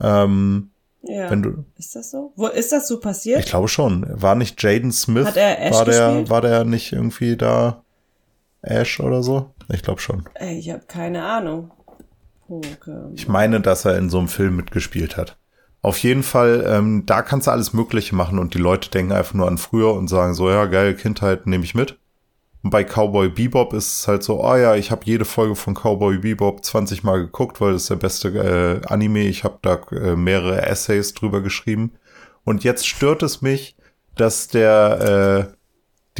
Ähm, 0.00 0.70
ja. 1.02 1.30
wenn 1.30 1.42
du, 1.42 1.64
ist 1.76 1.94
das 1.96 2.10
so? 2.10 2.32
Wo 2.36 2.46
ist 2.46 2.72
das 2.72 2.88
so 2.88 3.00
passiert? 3.00 3.40
ich 3.40 3.46
glaube 3.46 3.68
schon. 3.68 4.06
War 4.10 4.34
nicht 4.34 4.62
Jaden 4.62 4.92
Smith? 4.92 5.26
Hat 5.26 5.36
er 5.36 5.60
Ash 5.60 5.74
war 5.74 5.84
der, 5.84 6.06
gespielt? 6.08 6.30
war 6.30 6.40
der 6.40 6.64
nicht 6.64 6.92
irgendwie 6.92 7.36
da 7.36 7.82
Ash 8.62 9.00
oder 9.00 9.22
so? 9.22 9.54
Ich 9.72 9.82
glaube 9.82 10.00
schon. 10.00 10.28
Ich 10.40 10.70
habe 10.70 10.82
keine 10.86 11.24
Ahnung. 11.24 11.70
Pokémon. 12.48 13.12
Ich 13.14 13.28
meine, 13.28 13.60
dass 13.60 13.84
er 13.84 13.96
in 13.96 14.10
so 14.10 14.18
einem 14.18 14.28
Film 14.28 14.56
mitgespielt 14.56 15.16
hat. 15.16 15.36
Auf 15.82 15.98
jeden 15.98 16.22
Fall, 16.22 16.64
ähm, 16.66 17.04
da 17.06 17.22
kannst 17.22 17.46
du 17.46 17.52
alles 17.52 17.72
Mögliche 17.72 18.14
machen 18.14 18.38
und 18.38 18.54
die 18.54 18.58
Leute 18.58 18.90
denken 18.90 19.12
einfach 19.12 19.34
nur 19.34 19.48
an 19.48 19.56
früher 19.56 19.94
und 19.94 20.08
sagen 20.08 20.34
so, 20.34 20.50
ja, 20.50 20.66
geil, 20.66 20.94
Kindheit 20.94 21.46
nehme 21.46 21.64
ich 21.64 21.74
mit. 21.74 21.96
Und 22.62 22.70
bei 22.70 22.84
Cowboy 22.84 23.30
Bebop 23.30 23.72
ist 23.72 24.00
es 24.00 24.08
halt 24.08 24.22
so, 24.22 24.44
oh 24.44 24.56
ja, 24.56 24.74
ich 24.74 24.90
habe 24.90 25.02
jede 25.06 25.24
Folge 25.24 25.54
von 25.54 25.74
Cowboy 25.74 26.18
Bebop 26.18 26.62
20 26.62 27.02
Mal 27.02 27.20
geguckt, 27.22 27.60
weil 27.62 27.72
das 27.72 27.82
ist 27.82 27.90
der 27.90 27.96
beste 27.96 28.28
äh, 28.28 28.86
Anime. 28.86 29.20
Ich 29.20 29.44
habe 29.44 29.58
da 29.62 29.80
äh, 29.92 30.16
mehrere 30.16 30.66
Essays 30.66 31.14
drüber 31.14 31.40
geschrieben. 31.40 31.92
Und 32.44 32.62
jetzt 32.62 32.86
stört 32.86 33.22
es 33.22 33.40
mich, 33.40 33.76
dass 34.16 34.48
der 34.48 35.48
äh, 35.48 35.59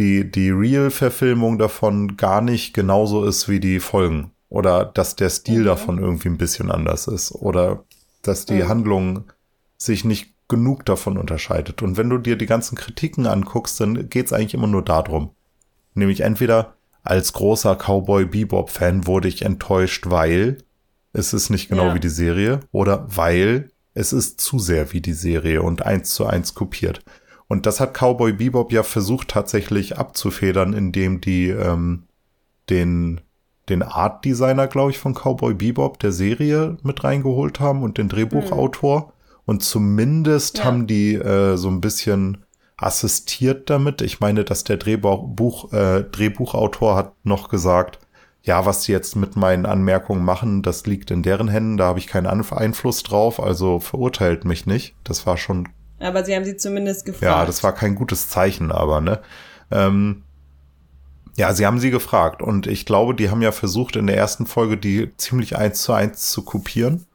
die, 0.00 0.30
die 0.30 0.50
Real-Verfilmung 0.50 1.58
davon 1.58 2.16
gar 2.16 2.40
nicht 2.40 2.72
genauso 2.74 3.24
ist 3.24 3.48
wie 3.48 3.60
die 3.60 3.80
Folgen. 3.80 4.30
Oder 4.48 4.84
dass 4.86 5.14
der 5.14 5.30
Stil 5.30 5.60
Mhm. 5.60 5.64
davon 5.66 5.98
irgendwie 5.98 6.28
ein 6.28 6.38
bisschen 6.38 6.70
anders 6.70 7.06
ist. 7.06 7.32
Oder 7.32 7.84
dass 8.22 8.46
die 8.46 8.62
Mhm. 8.62 8.68
Handlung 8.68 9.24
sich 9.76 10.04
nicht 10.04 10.32
genug 10.48 10.84
davon 10.86 11.16
unterscheidet. 11.16 11.82
Und 11.82 11.96
wenn 11.96 12.10
du 12.10 12.18
dir 12.18 12.36
die 12.36 12.46
ganzen 12.46 12.76
Kritiken 12.76 13.26
anguckst, 13.26 13.78
dann 13.80 14.08
geht's 14.08 14.32
eigentlich 14.32 14.54
immer 14.54 14.66
nur 14.66 14.82
darum. 14.82 15.30
Nämlich 15.94 16.20
entweder 16.22 16.74
als 17.04 17.32
großer 17.32 17.76
Cowboy 17.76 18.24
Bebop-Fan 18.24 19.06
wurde 19.06 19.28
ich 19.28 19.42
enttäuscht, 19.42 20.10
weil 20.10 20.58
es 21.12 21.32
ist 21.32 21.50
nicht 21.50 21.68
genau 21.68 21.88
Ja. 21.88 21.94
wie 21.94 22.00
die 22.00 22.08
Serie 22.08 22.60
oder 22.72 23.06
weil 23.14 23.70
es 23.94 24.12
ist 24.12 24.40
zu 24.40 24.58
sehr 24.58 24.92
wie 24.92 25.00
die 25.00 25.12
Serie 25.12 25.62
und 25.62 25.82
eins 25.82 26.14
zu 26.14 26.26
eins 26.26 26.54
kopiert. 26.54 27.02
Und 27.50 27.66
das 27.66 27.80
hat 27.80 27.94
Cowboy 27.94 28.32
Bebop 28.32 28.70
ja 28.70 28.84
versucht 28.84 29.26
tatsächlich 29.26 29.98
abzufedern, 29.98 30.72
indem 30.72 31.20
die 31.20 31.48
ähm, 31.48 32.04
den, 32.68 33.20
den 33.68 33.82
Art 33.82 34.24
Designer, 34.24 34.68
glaube 34.68 34.92
ich, 34.92 34.98
von 34.98 35.14
Cowboy 35.14 35.54
Bebop 35.54 35.98
der 35.98 36.12
Serie 36.12 36.76
mit 36.84 37.02
reingeholt 37.02 37.58
haben 37.58 37.82
und 37.82 37.98
den 37.98 38.08
Drehbuchautor. 38.08 39.12
Und 39.46 39.64
zumindest 39.64 40.58
Ja. 40.58 40.64
haben 40.66 40.86
die 40.86 41.14
äh, 41.16 41.56
so 41.56 41.68
ein 41.68 41.80
bisschen 41.80 42.44
assistiert 42.76 43.68
damit. 43.68 44.00
Ich 44.00 44.20
meine, 44.20 44.44
dass 44.44 44.62
der 44.62 44.76
Drehbuch, 44.76 45.26
Buch, 45.26 45.72
äh, 45.72 46.04
Drehbuchautor 46.04 46.94
hat 46.94 47.14
noch 47.24 47.48
gesagt, 47.48 47.98
ja, 48.44 48.64
was 48.64 48.82
die 48.82 48.92
jetzt 48.92 49.16
mit 49.16 49.34
meinen 49.34 49.66
Anmerkungen 49.66 50.24
machen, 50.24 50.62
das 50.62 50.86
liegt 50.86 51.10
in 51.10 51.24
deren 51.24 51.48
Händen, 51.48 51.78
da 51.78 51.86
habe 51.86 51.98
ich 51.98 52.06
keinen 52.06 52.28
Einfluss 52.28 53.02
drauf, 53.02 53.40
also 53.42 53.80
verurteilt 53.80 54.44
mich 54.44 54.66
nicht. 54.66 54.94
Das 55.02 55.26
war 55.26 55.36
schon 55.36 55.68
Aber 56.00 56.24
sie 56.24 56.34
haben 56.34 56.44
sie 56.44 56.56
zumindest 56.56 57.04
gefragt. 57.04 57.22
ja, 57.22 57.44
das 57.46 57.62
war 57.62 57.72
kein 57.72 57.94
gutes 57.94 58.28
Zeichen, 58.28 58.72
aber 58.72 59.00
ne. 59.00 59.20
Ähm, 59.70 60.22
ja, 61.36 61.54
sie 61.54 61.64
haben 61.64 61.78
sie 61.78 61.90
gefragt 61.90 62.42
und 62.42 62.66
ich 62.66 62.84
glaube, 62.86 63.14
die 63.14 63.30
haben 63.30 63.40
ja 63.42 63.52
versucht 63.52 63.94
in 63.96 64.06
der 64.08 64.16
ersten 64.16 64.46
Folge 64.46 64.76
die 64.76 65.16
ziemlich 65.16 65.56
eins 65.56 65.82
zu 65.82 65.92
eins 65.92 66.30
zu 66.30 66.42
kopieren. 66.42 67.06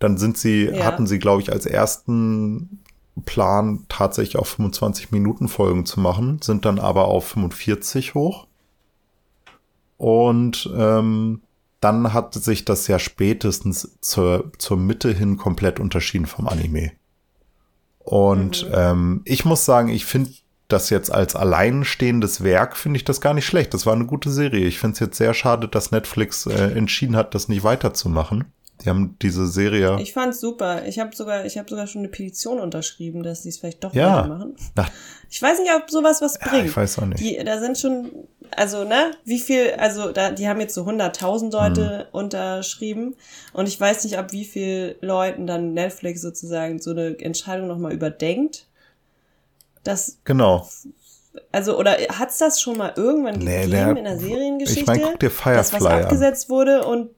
Dann 0.00 0.18
sind 0.18 0.36
sie, 0.38 0.64
Ja. 0.64 0.84
hatten 0.86 1.06
sie, 1.06 1.18
glaube 1.18 1.42
ich, 1.42 1.52
als 1.52 1.66
ersten 1.66 2.80
Plan 3.26 3.84
tatsächlich 3.88 4.36
auf 4.38 4.48
25 4.48 5.10
Minuten 5.12 5.46
Folgen 5.48 5.84
zu 5.86 6.00
machen, 6.00 6.40
sind 6.42 6.64
dann 6.64 6.78
aber 6.78 7.04
auf 7.06 7.26
45 7.28 8.14
hoch. 8.14 8.46
und 9.98 10.70
ähm, 10.76 11.42
dann 11.80 12.12
hat 12.12 12.34
sich 12.34 12.64
das 12.64 12.86
ja 12.88 12.98
spätestens 12.98 13.96
zur, 14.00 14.50
zur 14.58 14.76
Mitte 14.76 15.12
hin 15.12 15.36
komplett 15.36 15.80
unterschieden 15.80 16.26
vom 16.26 16.46
Anime. 16.48 16.92
Und 18.10 18.66
mhm. 18.66 18.74
ähm, 18.74 19.20
ich 19.24 19.44
muss 19.44 19.64
sagen, 19.64 19.88
ich 19.88 20.04
finde 20.04 20.32
das 20.66 20.90
jetzt 20.90 21.12
als 21.12 21.36
alleinstehendes 21.36 22.42
Werk, 22.42 22.76
finde 22.76 22.96
ich 22.96 23.04
das 23.04 23.20
gar 23.20 23.34
nicht 23.34 23.46
schlecht. 23.46 23.72
Das 23.72 23.86
war 23.86 23.92
eine 23.92 24.04
gute 24.04 24.30
Serie. 24.30 24.66
Ich 24.66 24.80
finde 24.80 24.94
es 24.94 24.98
jetzt 24.98 25.16
sehr 25.16 25.32
schade, 25.32 25.68
dass 25.68 25.92
Netflix 25.92 26.44
äh, 26.46 26.72
entschieden 26.72 27.14
hat, 27.14 27.36
das 27.36 27.46
nicht 27.46 27.62
weiterzumachen. 27.62 28.46
Die 28.84 28.88
haben 28.88 29.16
diese 29.20 29.46
Serie. 29.46 29.98
Ich 30.00 30.12
fand's 30.12 30.40
super. 30.40 30.86
Ich 30.86 30.98
habe 30.98 31.14
sogar, 31.14 31.44
ich 31.44 31.58
habe 31.58 31.68
sogar 31.68 31.86
schon 31.86 32.00
eine 32.00 32.08
Petition 32.08 32.58
unterschrieben, 32.58 33.22
dass 33.22 33.42
sie 33.42 33.50
es 33.50 33.58
vielleicht 33.58 33.84
doch 33.84 33.92
ja. 33.94 34.26
Nach 34.74 34.90
ich 35.28 35.40
weiß 35.40 35.60
nicht, 35.60 35.70
ob 35.72 35.88
sowas 35.90 36.20
was 36.20 36.38
bringt. 36.38 36.54
Ja, 36.54 36.64
ich 36.64 36.76
weiß 36.76 36.98
auch 36.98 37.06
nicht. 37.06 37.20
Die, 37.20 37.42
da 37.44 37.60
sind 37.60 37.78
schon, 37.78 38.10
also 38.56 38.84
ne, 38.84 39.12
wie 39.24 39.38
viel, 39.38 39.74
also 39.78 40.10
da, 40.10 40.32
die 40.32 40.48
haben 40.48 40.60
jetzt 40.60 40.74
so 40.74 40.84
100.000 40.84 41.52
Leute 41.52 41.98
hm. 41.98 42.06
unterschrieben 42.10 43.14
und 43.52 43.68
ich 43.68 43.80
weiß 43.80 44.02
nicht, 44.04 44.18
ab 44.18 44.32
wie 44.32 44.44
viel 44.44 44.96
Leuten 45.00 45.46
dann 45.46 45.72
Netflix 45.72 46.20
sozusagen 46.20 46.80
so 46.80 46.90
eine 46.90 47.18
Entscheidung 47.20 47.68
nochmal 47.68 47.92
überdenkt. 47.92 48.66
Das 49.84 50.18
genau. 50.24 50.68
Also, 51.52 51.78
oder 51.78 51.92
hat's 52.18 52.38
das 52.38 52.60
schon 52.60 52.76
mal 52.76 52.92
irgendwann 52.96 53.38
nee, 53.38 53.62
gegeben 53.62 53.70
der, 53.70 53.96
in 53.96 54.04
der 54.04 54.18
Seriengeschichte? 54.18 54.80
Ich 54.80 54.86
meine, 54.86 55.02
guck 55.02 55.20
dir 55.20 55.30
Firefly 55.30 55.56
dass 55.56 55.72
was 55.72 55.86
abgesetzt 55.86 56.50
wurde 56.50 56.84
und 56.84 57.10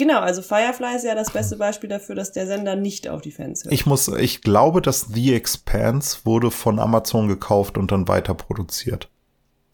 Genau, 0.00 0.20
also 0.20 0.40
Firefly 0.40 0.96
ist 0.96 1.04
ja 1.04 1.14
das 1.14 1.30
beste 1.30 1.56
Beispiel 1.56 1.90
dafür, 1.90 2.14
dass 2.14 2.32
der 2.32 2.46
Sender 2.46 2.74
nicht 2.74 3.06
auf 3.06 3.20
die 3.20 3.30
Fans 3.30 3.64
hört. 3.64 3.74
Ich 3.74 3.84
muss, 3.84 4.08
ich 4.08 4.40
glaube, 4.40 4.80
dass 4.80 5.08
The 5.12 5.34
Expanse 5.34 6.20
wurde 6.24 6.50
von 6.50 6.78
Amazon 6.78 7.28
gekauft 7.28 7.76
und 7.76 7.92
dann 7.92 8.08
weiter 8.08 8.32
produziert. 8.32 9.10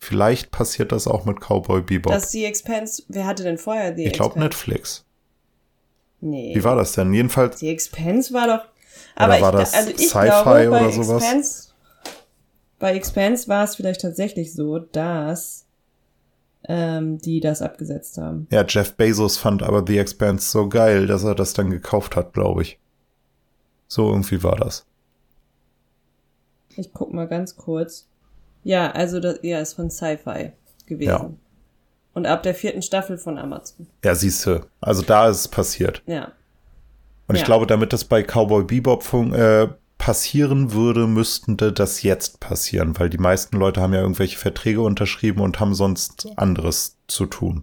Vielleicht 0.00 0.50
passiert 0.50 0.90
das 0.90 1.06
auch 1.06 1.26
mit 1.26 1.38
Cowboy 1.38 1.80
Bebop. 1.80 2.12
Dass 2.12 2.32
The 2.32 2.44
Expanse, 2.44 3.04
wer 3.06 3.24
hatte 3.24 3.44
denn 3.44 3.56
vorher 3.56 3.94
The 3.94 4.02
Ich 4.02 4.14
glaube 4.14 4.40
Netflix. 4.40 5.04
Nee. 6.20 6.56
Wie 6.56 6.64
war 6.64 6.74
das 6.74 6.90
denn? 6.90 7.14
Jedenfalls. 7.14 7.60
The 7.60 7.68
Expanse 7.68 8.34
war 8.34 8.48
doch. 8.48 8.64
Aber 9.14 9.34
oder 9.34 9.42
war 9.42 9.52
ich, 9.52 9.60
das 9.60 9.74
also 9.74 9.90
ich 9.90 10.08
Sci-Fi 10.08 10.24
glaube, 10.24 10.70
oder 10.70 10.90
sowas? 10.90 11.22
Expanse, 11.22 11.68
bei 12.80 12.96
Expanse 12.96 13.46
war 13.46 13.62
es 13.62 13.76
vielleicht 13.76 14.00
tatsächlich 14.00 14.52
so, 14.52 14.80
dass 14.80 15.65
ähm, 16.68 17.18
die 17.18 17.40
das 17.40 17.62
abgesetzt 17.62 18.18
haben. 18.18 18.46
Ja, 18.50 18.64
Jeff 18.68 18.94
Bezos 18.94 19.36
fand 19.38 19.62
aber 19.62 19.84
The 19.86 19.98
Expanse 19.98 20.48
so 20.50 20.68
geil, 20.68 21.06
dass 21.06 21.24
er 21.24 21.34
das 21.34 21.52
dann 21.52 21.70
gekauft 21.70 22.16
hat, 22.16 22.32
glaube 22.32 22.62
ich. 22.62 22.78
So 23.88 24.10
irgendwie 24.10 24.42
war 24.42 24.56
das. 24.56 24.84
Ich 26.76 26.92
guck 26.92 27.12
mal 27.12 27.28
ganz 27.28 27.56
kurz. 27.56 28.08
Ja, 28.64 28.90
also 28.90 29.20
das 29.20 29.38
ja, 29.42 29.60
ist 29.60 29.74
von 29.74 29.90
Sci-Fi 29.90 30.52
gewesen. 30.86 31.08
Ja. 31.08 31.30
Und 32.14 32.26
ab 32.26 32.42
der 32.42 32.54
vierten 32.54 32.82
Staffel 32.82 33.18
von 33.18 33.38
Amazon. 33.38 33.86
Ja, 34.04 34.14
siehst 34.14 34.44
du. 34.46 34.66
Also 34.80 35.02
da 35.02 35.28
ist 35.28 35.40
es 35.40 35.48
passiert. 35.48 36.02
Ja. 36.06 36.32
Und 37.28 37.34
ich 37.36 37.42
Ja. 37.42 37.46
glaube, 37.46 37.66
damit 37.66 37.92
das 37.92 38.04
bei 38.04 38.22
Cowboy 38.22 38.64
Bebop 38.64 39.02
fun 39.02 39.32
äh, 39.32 39.68
passieren 39.98 40.72
würde, 40.72 41.06
müssten 41.06 41.56
das 41.56 42.02
jetzt 42.02 42.40
passieren, 42.40 42.98
weil 42.98 43.10
die 43.10 43.18
meisten 43.18 43.56
Leute 43.56 43.80
haben 43.80 43.94
ja 43.94 44.00
irgendwelche 44.02 44.38
Verträge 44.38 44.82
unterschrieben 44.82 45.40
und 45.40 45.58
haben 45.58 45.74
sonst 45.74 46.28
anderes 46.36 46.96
zu 47.08 47.26
tun. 47.26 47.62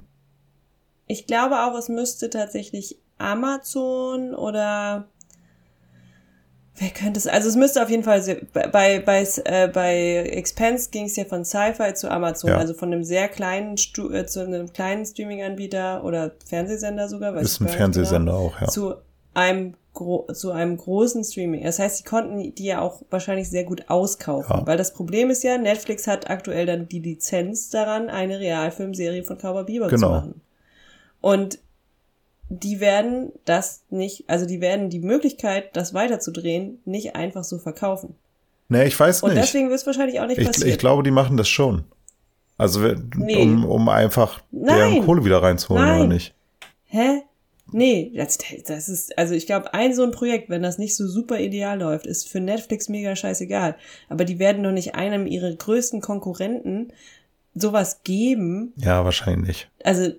Ich 1.07 1.27
glaube 1.27 1.63
auch, 1.63 1.77
es 1.77 1.89
müsste 1.89 2.29
tatsächlich 2.29 2.97
Amazon 3.17 4.33
oder 4.33 5.07
wer 6.77 6.89
könnte 6.89 7.19
es? 7.19 7.27
Also 7.27 7.49
es 7.49 7.55
müsste 7.55 7.83
auf 7.83 7.89
jeden 7.89 8.03
Fall 8.03 8.21
bei 8.51 8.99
bei 8.99 9.27
äh, 9.45 9.67
bei 9.67 9.95
Expense 10.31 10.89
ging 10.89 11.05
es 11.05 11.15
ja 11.15 11.25
von 11.25 11.45
Sci-Fi 11.45 11.93
zu 11.93 12.09
Amazon, 12.09 12.49
Ja. 12.49 12.57
also 12.57 12.73
von 12.73 12.91
einem 12.91 13.03
sehr 13.03 13.27
kleinen 13.29 13.77
Stu 13.77 14.09
äh, 14.11 14.25
zu 14.25 14.41
einem 14.41 14.73
kleinen 14.73 15.05
Streaming-Anbieter 15.05 16.03
oder 16.03 16.31
Fernsehsender 16.45 17.07
sogar, 17.07 17.35
Ist 17.35 17.61
ein 17.61 17.65
genau, 17.67 17.77
Fernsehsender 17.77 18.33
auch, 18.33 18.59
ja. 18.59 18.67
zu 18.67 18.95
einem 19.35 19.75
zu 20.33 20.51
einem 20.51 20.75
großen 20.77 21.23
Streaming. 21.23 21.63
Das 21.63 21.77
heißt, 21.79 21.97
sie 21.97 22.03
konnten 22.03 22.55
die 22.55 22.65
ja 22.65 22.81
auch 22.81 23.01
wahrscheinlich 23.11 23.49
sehr 23.49 23.63
gut 23.63 23.89
auskaufen, 23.89 24.57
Ja. 24.59 24.65
weil 24.67 24.77
das 24.77 24.93
Problem 24.93 25.29
ist 25.29 25.43
ja, 25.43 25.57
Netflix 25.57 26.07
hat 26.07 26.29
aktuell 26.29 26.65
dann 26.65 26.87
die 26.87 26.99
Lizenz 26.99 27.69
daran, 27.69 28.09
eine 28.09 28.39
Realfilmserie 28.39 29.23
von 29.23 29.37
Cowboy 29.37 29.63
Bebop 29.65 29.89
zu 29.89 29.95
Genau. 29.95 30.09
machen. 30.09 30.41
Und 31.21 31.59
die 32.49 32.79
werden 32.79 33.31
das 33.45 33.83
nicht, 33.89 34.25
also 34.27 34.45
die 34.45 34.61
werden 34.61 34.89
die 34.89 34.99
Möglichkeit, 34.99 35.75
das 35.75 35.93
weiterzudrehen, 35.93 36.79
nicht 36.85 37.15
einfach 37.15 37.43
so 37.43 37.57
verkaufen. 37.59 38.15
Nee, 38.69 38.85
ich 38.85 38.99
weiß 38.99 39.23
Und 39.23 39.33
nicht. 39.33 39.43
deswegen 39.43 39.69
wird 39.69 39.79
es 39.79 39.85
wahrscheinlich 39.85 40.19
auch 40.19 40.27
nicht 40.27 40.39
Ich, 40.39 40.47
passieren. 40.47 40.69
ich 40.69 40.77
glaube, 40.77 41.03
die 41.03 41.11
machen 41.11 41.37
das 41.37 41.47
schon. 41.47 41.83
Also, 42.57 42.79
Nee. 43.15 43.41
um, 43.41 43.65
um 43.65 43.89
einfach 43.89 44.41
deren 44.51 44.93
Nein. 44.93 45.05
Kohle 45.05 45.25
wieder 45.25 45.41
reinzuholen, 45.41 45.83
oder 45.83 45.97
Nein. 45.99 46.09
nicht? 46.09 46.33
Hä? 46.85 47.21
Nee, 47.73 48.11
das, 48.15 48.37
das 48.65 48.89
ist, 48.89 49.17
also 49.17 49.33
ich 49.33 49.45
glaube, 49.45 49.73
ein 49.73 49.93
so 49.95 50.03
ein 50.03 50.11
Projekt, 50.11 50.49
wenn 50.49 50.61
das 50.61 50.77
nicht 50.77 50.95
so 50.95 51.07
super 51.07 51.39
ideal 51.39 51.79
läuft, 51.79 52.05
ist 52.05 52.29
für 52.29 52.39
Netflix 52.39 52.89
mega 52.89 53.15
scheißegal. 53.15 53.75
Aber 54.09 54.25
die 54.25 54.39
werden 54.39 54.63
doch 54.63 54.71
nicht 54.71 54.95
einem 54.95 55.27
ihrer 55.27 55.51
größten 55.53 56.01
Konkurrenten 56.01 56.93
sowas 57.55 58.01
geben. 58.03 58.73
Ja, 58.77 59.03
wahrscheinlich. 59.05 59.69
Also, 59.83 60.11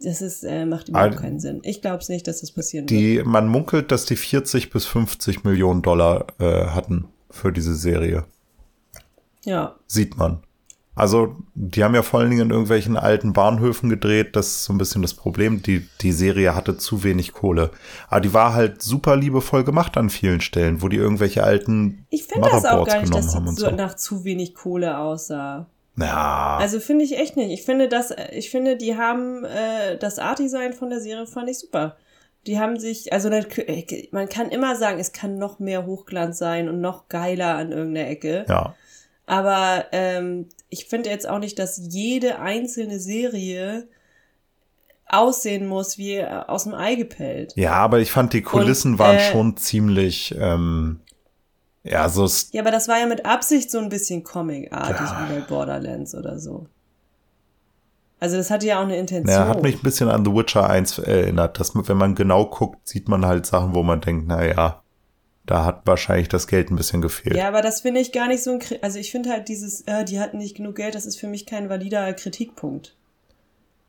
das 0.00 0.22
ist, 0.22 0.44
äh, 0.44 0.66
macht 0.66 0.88
überhaupt 0.88 1.16
Ah, 1.16 1.20
keinen 1.20 1.40
Sinn. 1.40 1.60
Ich 1.64 1.80
glaube 1.80 1.98
es 1.98 2.08
nicht, 2.08 2.26
dass 2.26 2.40
das 2.40 2.52
passieren 2.52 2.88
wird. 2.88 3.00
Die, 3.00 3.22
man 3.24 3.48
munkelt, 3.48 3.90
dass 3.90 4.04
die 4.04 4.16
40 4.16 4.70
bis 4.70 4.84
50 4.86 5.44
Millionen 5.44 5.82
Dollar 5.82 6.26
äh, 6.38 6.66
hatten 6.66 7.08
für 7.30 7.52
diese 7.52 7.74
Serie. 7.74 8.24
Ja. 9.44 9.76
Sieht 9.86 10.16
man. 10.16 10.40
Also, 10.96 11.36
die 11.54 11.84
haben 11.84 11.94
ja 11.94 12.00
vor 12.00 12.20
allen 12.20 12.30
Dingen 12.30 12.46
in 12.46 12.50
irgendwelchen 12.50 12.96
alten 12.96 13.34
Bahnhöfen 13.34 13.90
gedreht. 13.90 14.34
Das 14.34 14.46
ist 14.46 14.64
so 14.64 14.72
ein 14.72 14.78
bisschen 14.78 15.02
das 15.02 15.12
Problem. 15.12 15.62
Die, 15.62 15.86
die 16.00 16.10
Serie 16.10 16.56
hatte 16.56 16.78
zu 16.78 17.04
wenig 17.04 17.34
Kohle. 17.34 17.70
Aber 18.08 18.22
die 18.22 18.32
war 18.32 18.54
halt 18.54 18.80
super 18.80 19.14
liebevoll 19.14 19.62
gemacht 19.62 19.98
an 19.98 20.08
vielen 20.08 20.40
Stellen, 20.40 20.80
wo 20.80 20.88
die 20.88 20.96
irgendwelche 20.96 21.44
alten 21.44 22.06
Ich 22.08 22.24
finde 22.24 22.48
das 22.50 22.64
auch 22.64 22.86
gar 22.86 23.02
nicht, 23.02 23.14
dass 23.14 23.32
die 23.32 23.54
so 23.56 23.70
nach 23.70 23.94
zu 23.94 24.24
wenig 24.24 24.54
Kohle 24.54 24.96
aussah. 24.96 25.66
Ja, 25.98 26.56
Also 26.60 26.80
finde 26.80 27.04
ich 27.04 27.18
echt 27.18 27.36
nicht. 27.36 27.50
Ich 27.50 27.62
finde 27.64 27.88
das, 27.88 28.14
ich 28.32 28.50
finde, 28.50 28.76
die 28.76 28.96
haben 28.96 29.44
äh, 29.44 29.98
das 29.98 30.18
Art-Design 30.18 30.72
von 30.72 30.88
der 30.88 31.00
Serie 31.00 31.26
fand 31.26 31.50
ich 31.50 31.58
super. 31.58 31.96
Die 32.46 32.58
haben 32.58 32.78
sich, 32.78 33.12
also 33.12 33.28
man 34.12 34.28
kann 34.30 34.48
immer 34.50 34.76
sagen, 34.76 34.98
es 34.98 35.12
kann 35.12 35.36
noch 35.36 35.58
mehr 35.58 35.84
Hochglanz 35.84 36.38
sein 36.38 36.70
und 36.70 36.80
noch 36.80 37.08
geiler 37.08 37.56
an 37.56 37.72
irgendeiner 37.72 38.08
Ecke. 38.08 38.46
ja. 38.48 38.74
Aber 39.26 39.86
ähm, 39.90 40.46
ich 40.68 40.86
finde 40.86 41.10
jetzt 41.10 41.28
auch 41.28 41.38
nicht, 41.38 41.58
dass 41.58 41.76
jede 41.78 42.38
einzelne 42.40 42.98
Serie 43.00 43.88
aussehen 45.08 45.66
muss 45.68 45.98
wie 45.98 46.14
äh, 46.16 46.26
aus 46.26 46.64
dem 46.64 46.74
Ei 46.74 46.94
gepellt. 46.96 47.52
Ja, 47.56 47.72
aber 47.74 48.00
ich 48.00 48.10
fand, 48.10 48.32
die 48.32 48.42
Kulissen 48.42 48.92
Und, 48.92 48.98
waren 48.98 49.16
äh, 49.16 49.20
schon 49.20 49.56
ziemlich, 49.56 50.34
ähm, 50.38 51.00
ja, 51.84 52.08
so, 52.08 52.24
s- 52.24 52.48
Ja, 52.52 52.62
aber 52.62 52.72
das 52.72 52.88
war 52.88 52.98
ja 52.98 53.06
mit 53.06 53.24
Absicht 53.24 53.70
so 53.70 53.78
ein 53.78 53.88
bisschen 53.88 54.24
Comic-artig 54.24 55.06
Ja. 55.08 55.28
wie 55.30 55.34
bei 55.34 55.40
Borderlands 55.46 56.14
oder 56.14 56.38
so. 56.40 56.66
Also 58.18 58.36
das 58.38 58.50
hatte 58.50 58.66
ja 58.66 58.78
auch 58.80 58.84
eine 58.84 58.96
Intention. 58.96 59.32
ja, 59.32 59.46
hat 59.46 59.62
mich 59.62 59.76
ein 59.76 59.82
bisschen 59.82 60.08
an 60.08 60.24
The 60.24 60.32
Witcher 60.32 60.68
1 60.68 60.98
erinnert. 60.98 61.60
Dass 61.60 61.74
man, 61.74 61.86
wenn 61.86 61.98
man 61.98 62.14
genau 62.14 62.46
guckt, 62.46 62.88
sieht 62.88 63.08
man 63.08 63.26
halt 63.26 63.44
Sachen, 63.46 63.74
wo 63.74 63.82
man 63.82 64.00
denkt, 64.00 64.24
na 64.26 64.44
ja, 64.44 64.82
da 65.46 65.64
hat 65.64 65.82
wahrscheinlich 65.86 66.28
das 66.28 66.46
Geld 66.48 66.70
ein 66.70 66.76
bisschen 66.76 67.00
gefehlt. 67.00 67.36
Ja, 67.36 67.48
aber 67.48 67.62
das 67.62 67.80
finde 67.82 68.00
ich 68.00 68.12
gar 68.12 68.28
nicht 68.28 68.42
so 68.42 68.50
ein, 68.52 68.58
Kri- 68.60 68.82
also 68.82 68.98
ich 68.98 69.10
finde 69.10 69.30
halt 69.30 69.48
dieses, 69.48 69.82
äh, 69.82 70.04
die 70.04 70.20
hatten 70.20 70.38
nicht 70.38 70.56
genug 70.56 70.76
Geld, 70.76 70.94
das 70.94 71.06
ist 71.06 71.18
für 71.18 71.28
mich 71.28 71.46
kein 71.46 71.68
valider 71.68 72.12
Kritikpunkt. 72.14 72.94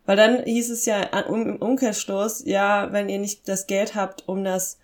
Weil 0.05 0.15
dann 0.15 0.43
hieß 0.43 0.69
es 0.69 0.85
ja 0.85 1.01
im 1.01 1.57
Umkehrschluss, 1.57 2.43
ja, 2.45 2.93
wenn 2.93 3.09
ihr 3.09 3.19
nicht 3.19 3.49
das 3.49 3.67
Geld 3.67 3.93
habt, 3.95 4.23
um 4.27 4.43
das 4.43 4.77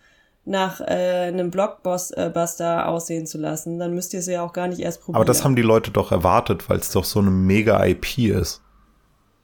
nach 0.46 0.82
äh, 0.82 1.28
einem 1.28 1.50
Blockbuster 1.52 2.88
aussehen 2.90 3.26
zu 3.26 3.38
lassen, 3.38 3.80
dann 3.80 3.94
müsst 3.94 4.14
ihr 4.14 4.20
es 4.20 4.26
ja 4.28 4.44
auch 4.44 4.52
gar 4.52 4.68
nicht 4.68 4.80
erst 4.80 5.00
probieren. 5.02 5.16
Aber 5.18 5.26
das 5.26 5.44
haben 5.46 5.56
die 5.56 5.62
Leute 5.62 5.92
doch 5.92 6.12
erwartet, 6.12 6.70
weil 6.70 6.80
es 6.80 6.92
doch 6.92 7.06
so 7.06 7.20
eine 7.20 7.32
mega 7.32 7.86
IP 7.86 8.18
ist. 8.18 8.62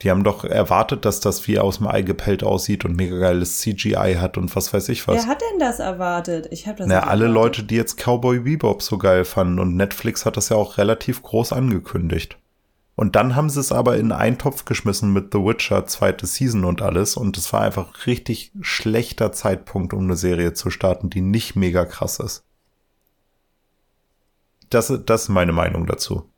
Die 0.02 0.10
haben 0.10 0.24
doch 0.24 0.44
erwartet, 0.44 1.04
dass 1.04 1.20
das 1.20 1.46
wie 1.46 1.58
aus 1.58 1.78
dem 1.78 1.86
Ei 1.86 2.00
gepellt 2.00 2.42
aussieht 2.42 2.86
und 2.86 2.96
mega 2.96 3.18
geiles 3.18 3.58
CGI 3.58 4.16
hat 4.18 4.38
und 4.38 4.54
was 4.56 4.72
weiß 4.72 4.88
ich 4.88 5.06
was. 5.06 5.16
Wer 5.16 5.26
hat 5.26 5.42
denn 5.42 5.58
das 5.58 5.78
erwartet? 5.78 6.48
Ich 6.50 6.66
habe 6.66 6.78
das 6.78 6.86
Na, 6.86 7.00
nicht 7.00 7.08
alle 7.08 7.26
erwartet. 7.26 7.56
Leute, 7.58 7.62
die 7.64 7.76
jetzt 7.76 7.98
Cowboy 7.98 8.40
Bebop 8.40 8.82
so 8.82 8.96
geil 8.96 9.26
fanden 9.26 9.58
und 9.58 9.76
Netflix 9.76 10.24
hat 10.24 10.38
das 10.38 10.48
ja 10.48 10.56
auch 10.56 10.78
relativ 10.78 11.22
groß 11.22 11.52
angekündigt. 11.52 12.38
Und 13.00 13.16
dann 13.16 13.34
haben 13.34 13.48
sie 13.48 13.60
es 13.60 13.72
aber 13.72 13.96
in 13.96 14.12
einen 14.12 14.36
Topf 14.36 14.64
geschmissen 14.66 15.12
mit 15.12 15.32
The 15.32 15.38
Witcher, 15.38 15.86
zweite 15.86 16.26
Season 16.26 16.64
und 16.64 16.82
alles. 16.82 17.16
Und 17.16 17.36
es 17.38 17.50
war 17.52 17.62
einfach 17.62 18.06
richtig 18.06 18.52
schlechter 18.60 19.32
Zeitpunkt, 19.32 19.94
um 19.94 20.04
eine 20.04 20.16
Serie 20.16 20.52
zu 20.52 20.70
starten, 20.70 21.08
die 21.08 21.22
nicht 21.22 21.56
mega 21.56 21.84
krass 21.86 22.18
ist. 22.18 22.44
Das, 24.68 24.92
das 25.06 25.22
ist 25.22 25.28
meine 25.30 25.52
Meinung 25.52 25.86
dazu. 25.86 26.30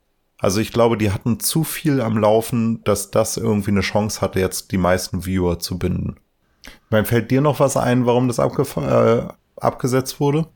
Also 0.43 0.59
ich 0.59 0.73
glaube, 0.73 0.97
die 0.97 1.11
hatten 1.11 1.39
zu 1.39 1.63
viel 1.63 2.01
am 2.01 2.17
Laufen, 2.17 2.83
dass 2.83 3.11
das 3.11 3.37
irgendwie 3.37 3.71
eine 3.71 3.79
Chance 3.79 4.19
hatte, 4.19 4.41
jetzt 4.41 4.73
die 4.73 4.77
meisten 4.77 5.25
Viewer 5.25 5.57
zu 5.57 5.79
binden. 5.79 6.17
Ich 6.65 6.91
meine, 6.91 7.05
fällt 7.05 7.31
dir 7.31 7.39
noch 7.39 7.61
was 7.61 7.77
ein, 7.77 8.05
warum 8.05 8.27
das 8.27 8.41
abgef 8.41 8.75
äh, 8.75 9.25
abgesetzt 9.55 10.19
wurde? 10.19 10.47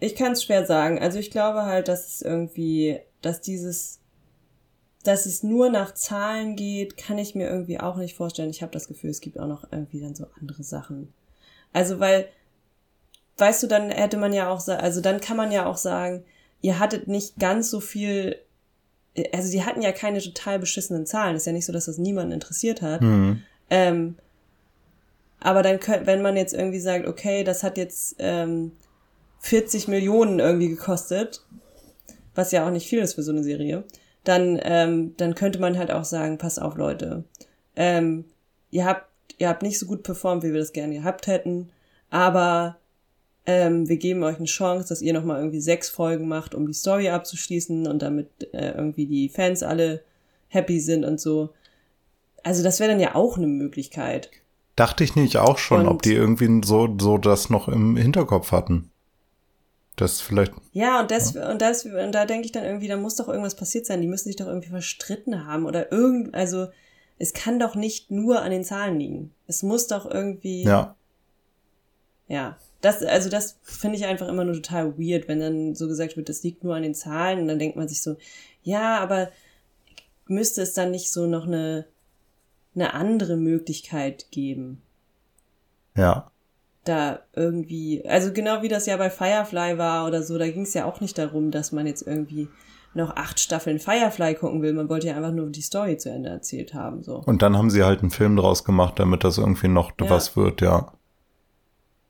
Ich 0.00 0.14
kann 0.14 0.32
es 0.32 0.44
schwer 0.44 0.64
sagen. 0.64 0.98
Also 0.98 1.18
ich 1.18 1.30
glaube 1.30 1.64
halt, 1.64 1.88
dass 1.88 2.06
es 2.06 2.22
irgendwie, 2.22 2.98
dass 3.20 3.42
dieses, 3.42 4.00
dass 5.04 5.26
es 5.26 5.42
nur 5.42 5.68
nach 5.68 5.92
Zahlen 5.92 6.56
geht, 6.56 6.96
kann 6.96 7.18
ich 7.18 7.34
mir 7.34 7.50
irgendwie 7.50 7.78
auch 7.78 7.96
nicht 7.96 8.16
vorstellen. 8.16 8.48
Ich 8.48 8.62
habe 8.62 8.72
das 8.72 8.88
Gefühl, 8.88 9.10
es 9.10 9.20
gibt 9.20 9.38
auch 9.38 9.46
noch 9.46 9.70
irgendwie 9.70 10.00
dann 10.00 10.14
so 10.14 10.24
andere 10.40 10.62
Sachen. 10.62 11.12
Also 11.74 12.00
weil, 12.00 12.28
weißt 13.36 13.62
du, 13.62 13.66
dann 13.66 13.90
hätte 13.90 14.16
man 14.16 14.32
ja 14.32 14.48
auch, 14.48 14.66
also 14.66 15.02
dann 15.02 15.20
kann 15.20 15.36
man 15.36 15.52
ja 15.52 15.66
auch 15.66 15.76
sagen, 15.76 16.24
ihr 16.62 16.78
hattet 16.78 17.08
nicht 17.08 17.38
ganz 17.38 17.70
so 17.70 17.80
viel, 17.80 18.36
also 19.32 19.50
die 19.50 19.64
hatten 19.64 19.82
ja 19.82 19.92
keine 19.92 20.20
total 20.20 20.58
beschissenen 20.58 21.06
Zahlen. 21.06 21.36
Ist 21.36 21.46
ja 21.46 21.52
nicht 21.52 21.66
so, 21.66 21.72
dass 21.72 21.86
das 21.86 21.98
niemanden 21.98 22.32
interessiert 22.32 22.82
hat. 22.82 23.02
Mhm. 23.02 23.42
Ähm, 23.70 24.16
aber 25.40 25.62
dann, 25.62 25.78
wenn 26.04 26.22
man 26.22 26.36
jetzt 26.36 26.54
irgendwie 26.54 26.80
sagt, 26.80 27.06
okay, 27.06 27.44
das 27.44 27.62
hat 27.62 27.76
jetzt 27.78 28.16
ähm, 28.18 28.72
40 29.40 29.88
Millionen 29.88 30.38
irgendwie 30.38 30.68
gekostet, 30.68 31.44
was 32.34 32.52
ja 32.52 32.66
auch 32.66 32.70
nicht 32.70 32.88
viel 32.88 33.00
ist 33.00 33.14
für 33.14 33.22
so 33.22 33.32
eine 33.32 33.44
Serie, 33.44 33.84
dann, 34.24 34.58
ähm, 34.62 35.14
dann 35.16 35.34
könnte 35.34 35.60
man 35.60 35.78
halt 35.78 35.90
auch 35.90 36.04
sagen, 36.04 36.38
pass 36.38 36.58
auf, 36.58 36.76
Leute, 36.76 37.24
ähm, 37.76 38.24
ihr 38.70 38.84
habt, 38.84 39.06
ihr 39.38 39.48
habt 39.48 39.62
nicht 39.62 39.78
so 39.78 39.86
gut 39.86 40.02
performt, 40.02 40.42
wie 40.42 40.52
wir 40.52 40.60
das 40.60 40.72
gerne 40.72 40.94
gehabt 40.94 41.26
hätten, 41.26 41.70
aber 42.10 42.76
ähm, 43.46 43.88
wir 43.88 43.96
geben 43.96 44.22
euch 44.24 44.36
eine 44.36 44.46
Chance, 44.46 44.88
dass 44.88 45.02
ihr 45.02 45.12
nochmal 45.12 45.38
irgendwie 45.38 45.60
sechs 45.60 45.88
Folgen 45.88 46.28
macht, 46.28 46.54
um 46.54 46.66
die 46.66 46.74
Story 46.74 47.08
abzuschließen 47.08 47.86
und 47.86 48.02
damit 48.02 48.28
äh, 48.52 48.72
irgendwie 48.72 49.06
die 49.06 49.28
Fans 49.28 49.62
alle 49.62 50.02
happy 50.48 50.80
sind 50.80 51.04
und 51.04 51.20
so. 51.20 51.50
Also 52.42 52.62
das 52.62 52.80
wäre 52.80 52.90
dann 52.90 53.00
ja 53.00 53.14
auch 53.14 53.36
eine 53.36 53.46
Möglichkeit. 53.46 54.30
Dachte 54.74 55.04
ich 55.04 55.16
nicht 55.16 55.38
auch 55.38 55.58
schon, 55.58 55.82
und, 55.82 55.88
ob 55.88 56.02
die 56.02 56.12
irgendwie 56.12 56.60
so, 56.64 56.96
so 57.00 57.18
das 57.18 57.48
noch 57.48 57.68
im 57.68 57.96
Hinterkopf 57.96 58.52
hatten. 58.52 58.90
Das 59.96 60.20
vielleicht. 60.20 60.52
Ja, 60.72 61.00
und 61.00 61.10
das, 61.10 61.32
ja. 61.32 61.50
und 61.50 61.62
das, 61.62 61.86
und 61.86 62.12
da 62.12 62.26
denke 62.26 62.44
ich 62.44 62.52
dann 62.52 62.64
irgendwie, 62.64 62.88
da 62.88 62.98
muss 62.98 63.16
doch 63.16 63.28
irgendwas 63.28 63.56
passiert 63.56 63.86
sein. 63.86 64.02
Die 64.02 64.06
müssen 64.06 64.28
sich 64.28 64.36
doch 64.36 64.46
irgendwie 64.46 64.68
verstritten 64.68 65.46
haben 65.46 65.64
oder 65.64 65.90
irgend, 65.90 66.34
also, 66.34 66.66
es 67.18 67.32
kann 67.32 67.58
doch 67.58 67.74
nicht 67.74 68.10
nur 68.10 68.42
an 68.42 68.50
den 68.50 68.62
Zahlen 68.62 69.00
liegen. 69.00 69.32
Es 69.46 69.62
muss 69.62 69.86
doch 69.86 70.04
irgendwie. 70.04 70.64
Ja. 70.64 70.94
Ja. 72.28 72.58
Das, 72.80 73.02
also 73.02 73.28
das 73.28 73.58
finde 73.62 73.96
ich 73.96 74.06
einfach 74.06 74.28
immer 74.28 74.44
nur 74.44 74.54
total 74.54 74.98
weird, 74.98 75.28
wenn 75.28 75.40
dann 75.40 75.74
so 75.74 75.88
gesagt 75.88 76.16
wird, 76.16 76.28
das 76.28 76.42
liegt 76.42 76.62
nur 76.62 76.74
an 76.74 76.82
den 76.82 76.94
Zahlen 76.94 77.40
und 77.40 77.48
dann 77.48 77.58
denkt 77.58 77.76
man 77.76 77.88
sich 77.88 78.02
so, 78.02 78.16
ja, 78.62 78.98
aber 78.98 79.30
müsste 80.26 80.62
es 80.62 80.74
dann 80.74 80.90
nicht 80.90 81.10
so 81.10 81.26
noch 81.26 81.46
eine, 81.46 81.86
eine 82.74 82.94
andere 82.94 83.36
Möglichkeit 83.36 84.30
geben? 84.30 84.82
Ja 85.96 86.30
da 86.88 87.20
irgendwie, 87.34 88.04
also 88.08 88.32
genau 88.32 88.62
wie 88.62 88.68
das 88.68 88.86
ja 88.86 88.96
bei 88.96 89.10
Firefly 89.10 89.78
war 89.78 90.06
oder 90.06 90.22
so, 90.22 90.38
da 90.38 90.48
ging 90.48 90.62
es 90.62 90.74
ja 90.74 90.84
auch 90.84 91.00
nicht 91.00 91.18
darum, 91.18 91.50
dass 91.50 91.72
man 91.72 91.86
jetzt 91.86 92.06
irgendwie 92.06 92.48
noch 92.94 93.14
acht 93.14 93.40
Staffeln 93.40 93.78
Firefly 93.78 94.34
gucken 94.34 94.62
will. 94.62 94.72
Man 94.72 94.88
wollte 94.88 95.08
ja 95.08 95.16
einfach 95.16 95.32
nur 95.32 95.50
die 95.50 95.60
Story 95.60 95.98
zu 95.98 96.10
Ende 96.10 96.30
erzählt 96.30 96.72
haben. 96.72 97.02
So. 97.02 97.22
Und 97.26 97.42
dann 97.42 97.56
haben 97.56 97.70
sie 97.70 97.84
halt 97.84 98.00
einen 98.00 98.10
Film 98.10 98.36
draus 98.36 98.64
gemacht, 98.64 98.94
damit 98.98 99.22
das 99.22 99.36
irgendwie 99.36 99.68
noch 99.68 99.92
ja. 100.00 100.08
was 100.08 100.36
wird, 100.36 100.62
ja. 100.62 100.92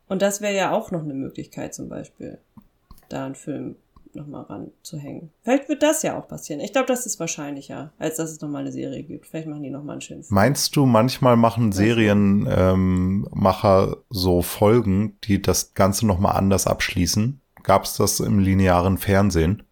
Und 0.09 0.23
das 0.23 0.41
wäre 0.41 0.55
ja 0.55 0.73
auch 0.73 0.91
noch 0.91 1.03
eine 1.03 1.15
Möglichkeit, 1.15 1.75
zum 1.75 1.89
Beispiel, 1.89 2.39
da 3.09 3.27
einen 3.27 3.35
Film 3.35 3.77
nochmal 4.17 4.43
ranzuhängen. 4.43 5.31
Vielleicht 5.43 5.69
wird 5.69 5.83
das 5.83 6.03
ja 6.03 6.19
auch 6.19 6.27
passieren. 6.27 6.61
Ich 6.61 6.73
glaube, 6.73 6.89
das 6.89 7.07
ist 7.07 7.21
wahrscheinlicher, 7.21 7.93
als 7.99 8.17
dass 8.17 8.33
es 8.33 8.41
nochmal 8.41 8.63
eine 8.63 8.73
Serie 8.73 9.03
gibt. 9.03 9.27
Vielleicht 9.27 9.47
machen 9.47 9.63
die 9.63 9.71
nochmal 9.71 9.93
einen 9.93 10.01
schönen 10.01 10.25
Film. 10.25 10.35
Meinst 10.35 10.75
du, 10.75 10.87
manchmal 10.87 11.37
machen 11.37 11.73
Serienmacher 11.73 13.89
ähm, 13.89 13.97
so 14.11 14.43
Folgen, 14.43 15.19
die 15.25 15.41
das 15.41 15.75
Ganze 15.75 16.07
nochmal 16.07 16.37
anders 16.37 16.67
abschließen? 16.67 17.41
Gab 17.63 17.85
es 17.85 17.97
das 17.97 18.21
im 18.21 18.39
linearen 18.39 18.99
Fernsehen? 18.99 19.63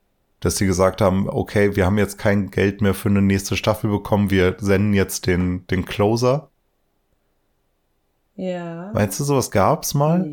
Dass 0.40 0.58
sie 0.58 0.66
gesagt 0.66 1.00
haben, 1.00 1.28
okay, 1.28 1.74
wir 1.74 1.86
haben 1.86 1.96
jetzt 1.96 2.18
kein 2.18 2.50
Geld 2.50 2.82
mehr 2.82 2.94
für 2.94 3.08
eine 3.08 3.22
nächste 3.22 3.56
Staffel 3.56 3.90
bekommen, 3.90 4.30
wir 4.30 4.56
senden 4.58 4.92
jetzt 4.92 5.26
den, 5.26 5.66
den 5.68 5.86
Closer. 5.86 6.50
Ja. 8.36 8.90
Meinst 8.92 9.20
du, 9.20 9.24
sowas 9.24 9.50
gab's 9.50 9.94
mal? 9.94 10.28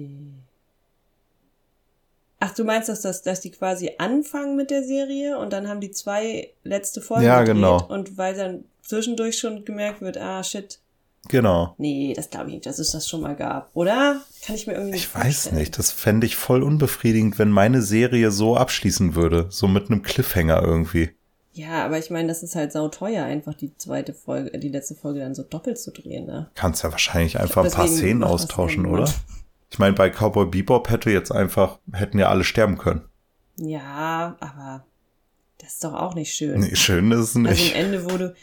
Ach, 2.40 2.54
du 2.56 2.64
meinst, 2.64 2.90
dass, 2.90 3.02
das, 3.02 3.22
dass 3.22 3.42
die 3.42 3.52
quasi 3.52 3.92
anfangen 4.00 4.56
mit 4.56 4.72
der 4.72 4.84
Serie 4.84 5.38
und 5.38 5.54
dann 5.54 5.68
haben 5.68 5.80
die 5.80 5.92
zwei 5.92 6.50
letzte 6.64 7.00
Folgen 7.00 7.26
ja, 7.26 7.44
genau. 7.44 7.86
und 7.88 8.18
weil 8.18 8.36
dann 8.36 8.64
zwischendurch 8.82 9.38
schon 9.38 9.64
gemerkt 9.64 10.02
wird, 10.02 10.18
ah, 10.18 10.44
shit. 10.44 10.80
Genau. 11.28 11.76
Nee, 11.78 12.14
das 12.16 12.32
glaube 12.32 12.48
ich 12.48 12.54
nicht, 12.56 12.66
dass 12.66 12.80
es 12.80 12.92
das 12.92 13.08
schon 13.08 13.22
mal 13.22 13.36
gab. 13.36 13.70
Oder? 13.76 14.22
Kann 14.44 14.56
ich 14.56 14.66
mir 14.66 14.74
irgendwie 14.74 14.98
Ich 14.98 15.14
weiß 15.14 15.52
nicht, 15.52 15.78
das 15.78 15.92
fände 15.92 16.26
ich 16.26 16.36
voll 16.36 16.64
unbefriedigend, 16.64 17.38
wenn 17.38 17.52
meine 17.52 17.84
Serie 17.84 18.32
so 18.32 18.58
abschließen 18.58 19.14
würde. 19.14 19.46
So 19.50 19.68
mit 19.68 19.92
einem 19.92 20.02
Cliffhanger 20.02 20.64
irgendwie. 20.64 21.12
Ja, 21.54 21.86
aber 21.86 21.98
ich 21.98 22.10
meine, 22.10 22.30
das 22.30 22.44
ist 22.44 22.56
halt 22.56 22.72
sauteuer, 22.72 23.26
einfach 23.26 23.54
die 23.54 23.76
zweite 23.76 24.14
Folge, 24.14 24.58
die 24.58 24.70
letzte 24.70 24.96
Folge 24.96 25.20
dann 25.20 25.36
so 25.36 25.44
doppelt 25.44 25.80
zu 25.80 25.92
drehen, 25.92 26.26
ne? 26.26 26.50
Kannst 26.56 26.84
ja 26.84 26.92
wahrscheinlich 26.92 27.40
einfach 27.40 27.66
ein 27.66 27.72
paar 27.72 27.88
Szenen 27.88 28.24
austauschen, 28.24 28.86
oder? 28.86 29.12
Ich 29.70 29.80
meine, 29.80 29.94
bei 29.94 30.10
Cowboy 30.10 30.46
Bebop 30.46 30.90
hätte 30.90 31.12
jetzt 31.12 31.32
einfach, 31.32 31.80
hätten 31.94 32.20
ja 32.20 32.30
alle 32.30 32.44
sterben 32.44 32.78
können. 32.78 33.02
Ja, 33.58 34.38
aber 34.40 34.86
das 35.58 35.74
ist 35.74 35.84
doch 35.84 35.94
auch 35.94 36.16
nicht 36.16 36.34
schön. 36.34 36.62
Nee, 36.62 36.76
schön 36.76 37.12
ist 37.12 37.20
es 37.20 37.36
nicht. 37.36 37.50
Also 37.50 37.64
ein 37.66 37.86
Ende, 37.86 38.12
wo 38.12 38.18
du, 38.18 38.36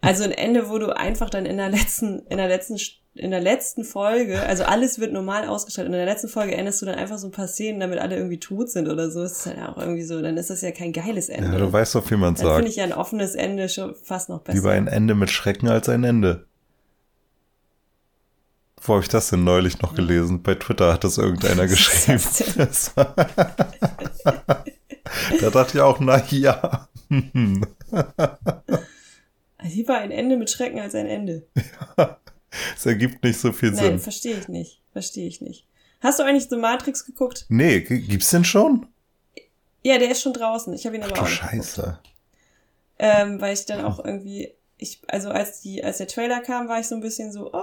also 0.00 0.24
ein 0.24 0.32
Ende, 0.32 0.70
wo 0.70 0.78
du 0.78 0.96
einfach 0.96 1.30
dann 1.30 1.46
in 1.46 1.56
der 1.56 1.68
letzten, 1.68 2.20
in 2.26 2.36
der 2.36 2.48
letzten, 2.48 2.78
in 3.14 3.30
der 3.30 3.40
letzten 3.40 3.84
Folge, 3.84 4.40
also 4.40 4.64
alles 4.64 4.98
wird 4.98 5.12
normal 5.12 5.46
ausgestrahlt 5.46 5.86
und 5.86 5.92
in 5.92 5.98
der 5.98 6.06
letzten 6.06 6.28
Folge 6.28 6.56
endest 6.56 6.80
du 6.80 6.86
dann 6.86 6.94
einfach 6.94 7.18
so 7.18 7.28
ein 7.28 7.30
paar 7.30 7.46
Szenen, 7.46 7.78
damit 7.78 7.98
alle 7.98 8.16
irgendwie 8.16 8.40
tot 8.40 8.70
sind 8.70 8.88
oder 8.88 9.10
so. 9.10 9.22
Das 9.22 9.32
ist 9.32 9.44
halt 9.46 9.58
auch 9.58 9.76
irgendwie 9.76 10.02
so, 10.02 10.22
dann 10.22 10.38
ist 10.38 10.48
das 10.48 10.62
ja 10.62 10.70
kein 10.70 10.92
geiles 10.92 11.28
Ende. 11.28 11.52
Ja, 11.52 11.58
du 11.58 11.70
weißt 11.70 11.94
doch, 11.94 12.10
wie 12.10 12.16
man 12.16 12.36
sagt. 12.36 12.48
Dann 12.48 12.56
finde 12.56 12.70
ich 12.70 12.76
ja 12.76 12.84
ein 12.84 12.94
offenes 12.94 13.34
Ende 13.34 13.68
schon 13.68 13.94
fast 14.02 14.30
noch 14.30 14.40
besser. 14.40 14.56
Lieber 14.56 14.70
ein 14.70 14.86
Ende 14.86 15.14
mit 15.14 15.30
Schrecken 15.30 15.68
als 15.68 15.90
ein 15.90 16.04
Ende. 16.04 16.46
Wo 18.80 18.94
habe 18.94 19.02
ich 19.02 19.08
das 19.08 19.28
denn 19.28 19.44
neulich 19.44 19.82
noch 19.82 19.94
gelesen? 19.94 20.42
Bei 20.42 20.54
Twitter 20.54 20.94
hat 20.94 21.04
das 21.04 21.18
irgendeiner 21.18 21.66
geschrieben. 21.68 22.22
Das 22.56 22.94
da 22.94 23.14
dachte 25.50 25.78
ich 25.78 25.82
auch, 25.82 26.00
na 26.00 26.24
ja. 26.30 26.88
Lieber 29.62 29.98
ein 29.98 30.10
Ende 30.10 30.38
mit 30.38 30.50
Schrecken 30.50 30.80
als 30.80 30.94
ein 30.94 31.06
Ende. 31.06 31.46
Ja, 31.98 32.16
es 32.76 32.86
ergibt 32.86 33.22
nicht 33.22 33.38
so 33.38 33.52
viel 33.52 33.70
Nein, 33.70 33.78
Sinn. 33.78 33.90
Nein, 33.90 33.98
verstehe 33.98 34.36
ich 34.36 34.48
nicht. 34.48 34.80
Verstehe 34.92 35.26
ich 35.26 35.40
nicht. 35.40 35.66
Hast 36.00 36.18
du 36.18 36.24
eigentlich 36.24 36.48
The 36.48 36.56
Matrix 36.56 37.04
geguckt? 37.04 37.46
Nee, 37.48 37.80
gibt's 37.80 38.30
den 38.30 38.44
schon? 38.44 38.86
Ja, 39.82 39.98
der 39.98 40.10
ist 40.10 40.22
schon 40.22 40.32
draußen. 40.32 40.72
Ich 40.74 40.86
habe 40.86 40.96
ihn 40.96 41.02
aber 41.02 41.14
Ach, 41.16 41.22
auch 41.22 41.28
nicht 41.28 41.36
Scheiße. 41.36 41.98
Ähm, 42.98 43.40
weil 43.40 43.54
ich 43.54 43.66
dann 43.66 43.84
auch 43.84 44.04
irgendwie, 44.04 44.52
ich, 44.78 45.00
also 45.08 45.30
als 45.30 45.60
die, 45.60 45.82
als 45.82 45.98
der 45.98 46.08
Trailer 46.08 46.40
kam, 46.40 46.68
war 46.68 46.80
ich 46.80 46.86
so 46.86 46.94
ein 46.94 47.00
bisschen 47.00 47.32
so, 47.32 47.52
oh, 47.52 47.62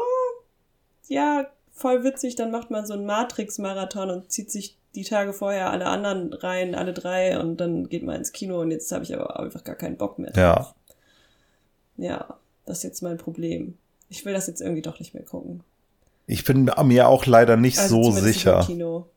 ja, 1.07 1.47
voll 1.71 2.03
witzig, 2.03 2.35
dann 2.35 2.51
macht 2.51 2.71
man 2.71 2.85
so 2.85 2.93
einen 2.93 3.05
Matrix-Marathon 3.05 4.09
und 4.09 4.31
zieht 4.31 4.51
sich 4.51 4.77
die 4.95 5.03
Tage 5.03 5.33
vorher 5.33 5.69
alle 5.69 5.85
anderen 5.85 6.33
rein, 6.33 6.75
alle 6.75 6.93
drei 6.93 7.39
und 7.39 7.57
dann 7.57 7.89
geht 7.89 8.03
man 8.03 8.15
ins 8.15 8.31
Kino 8.31 8.59
und 8.59 8.71
jetzt 8.71 8.91
habe 8.91 9.03
ich 9.03 9.13
aber 9.13 9.39
einfach 9.39 9.63
gar 9.63 9.75
keinen 9.75 9.97
Bock 9.97 10.19
mehr. 10.19 10.31
Drauf. 10.31 10.73
Ja. 11.97 12.05
Ja, 12.05 12.37
das 12.65 12.79
ist 12.79 12.83
jetzt 12.83 13.01
mein 13.01 13.17
Problem. 13.17 13.77
Ich 14.09 14.25
will 14.25 14.33
das 14.33 14.47
jetzt 14.47 14.61
irgendwie 14.61 14.81
doch 14.81 14.99
nicht 14.99 15.13
mehr 15.13 15.23
gucken. 15.23 15.63
Ich 16.25 16.43
bin 16.43 16.69
mir 16.83 17.07
auch 17.07 17.25
leider 17.25 17.57
nicht 17.57 17.79
also 17.79 18.03
so 18.03 18.11
sicher. 18.11 18.67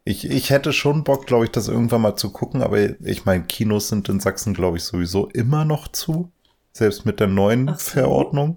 Ich, 0.05 0.31
ich 0.31 0.49
hätte 0.49 0.73
schon 0.73 1.05
Bock, 1.05 1.27
glaube 1.27 1.45
ich, 1.45 1.51
das 1.51 1.69
irgendwann 1.69 2.01
mal 2.01 2.17
zu 2.17 2.31
gucken, 2.31 2.63
aber 2.63 2.79
ich 3.01 3.27
meine, 3.27 3.45
Kinos 3.45 3.89
sind 3.89 4.09
in 4.09 4.19
Sachsen, 4.19 4.55
glaube 4.55 4.79
ich, 4.79 4.85
sowieso 4.85 5.29
immer 5.29 5.67
noch 5.67 5.89
zu. 5.89 6.31
Selbst 6.73 7.05
mit 7.05 7.21
der 7.21 7.27
neuen 7.27 7.69
so. 7.69 7.75
Verordnung. 7.75 8.57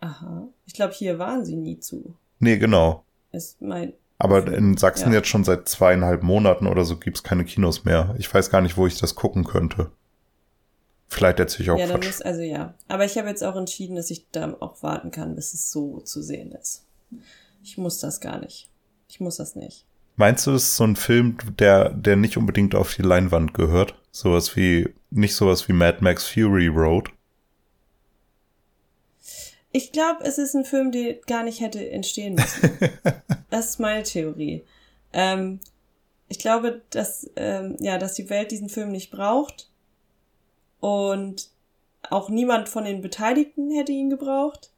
Aha. 0.00 0.48
Ich 0.66 0.74
glaube, 0.74 0.92
hier 0.92 1.18
waren 1.18 1.46
sie 1.46 1.56
nie 1.56 1.80
zu. 1.80 2.14
Nee, 2.40 2.58
genau. 2.58 3.04
Ist 3.30 3.62
mein. 3.62 3.94
Aber 4.18 4.46
in 4.46 4.76
Sachsen 4.76 5.10
ja. 5.10 5.18
jetzt 5.18 5.28
schon 5.28 5.44
seit 5.44 5.66
zweieinhalb 5.66 6.22
Monaten 6.22 6.66
oder 6.66 6.84
so 6.84 6.98
gibt's 6.98 7.22
keine 7.22 7.46
Kinos 7.46 7.84
mehr. 7.84 8.14
Ich 8.18 8.32
weiß 8.32 8.50
gar 8.50 8.60
nicht, 8.60 8.76
wo 8.76 8.86
ich 8.86 8.98
das 8.98 9.14
gucken 9.14 9.44
könnte. 9.44 9.90
Vielleicht 11.12 11.38
erzähle 11.40 11.62
ich 11.64 11.70
auch 11.70 11.78
Ja, 11.78 11.86
dann 11.86 12.00
muss, 12.00 12.22
also 12.22 12.40
ja. 12.40 12.74
Aber 12.88 13.04
ich 13.04 13.18
habe 13.18 13.28
jetzt 13.28 13.44
auch 13.44 13.54
entschieden, 13.54 13.96
dass 13.96 14.10
ich 14.10 14.26
da 14.32 14.56
auch 14.60 14.82
warten 14.82 15.10
kann, 15.10 15.36
bis 15.36 15.52
es 15.52 15.70
so 15.70 16.00
zu 16.00 16.22
sehen 16.22 16.52
ist. 16.52 16.86
Ich 17.62 17.76
muss 17.76 18.00
das 18.00 18.20
gar 18.20 18.40
nicht. 18.40 18.70
Ich 19.08 19.20
muss 19.20 19.36
das 19.36 19.54
nicht. 19.54 19.84
Meinst 20.16 20.46
du, 20.46 20.52
es 20.52 20.62
ist 20.62 20.76
so 20.76 20.84
ein 20.84 20.96
Film, 20.96 21.36
der, 21.58 21.90
der 21.90 22.16
nicht 22.16 22.38
unbedingt 22.38 22.74
auf 22.74 22.94
die 22.94 23.02
Leinwand 23.02 23.52
gehört? 23.52 23.94
Sowas 24.10 24.56
wie, 24.56 24.88
nicht 25.10 25.34
sowas 25.34 25.68
wie 25.68 25.74
Mad 25.74 25.98
Max 26.00 26.26
Fury 26.26 26.68
Road? 26.68 27.10
Ich 29.70 29.92
glaube, 29.92 30.24
es 30.24 30.38
ist 30.38 30.54
ein 30.54 30.64
Film, 30.64 30.92
der 30.92 31.14
gar 31.26 31.44
nicht 31.44 31.60
hätte 31.60 31.90
entstehen 31.90 32.36
müssen. 32.36 32.78
das 33.50 33.70
ist 33.70 33.80
meine 33.80 34.02
Theorie. 34.02 34.64
Ähm, 35.12 35.60
ich 36.28 36.38
glaube, 36.38 36.80
dass, 36.88 37.30
ähm, 37.36 37.76
ja, 37.80 37.98
dass 37.98 38.14
die 38.14 38.30
Welt 38.30 38.50
diesen 38.50 38.70
Film 38.70 38.92
nicht 38.92 39.10
braucht 39.10 39.68
und 40.82 41.48
auch 42.10 42.28
niemand 42.28 42.68
von 42.68 42.84
den 42.84 43.02
Beteiligten 43.02 43.70
hätte 43.70 43.92
ihn 43.92 44.10
gebraucht. 44.10 44.70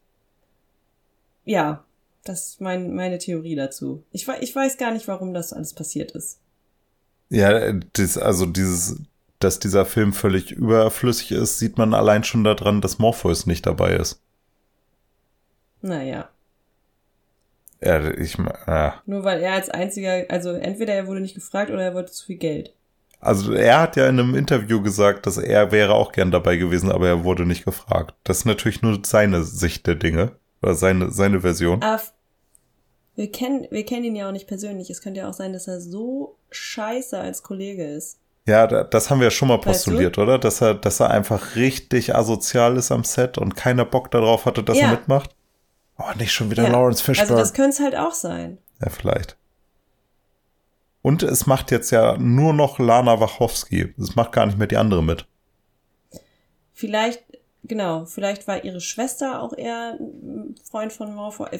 Ja, 1.46 1.82
das 2.24 2.48
ist 2.50 2.60
mein, 2.60 2.94
meine 2.94 3.16
Theorie 3.16 3.56
dazu. 3.56 4.04
Ich, 4.12 4.28
ich 4.28 4.54
weiß 4.54 4.76
gar 4.76 4.92
nicht, 4.92 5.08
warum 5.08 5.32
das 5.32 5.54
alles 5.54 5.72
passiert 5.72 6.10
ist. 6.12 6.40
Ja, 7.30 7.72
das, 7.94 8.18
also 8.18 8.44
dieses, 8.44 9.00
dass 9.38 9.58
dieser 9.58 9.86
Film 9.86 10.12
völlig 10.12 10.52
überflüssig 10.52 11.32
ist, 11.32 11.58
sieht 11.58 11.78
man 11.78 11.94
allein 11.94 12.22
schon 12.22 12.44
daran, 12.44 12.82
dass 12.82 12.98
Morpheus 12.98 13.46
nicht 13.46 13.64
dabei 13.64 13.96
ist. 13.96 14.20
Naja. 15.80 16.28
Ja, 17.80 18.10
ich, 18.10 18.36
ja. 18.66 19.02
Nur 19.06 19.24
weil 19.24 19.40
er 19.40 19.54
als 19.54 19.70
einziger, 19.70 20.26
also 20.28 20.50
entweder 20.50 20.92
er 20.92 21.06
wurde 21.06 21.20
nicht 21.20 21.34
gefragt 21.34 21.70
oder 21.70 21.82
er 21.82 21.94
wollte 21.94 22.12
zu 22.12 22.26
viel 22.26 22.36
Geld. 22.36 22.74
Also 23.24 23.52
er 23.52 23.80
hat 23.80 23.96
ja 23.96 24.06
in 24.08 24.20
einem 24.20 24.34
Interview 24.34 24.82
gesagt, 24.82 25.26
dass 25.26 25.38
er 25.38 25.72
wäre 25.72 25.94
auch 25.94 26.12
gern 26.12 26.30
dabei 26.30 26.56
gewesen, 26.56 26.92
aber 26.92 27.08
er 27.08 27.24
wurde 27.24 27.46
nicht 27.46 27.64
gefragt. 27.64 28.14
Das 28.24 28.38
ist 28.38 28.44
natürlich 28.44 28.82
nur 28.82 29.00
seine 29.04 29.42
Sicht 29.44 29.86
der 29.86 29.94
Dinge. 29.94 30.32
Oder 30.62 30.74
seine, 30.74 31.10
seine 31.10 31.42
Version. 31.42 31.82
Aber 31.82 32.00
wir 33.16 33.30
kennen, 33.30 33.66
wir 33.70 33.84
kennen 33.84 34.04
ihn 34.04 34.16
ja 34.16 34.28
auch 34.28 34.32
nicht 34.32 34.46
persönlich. 34.46 34.90
Es 34.90 35.02
könnte 35.02 35.20
ja 35.20 35.28
auch 35.28 35.34
sein, 35.34 35.52
dass 35.52 35.68
er 35.68 35.80
so 35.80 36.38
scheiße 36.50 37.18
als 37.18 37.42
Kollege 37.42 37.84
ist. 37.84 38.18
Ja, 38.46 38.66
das 38.66 39.08
haben 39.08 39.20
wir 39.20 39.26
ja 39.26 39.30
schon 39.30 39.48
mal 39.48 39.60
postuliert, 39.60 40.16
weißt 40.16 40.16
du? 40.16 40.22
oder? 40.22 40.38
Dass 40.38 40.60
er, 40.60 40.74
dass 40.74 41.00
er 41.00 41.10
einfach 41.10 41.56
richtig 41.56 42.14
asozial 42.14 42.76
ist 42.76 42.92
am 42.92 43.04
Set 43.04 43.38
und 43.38 43.56
keiner 43.56 43.84
Bock 43.84 44.10
darauf 44.10 44.44
hatte, 44.44 44.62
dass 44.62 44.78
ja. 44.78 44.86
er 44.86 44.90
mitmacht. 44.92 45.34
Oh, 45.98 46.04
nicht 46.18 46.32
schon 46.32 46.50
wieder 46.50 46.64
ja. 46.64 46.70
Lawrence 46.70 47.02
Fishburne. 47.02 47.30
Also 47.30 47.36
das 47.40 47.54
könnte 47.54 47.70
es 47.70 47.80
halt 47.80 47.96
auch 47.96 48.12
sein. 48.12 48.58
Ja, 48.82 48.90
vielleicht. 48.90 49.36
Und 51.04 51.22
es 51.22 51.44
macht 51.44 51.70
jetzt 51.70 51.90
ja 51.90 52.16
nur 52.16 52.54
noch 52.54 52.78
Lana 52.78 53.20
Wachowski. 53.20 53.92
Es 53.98 54.16
macht 54.16 54.32
gar 54.32 54.46
nicht 54.46 54.56
mehr 54.56 54.66
die 54.66 54.78
andere 54.78 55.02
mit. 55.02 55.26
Vielleicht, 56.72 57.22
genau, 57.62 58.06
vielleicht 58.06 58.48
war 58.48 58.64
ihre 58.64 58.80
Schwester 58.80 59.42
auch 59.42 59.52
eher 59.52 59.98
Freund 60.64 60.94
von 60.94 61.14
Morpho. 61.14 61.44
Äh, 61.44 61.58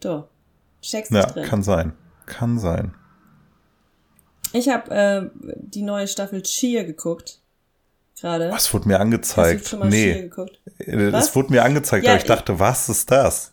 du, 0.00 0.24
checkst 0.80 1.12
ja, 1.12 1.26
drin. 1.26 1.44
kann 1.44 1.62
sein. 1.62 1.92
Kann 2.24 2.58
sein. 2.58 2.94
Ich 4.54 4.70
habe 4.70 4.90
äh, 4.90 5.54
die 5.58 5.82
neue 5.82 6.08
Staffel 6.08 6.40
Cheer 6.40 6.84
geguckt. 6.84 7.42
Gerade. 8.18 8.50
Was 8.50 8.72
wurde 8.72 8.88
mir 8.88 9.00
angezeigt? 9.00 9.60
Hast 9.60 9.66
du 9.66 9.68
schon 9.68 9.78
mal 9.80 9.90
nee. 9.90 10.22
Geguckt? 10.22 10.62
Es 10.78 11.36
wurde 11.36 11.52
mir 11.52 11.62
angezeigt, 11.62 12.06
ja, 12.06 12.12
aber 12.12 12.20
ich 12.22 12.26
dachte, 12.26 12.58
was 12.58 12.88
ist 12.88 13.10
das? 13.10 13.52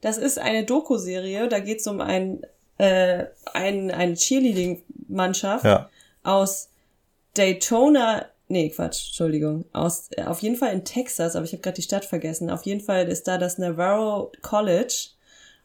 Das 0.00 0.16
ist 0.16 0.38
eine 0.38 0.64
Doku-Serie, 0.64 1.48
da 1.48 1.58
geht 1.58 1.80
es 1.80 1.88
um 1.88 2.00
ein, 2.00 2.42
äh, 2.78 3.24
ein, 3.52 3.90
eine 3.90 4.14
Cheerleading-Mannschaft 4.14 5.64
ja. 5.64 5.88
aus 6.22 6.68
Daytona, 7.34 8.26
nee, 8.48 8.68
Quatsch, 8.70 9.08
Entschuldigung, 9.08 9.64
aus, 9.72 10.08
äh, 10.16 10.24
auf 10.24 10.40
jeden 10.40 10.56
Fall 10.56 10.72
in 10.72 10.84
Texas, 10.84 11.36
aber 11.36 11.44
ich 11.44 11.52
habe 11.52 11.62
gerade 11.62 11.76
die 11.76 11.82
Stadt 11.82 12.04
vergessen. 12.04 12.50
Auf 12.50 12.64
jeden 12.64 12.80
Fall 12.80 13.08
ist 13.08 13.28
da 13.28 13.38
das 13.38 13.58
Navarro 13.58 14.32
College 14.42 15.08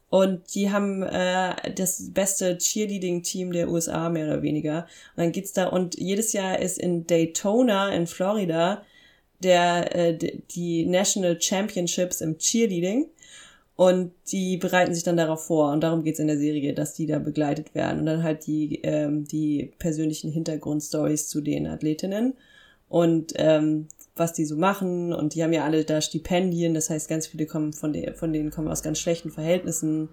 und 0.10 0.56
die 0.56 0.72
haben 0.72 1.04
äh, 1.04 1.74
das 1.74 2.12
beste 2.12 2.58
Cheerleading-Team 2.58 3.52
der 3.52 3.69
USA, 3.69 4.10
mehr 4.10 4.26
oder 4.26 4.41
weniger. 4.41 4.88
Und 5.15 5.24
dann 5.24 5.32
geht's 5.32 5.54
da, 5.54 5.67
und 5.67 6.00
jedes 6.00 6.34
Jahr 6.34 6.60
ist 6.60 6.80
in 6.80 7.06
Daytona 7.06 7.89
in 7.89 8.08
Florida 8.08 8.84
der 9.41 9.95
äh, 9.95 10.17
die 10.52 10.86
National 10.86 11.39
Championships 11.41 12.22
im 12.22 12.38
Cheerleading. 12.38 13.08
Und 13.80 14.12
die 14.30 14.58
bereiten 14.58 14.94
sich 14.94 15.06
dann 15.06 15.15
darauf 15.15 15.46
vor. 15.46 15.72
Und 15.72 15.80
darum 15.80 16.04
geht's 16.04 16.20
in 16.20 16.28
der 16.28 16.38
Serie, 16.38 16.74
dass 16.74 16.96
die 16.96 17.06
da 17.06 17.18
begleitet 17.18 17.74
werden. 17.74 18.02
Und 18.02 18.08
dann 18.08 18.24
halt 18.24 18.46
die, 18.46 18.82
ähm, 18.84 19.24
die 19.24 19.72
persönlichen 19.80 20.30
Hintergrundstories 20.30 21.30
zu 21.30 21.39
den 21.39 21.65
Athletinnen. 21.65 22.34
Und 22.89 23.32
ähm, 23.38 23.88
was 24.18 24.34
die 24.34 24.44
so 24.44 24.58
machen. 24.58 25.13
Und 25.13 25.34
die 25.34 25.46
haben 25.46 25.54
ja 25.54 25.63
alle 25.63 25.86
da 25.86 26.02
Stipendien. 26.02 26.74
Das 26.74 26.89
heißt, 26.89 27.08
ganz 27.08 27.28
viele 27.28 27.46
kommen 27.46 27.72
von, 27.72 27.94
der, 27.94 28.15
von 28.15 28.34
denen 28.34 28.52
kommen 28.52 28.68
aus 28.68 28.84
ganz 28.84 29.00
schlechten 29.00 29.32
Verhältnissen. 29.32 30.10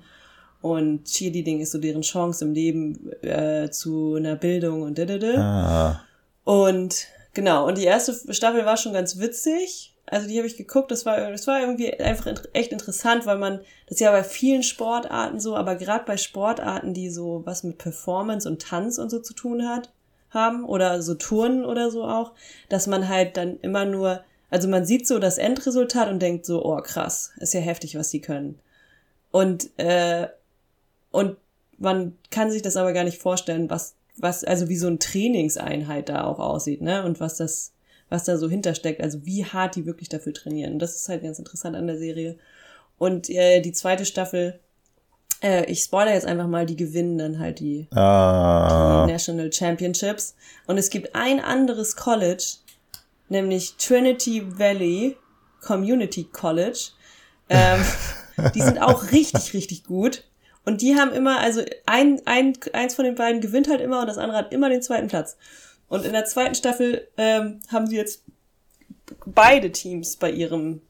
Und 0.63 1.03
Cheerleading 1.07 1.59
ist 1.59 1.73
so 1.73 1.79
deren 1.79 2.03
Chance 2.03 2.45
im 2.45 2.55
Leben 2.55 3.11
äh, 3.23 3.69
zu 3.71 4.15
einer 4.15 4.37
Bildung 4.37 4.83
und 4.83 4.97
da. 4.97 5.05
Ah. 5.39 6.05
Und 6.45 7.09
genau, 7.35 7.67
und 7.67 7.79
die 7.79 7.85
erste 7.85 8.33
Staffel 8.33 8.65
war 8.65 8.77
schon 8.77 8.93
ganz 8.93 9.19
witzig. 9.19 9.96
Also 10.07 10.29
die 10.29 10.39
habe 10.39 10.47
ich 10.47 10.57
geguckt, 10.57 10.91
das 10.91 11.05
war, 11.05 11.31
das 11.31 11.47
war 11.49 11.61
irgendwie 11.61 11.93
einfach 11.99 12.33
echt 12.53 12.71
interessant, 12.71 13.27
weil 13.27 13.39
man, 13.39 13.59
das 13.87 13.97
ist 13.97 14.01
ja 14.01 14.13
bei 14.13 14.23
vielen 14.23 14.63
Sportarten 14.63 15.41
so, 15.41 15.57
aber 15.57 15.75
gerade 15.75 16.05
bei 16.05 16.17
Sportarten, 16.17 16.95
die 16.95 17.11
so 17.11 17.43
was 17.45 17.65
mit 17.65 17.79
Performance 17.79 18.49
und 18.49 18.63
Tanz 18.63 18.99
und 18.99 19.11
so 19.11 19.19
zu 19.19 19.35
tun 19.35 19.69
hat, 19.69 19.91
haben 20.31 20.65
oder 20.65 21.03
so 21.03 21.15
Touren 21.15 21.65
oder 21.65 21.91
so 21.91 22.05
auch, 22.05 22.33
dass 22.69 22.87
man 22.87 23.09
halt 23.09 23.37
dann 23.37 23.59
immer 23.61 23.85
nur, 23.85 24.23
also 24.49 24.69
man 24.69 24.85
sieht 24.85 25.09
so 25.09 25.19
das 25.19 25.39
Endresultat 25.39 26.09
und 26.09 26.21
denkt 26.21 26.47
so, 26.47 26.65
oh 26.65 26.81
krass, 26.83 27.33
ist 27.39 27.55
ja 27.55 27.61
heftig, 27.61 27.99
was 27.99 28.11
die 28.11 28.21
können. 28.21 28.61
Und, 29.33 29.71
äh, 29.79 30.29
und 31.11 31.37
man 31.79 32.17
kann 32.31 32.51
sich 32.51 32.63
das 32.63 32.77
aber 32.77 32.93
gar 32.93 33.05
nicht 33.05 33.21
vorstellen, 33.21 33.69
was, 33.71 33.97
was, 34.17 34.45
also 34.45 34.69
wie 34.69 34.77
so 34.77 34.87
ein 34.87 34.99
Trainingseinheit 34.99 36.09
da 36.09 36.25
auch 36.25 36.39
aussieht, 36.39 36.81
ne? 36.81 37.05
Und 37.05 37.21
was 37.21 37.37
das, 37.37 37.73
was 38.09 38.25
da 38.25 38.37
so 38.39 38.49
hintersteckt, 38.49 39.01
also 39.03 39.25
wie 39.25 39.45
hart 39.45 39.77
die 39.77 39.87
wirklich 39.87 40.09
dafür 40.09 40.33
trainieren. 40.33 40.75
Und 40.75 40.79
das 40.79 40.97
ist 40.97 41.09
halt 41.09 41.23
ganz 41.23 41.39
interessant 41.39 41.77
an 41.77 41.87
der 41.87 41.99
Serie. 41.99 42.37
Und 42.99 43.29
äh, 43.29 43.61
die 43.61 43.73
zweite 43.73 44.07
Staffel 44.07 44.61
äh, 45.43 45.65
ich 45.67 45.81
spoilere 45.81 46.15
jetzt 46.15 46.27
einfach 46.27 46.47
mal, 46.47 46.67
die 46.67 46.77
gewinnen 46.77 47.19
dann 47.19 47.39
halt 47.39 47.61
die, 47.61 47.89
ah. 47.95 49.05
die 49.07 49.13
National 49.13 49.53
Championships. 49.53 50.35
Und 50.67 50.79
es 50.79 50.91
gibt 50.91 51.15
ein 51.15 51.41
anderes 51.41 51.97
College, 51.97 52.57
nämlich 53.29 53.77
Trinity 53.77 54.59
Valley 54.59 55.17
Community 55.61 56.25
College. 56.25 56.91
Ähm, 57.49 57.85
die 58.55 58.63
sind 58.63 58.81
auch 58.81 59.13
richtig, 59.13 59.55
richtig 59.55 59.85
gut. 59.85 60.25
Und 60.65 60.83
die 60.83 60.97
haben 60.97 61.13
immer, 61.13 61.39
also 61.39 61.63
ein, 61.87 62.21
ein, 62.25 62.55
eins 62.73 62.95
von 62.95 63.05
den 63.05 63.15
beiden 63.15 63.41
gewinnt 63.41 63.69
halt 63.69 63.81
immer 63.81 64.01
und 64.01 64.09
das 64.09 64.19
andere 64.19 64.39
hat 64.39 64.53
immer 64.53 64.69
den 64.69 64.83
zweiten 64.83 65.07
Platz. 65.07 65.37
Und 65.89 66.05
in 66.05 66.13
der 66.13 66.25
zweiten 66.25 66.55
Staffel 66.55 67.09
ähm, 67.17 67.61
haben 67.71 67.87
sie 67.87 67.97
jetzt 67.97 68.23
beide 69.25 69.71
Teams 69.71 70.17
bei 70.17 70.31
ihrem 70.31 70.81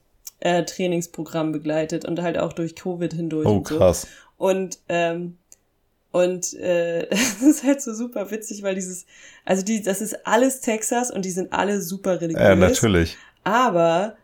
äh, 0.41 0.65
Trainingsprogramm 0.65 1.53
begleitet 1.53 2.05
und 2.05 2.21
halt 2.23 2.39
auch 2.39 2.53
durch 2.53 2.75
Covid 2.75 3.13
hindurch. 3.13 3.47
Oh, 3.47 3.61
krass. 3.61 4.07
Und, 4.37 4.79
ähm, 4.89 5.39
und 6.13 6.55
äh, 6.55 7.09
das 7.11 7.43
ist 7.43 7.65
halt 7.65 7.83
so 7.83 7.95
super 7.95 8.31
witzig, 8.31 8.63
weil 8.63 8.75
dieses, 8.75 9.07
also 9.45 9.63
die, 9.63 9.83
das 9.83 10.01
ist 10.01 10.27
alles 10.27 10.61
Texas 10.61 11.11
und 11.11 11.25
die 11.25 11.31
sind 11.31 11.53
alle 11.53 11.81
super 11.81 12.21
religiös. 12.21 12.43
Ja, 12.43 12.57
natürlich. 12.57 13.17
Aber 13.45 14.17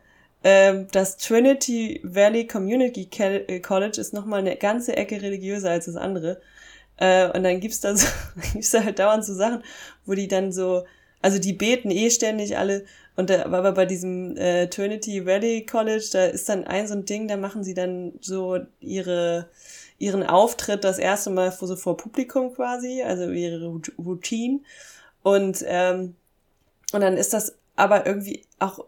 ähm, 0.44 0.88
das 0.92 1.16
Trinity 1.16 2.00
Valley 2.02 2.46
Community 2.46 3.08
äh, 3.18 3.60
College 3.60 4.00
ist 4.00 4.12
nochmal 4.12 4.40
eine 4.40 4.56
ganze 4.56 4.96
Ecke 4.96 5.22
religiöser 5.22 5.70
als 5.70 5.86
das 5.86 5.96
andere. 5.96 6.40
Äh, 7.02 7.36
und 7.36 7.42
dann 7.42 7.58
gibt's 7.58 7.80
da 7.80 7.96
so, 7.96 8.06
gibt's 8.52 8.70
da 8.70 8.84
halt 8.84 9.00
dauernd 9.00 9.24
so 9.24 9.34
Sachen, 9.34 9.64
wo 10.06 10.14
die 10.14 10.28
dann 10.28 10.52
so, 10.52 10.84
also 11.20 11.40
die 11.40 11.52
beten 11.52 11.90
eh 11.90 12.10
ständig 12.10 12.56
alle. 12.56 12.84
Und 13.16 13.28
da, 13.28 13.44
aber 13.44 13.72
bei 13.72 13.86
diesem 13.86 14.36
äh, 14.36 14.68
Trinity 14.68 15.26
Valley 15.26 15.66
College, 15.66 16.08
da 16.12 16.26
ist 16.26 16.48
dann 16.48 16.64
ein 16.64 16.86
so 16.86 16.94
ein 16.94 17.04
Ding, 17.04 17.26
da 17.26 17.36
machen 17.36 17.64
sie 17.64 17.74
dann 17.74 18.12
so 18.20 18.60
ihre 18.80 19.48
ihren 19.98 20.24
Auftritt 20.24 20.82
das 20.82 20.98
erste 20.98 21.30
Mal 21.30 21.52
vor, 21.52 21.68
so 21.68 21.76
vor 21.76 21.96
Publikum 21.96 22.54
quasi, 22.54 23.02
also 23.02 23.30
ihre 23.30 23.80
Routine. 23.98 24.60
Und, 25.22 25.64
ähm, 25.66 26.16
und 26.92 27.00
dann 27.00 27.16
ist 27.16 27.32
das 27.32 27.54
aber 27.76 28.06
irgendwie 28.06 28.44
auch 28.58 28.84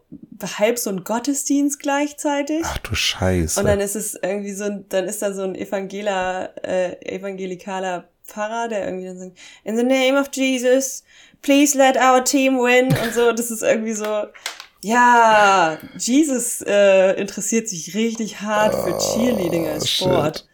halb 0.59 0.79
so 0.79 0.91
ein 0.91 1.05
Gottesdienst 1.05 1.81
gleichzeitig. 1.81 2.63
Ach 2.65 2.79
du 2.79 2.95
Scheiße. 2.95 3.59
Und 3.61 3.67
dann 3.67 3.81
ist 3.81 3.97
es 3.97 4.19
irgendwie 4.21 4.53
so 4.53 4.65
ein, 4.65 4.89
dann 4.89 5.07
ist 5.07 5.23
da 5.23 5.33
so 5.33 5.43
ein 5.43 5.55
Evangeler, 5.55 6.53
äh, 6.63 7.17
evangelikaler 7.17 8.09
Pfarrer, 8.25 8.69
der 8.69 8.87
irgendwie 8.87 9.07
dann 9.07 9.19
sagt, 9.19 9.39
in 9.65 9.77
the 9.77 9.83
name 9.83 10.21
of 10.21 10.29
Jesus, 10.33 11.05
please 11.43 11.77
let 11.77 11.97
our 11.97 12.25
team 12.25 12.59
win 12.59 12.87
und 12.87 13.15
so. 13.15 13.33
Das 13.33 13.51
ist 13.51 13.63
irgendwie 13.63 13.95
so, 13.95 14.27
ja, 14.83 15.79
Jesus 15.97 16.63
äh, 16.63 17.13
interessiert 17.13 17.69
sich 17.69 17.95
richtig 17.95 18.41
hart 18.41 18.75
für 18.75 18.99
Cheerleading 18.99 19.67
als 19.67 19.91
Sport. 19.91 20.39
Shit. 20.39 20.49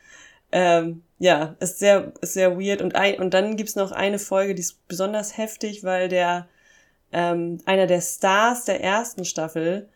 Ähm, 0.53 1.03
ja, 1.19 1.57
ist 1.61 1.79
sehr, 1.79 2.12
ist 2.21 2.35
sehr 2.35 2.59
weird. 2.59 2.81
Und, 2.81 2.95
ein, 2.95 3.19
und 3.21 3.35
dann 3.35 3.57
gibt's 3.57 3.77
noch 3.77 3.93
eine 3.93 4.19
Folge, 4.19 4.55
die 4.55 4.62
ist 4.62 4.87
besonders 4.88 5.37
heftig, 5.37 5.85
weil 5.85 6.09
der 6.09 6.49
ähm, 7.12 7.59
einer 7.64 7.87
der 7.87 8.01
Stars 8.01 8.64
der 8.64 8.83
ersten 8.83 9.25
Staffel 9.25 9.88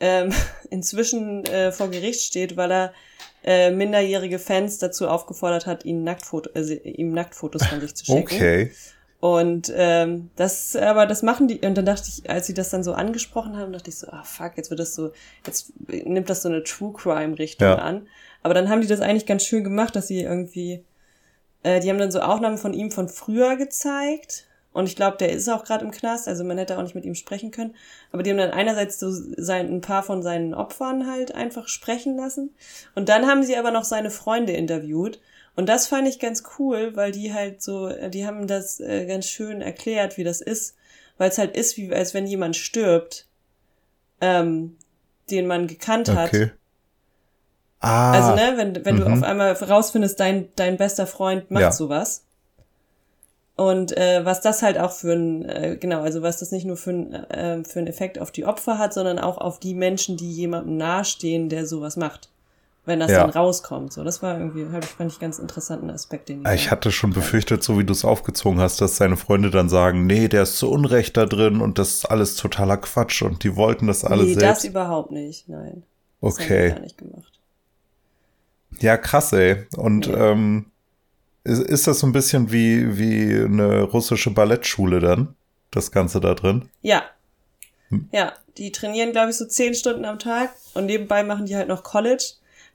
ähm, 0.00 0.32
inzwischen 0.70 1.44
äh, 1.46 1.72
vor 1.72 1.88
Gericht 1.90 2.20
steht, 2.20 2.56
weil 2.56 2.70
er 2.70 2.92
äh, 3.44 3.70
minderjährige 3.70 4.38
Fans 4.38 4.78
dazu 4.78 5.08
aufgefordert 5.08 5.66
hat, 5.66 5.84
ihn 5.84 6.02
Nacktfoto, 6.02 6.50
äh, 6.54 6.74
ihm 6.74 7.12
Nacktfotos 7.12 7.66
von 7.66 7.80
sich 7.80 7.94
zu 7.94 8.04
schicken. 8.06 8.22
Okay. 8.22 8.72
Und 9.20 9.72
ähm, 9.74 10.28
das, 10.36 10.76
aber 10.76 11.06
das 11.06 11.22
machen 11.22 11.48
die, 11.48 11.60
und 11.60 11.76
dann 11.76 11.86
dachte 11.86 12.08
ich, 12.08 12.28
als 12.28 12.46
sie 12.46 12.52
das 12.52 12.68
dann 12.68 12.84
so 12.84 12.92
angesprochen 12.92 13.56
haben, 13.56 13.72
dachte 13.72 13.88
ich 13.88 13.96
so, 13.96 14.06
ah 14.08 14.22
fuck, 14.22 14.52
jetzt 14.58 14.68
wird 14.68 14.80
das 14.80 14.94
so, 14.94 15.12
jetzt 15.46 15.72
nimmt 15.88 16.28
das 16.28 16.42
so 16.42 16.50
eine 16.50 16.62
True 16.62 16.92
Crime 16.92 17.38
Richtung 17.38 17.68
ja. 17.68 17.76
an. 17.76 18.06
Aber 18.42 18.52
dann 18.52 18.68
haben 18.68 18.82
die 18.82 18.86
das 18.86 19.00
eigentlich 19.00 19.24
ganz 19.24 19.44
schön 19.46 19.64
gemacht, 19.64 19.96
dass 19.96 20.08
sie 20.08 20.20
irgendwie, 20.20 20.84
äh, 21.62 21.80
die 21.80 21.88
haben 21.88 21.96
dann 21.96 22.10
so 22.10 22.20
Aufnahmen 22.20 22.58
von 22.58 22.74
ihm 22.74 22.90
von 22.90 23.08
früher 23.08 23.56
gezeigt. 23.56 24.44
Und 24.74 24.88
ich 24.88 24.96
glaube, 24.96 25.16
der 25.18 25.30
ist 25.30 25.48
auch 25.48 25.64
gerade 25.64 25.84
im 25.84 25.92
Knast, 25.92 26.26
also 26.26 26.42
man 26.42 26.58
hätte 26.58 26.76
auch 26.76 26.82
nicht 26.82 26.96
mit 26.96 27.04
ihm 27.04 27.14
sprechen 27.14 27.52
können. 27.52 27.76
Aber 28.10 28.24
die 28.24 28.30
haben 28.30 28.38
dann 28.38 28.50
einerseits 28.50 28.98
so 28.98 29.08
sein, 29.10 29.72
ein 29.72 29.80
paar 29.80 30.02
von 30.02 30.20
seinen 30.20 30.52
Opfern 30.52 31.08
halt 31.08 31.32
einfach 31.32 31.68
sprechen 31.68 32.16
lassen. 32.16 32.52
Und 32.96 33.08
dann 33.08 33.26
haben 33.26 33.44
sie 33.44 33.56
aber 33.56 33.70
noch 33.70 33.84
seine 33.84 34.10
Freunde 34.10 34.52
interviewt. 34.52 35.20
Und 35.54 35.68
das 35.68 35.86
fand 35.86 36.08
ich 36.08 36.18
ganz 36.18 36.42
cool, 36.58 36.96
weil 36.96 37.12
die 37.12 37.32
halt 37.32 37.62
so, 37.62 37.88
die 38.08 38.26
haben 38.26 38.48
das 38.48 38.80
äh, 38.80 39.06
ganz 39.06 39.26
schön 39.26 39.62
erklärt, 39.62 40.18
wie 40.18 40.24
das 40.24 40.40
ist, 40.40 40.74
weil 41.18 41.30
es 41.30 41.38
halt 41.38 41.56
ist, 41.56 41.76
wie 41.76 41.94
als 41.94 42.12
wenn 42.12 42.26
jemand 42.26 42.56
stirbt, 42.56 43.28
ähm, 44.20 44.76
den 45.30 45.46
man 45.46 45.68
gekannt 45.68 46.08
hat. 46.08 46.34
Okay. 46.34 46.50
Ah, 47.78 48.10
also, 48.10 48.34
ne, 48.34 48.54
wenn, 48.56 48.84
wenn 48.84 48.96
du 48.96 49.04
auf 49.04 49.18
mhm. 49.18 49.24
einmal 49.24 49.52
rausfindest, 49.52 50.18
dein, 50.18 50.48
dein 50.56 50.78
bester 50.78 51.06
Freund 51.06 51.52
macht 51.52 51.62
ja. 51.62 51.70
sowas. 51.70 52.24
Und 53.56 53.96
äh, 53.96 54.24
was 54.24 54.40
das 54.40 54.62
halt 54.62 54.78
auch 54.78 54.90
für 54.90 55.12
ein, 55.12 55.48
äh, 55.48 55.76
genau, 55.78 56.02
also 56.02 56.22
was 56.22 56.38
das 56.38 56.50
nicht 56.50 56.66
nur 56.66 56.76
für 56.76 56.90
ein, 56.90 57.14
äh, 57.14 57.64
für 57.64 57.78
einen 57.78 57.86
Effekt 57.86 58.18
auf 58.18 58.32
die 58.32 58.46
Opfer 58.46 58.78
hat, 58.78 58.92
sondern 58.92 59.20
auch 59.20 59.38
auf 59.38 59.60
die 59.60 59.74
Menschen, 59.74 60.16
die 60.16 60.30
jemandem 60.30 60.76
nahestehen, 60.76 61.48
der 61.48 61.66
sowas 61.66 61.96
macht. 61.96 62.30
Wenn 62.86 63.00
das 63.00 63.12
ja. 63.12 63.20
dann 63.20 63.30
rauskommt. 63.30 63.94
So, 63.94 64.04
das 64.04 64.22
war 64.22 64.38
irgendwie, 64.38 64.66
hab 64.70 64.84
ich, 64.84 64.90
fand 64.90 65.10
ich 65.10 65.18
ganz 65.18 65.38
interessanten 65.38 65.88
Aspekt, 65.88 66.28
den 66.28 66.42
ich. 66.42 66.52
Ich 66.52 66.70
hatte 66.70 66.92
schon 66.92 67.14
befürchtet, 67.14 67.62
so 67.62 67.78
wie 67.78 67.84
du 67.84 67.92
es 67.92 68.04
aufgezogen 68.04 68.60
hast, 68.60 68.82
dass 68.82 68.96
deine 68.96 69.16
Freunde 69.16 69.50
dann 69.50 69.70
sagen, 69.70 70.04
nee, 70.06 70.28
der 70.28 70.42
ist 70.42 70.58
zu 70.58 70.70
Unrecht 70.70 71.16
da 71.16 71.24
drin 71.24 71.62
und 71.62 71.78
das 71.78 71.94
ist 71.94 72.04
alles 72.04 72.36
totaler 72.36 72.76
Quatsch 72.76 73.22
und 73.22 73.42
die 73.42 73.56
wollten 73.56 73.86
das 73.86 74.04
alles 74.04 74.26
nee, 74.26 74.34
selbst. 74.34 74.42
Nee, 74.42 74.48
das 74.48 74.64
überhaupt 74.64 75.12
nicht, 75.12 75.48
nein. 75.48 75.84
Das 76.20 76.34
okay. 76.34 76.42
Haben 76.44 76.60
wir 76.60 76.74
gar 76.74 76.80
nicht 76.80 76.98
gemacht. 76.98 77.40
Ja, 78.80 78.96
krass, 78.98 79.32
ey. 79.32 79.66
Und 79.76 80.06
ja. 80.06 80.32
ähm, 80.32 80.66
ist, 81.44 81.62
ist 81.62 81.86
das 81.86 82.00
so 82.00 82.06
ein 82.06 82.12
bisschen 82.12 82.50
wie, 82.50 82.98
wie 82.98 83.44
eine 83.44 83.82
russische 83.82 84.30
Ballettschule 84.30 85.00
dann? 85.00 85.34
Das 85.70 85.92
Ganze 85.92 86.20
da 86.20 86.34
drin? 86.34 86.68
Ja. 86.82 87.04
Hm. 87.88 88.08
Ja, 88.12 88.32
die 88.56 88.72
trainieren, 88.72 89.12
glaube 89.12 89.30
ich, 89.30 89.36
so 89.36 89.44
zehn 89.44 89.74
Stunden 89.74 90.04
am 90.04 90.18
Tag 90.18 90.54
und 90.74 90.86
nebenbei 90.86 91.22
machen 91.22 91.46
die 91.46 91.56
halt 91.56 91.68
noch 91.68 91.82
College. 91.82 92.24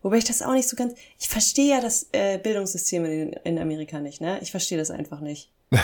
Wobei 0.01 0.17
ich 0.17 0.25
das 0.25 0.41
auch 0.41 0.53
nicht 0.53 0.69
so 0.69 0.75
ganz. 0.75 0.93
Ich 1.19 1.27
verstehe 1.27 1.75
ja 1.75 1.81
das 1.81 2.07
äh, 2.11 2.37
Bildungssystem 2.37 3.05
in, 3.05 3.33
in 3.43 3.59
Amerika 3.59 3.99
nicht, 3.99 4.21
ne? 4.21 4.39
Ich 4.41 4.51
verstehe 4.51 4.77
das 4.77 4.91
einfach 4.91 5.19
nicht. 5.19 5.49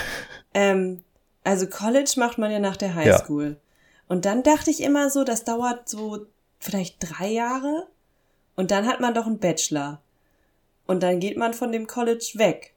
ähm, 0.53 1.03
also 1.43 1.67
College 1.67 2.13
macht 2.17 2.37
man 2.37 2.51
ja 2.51 2.59
nach 2.59 2.77
der 2.77 2.95
Highschool. 2.95 3.49
Ja. 3.49 3.55
Und 4.07 4.25
dann 4.25 4.43
dachte 4.43 4.71
ich 4.71 4.81
immer 4.81 5.09
so, 5.09 5.23
das 5.23 5.43
dauert 5.43 5.89
so 5.89 6.27
vielleicht 6.59 6.97
drei 6.99 7.27
Jahre. 7.27 7.87
Und 8.55 8.71
dann 8.71 8.87
hat 8.87 9.01
man 9.01 9.13
doch 9.13 9.25
einen 9.25 9.39
Bachelor. 9.39 10.01
Und 10.85 11.03
dann 11.03 11.19
geht 11.19 11.37
man 11.37 11.53
von 11.53 11.71
dem 11.71 11.87
College 11.87 12.33
weg. 12.35 12.74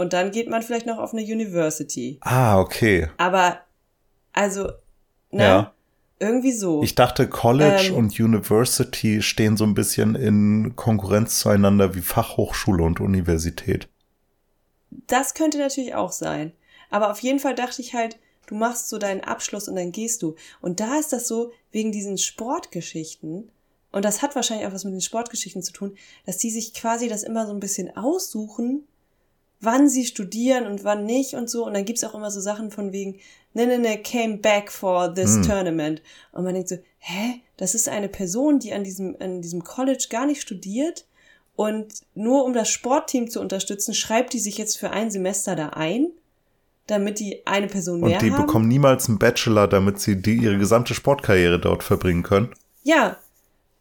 Und 0.00 0.14
dann 0.14 0.30
geht 0.30 0.48
man 0.48 0.62
vielleicht 0.62 0.86
noch 0.86 0.96
auf 0.96 1.12
eine 1.12 1.20
University. 1.20 2.16
Ah, 2.22 2.58
okay. 2.58 3.10
Aber, 3.18 3.60
also, 4.32 4.72
ne? 5.30 5.42
Ja. 5.42 5.74
Irgendwie 6.18 6.52
so. 6.52 6.82
Ich 6.82 6.94
dachte, 6.94 7.28
College 7.28 7.88
ähm, 7.88 7.96
und 7.96 8.18
University 8.18 9.20
stehen 9.20 9.58
so 9.58 9.64
ein 9.64 9.74
bisschen 9.74 10.14
in 10.14 10.74
Konkurrenz 10.74 11.40
zueinander 11.40 11.94
wie 11.94 12.00
Fachhochschule 12.00 12.82
und 12.82 12.98
Universität. 12.98 13.90
Das 15.06 15.34
könnte 15.34 15.58
natürlich 15.58 15.94
auch 15.94 16.12
sein. 16.12 16.52
Aber 16.88 17.10
auf 17.10 17.18
jeden 17.20 17.38
Fall 17.38 17.54
dachte 17.54 17.82
ich 17.82 17.92
halt, 17.92 18.18
du 18.46 18.54
machst 18.54 18.88
so 18.88 18.96
deinen 18.96 19.20
Abschluss 19.20 19.68
und 19.68 19.76
dann 19.76 19.92
gehst 19.92 20.22
du. 20.22 20.34
Und 20.62 20.80
da 20.80 20.98
ist 20.98 21.12
das 21.12 21.28
so, 21.28 21.52
wegen 21.72 21.92
diesen 21.92 22.16
Sportgeschichten, 22.16 23.50
und 23.92 24.04
das 24.06 24.22
hat 24.22 24.34
wahrscheinlich 24.34 24.66
auch 24.66 24.72
was 24.72 24.84
mit 24.84 24.94
den 24.94 25.02
Sportgeschichten 25.02 25.62
zu 25.62 25.72
tun, 25.72 25.94
dass 26.24 26.38
die 26.38 26.50
sich 26.50 26.72
quasi 26.72 27.08
das 27.08 27.22
immer 27.22 27.46
so 27.46 27.52
ein 27.52 27.60
bisschen 27.60 27.94
aussuchen, 27.96 28.86
wann 29.60 29.88
sie 29.88 30.04
studieren 30.04 30.66
und 30.66 30.84
wann 30.84 31.04
nicht 31.04 31.34
und 31.34 31.50
so. 31.50 31.66
Und 31.66 31.74
dann 31.74 31.84
gibt's 31.84 32.04
auch 32.04 32.14
immer 32.14 32.30
so 32.30 32.40
Sachen 32.40 32.70
von 32.70 32.92
wegen, 32.92 33.18
ne, 33.54 33.66
ne, 33.66 33.78
ne, 33.78 33.98
came 33.98 34.38
back 34.38 34.70
for 34.70 35.14
this 35.14 35.36
hm. 35.36 35.42
tournament. 35.42 36.02
Und 36.32 36.44
man 36.44 36.54
denkt 36.54 36.68
so, 36.68 36.78
hä? 36.98 37.40
Das 37.56 37.74
ist 37.74 37.88
eine 37.88 38.08
Person, 38.08 38.58
die 38.58 38.72
an 38.72 38.84
diesem, 38.84 39.16
an 39.20 39.42
diesem 39.42 39.62
College 39.62 40.06
gar 40.08 40.24
nicht 40.26 40.40
studiert 40.40 41.04
und 41.60 41.92
nur 42.14 42.46
um 42.46 42.54
das 42.54 42.70
Sportteam 42.70 43.28
zu 43.28 43.38
unterstützen, 43.38 43.92
schreibt 43.92 44.32
die 44.32 44.38
sich 44.38 44.56
jetzt 44.56 44.78
für 44.78 44.92
ein 44.92 45.10
Semester 45.10 45.56
da 45.56 45.68
ein, 45.68 46.06
damit 46.86 47.18
die 47.18 47.46
eine 47.46 47.66
Person 47.66 48.00
mehr 48.00 48.14
Und 48.14 48.22
die 48.22 48.32
haben. 48.32 48.46
bekommen 48.46 48.66
niemals 48.66 49.10
einen 49.10 49.18
Bachelor, 49.18 49.68
damit 49.68 50.00
sie 50.00 50.22
die 50.22 50.36
ihre 50.36 50.56
gesamte 50.56 50.94
Sportkarriere 50.94 51.60
dort 51.60 51.82
verbringen 51.82 52.22
können. 52.22 52.48
Ja, 52.82 53.18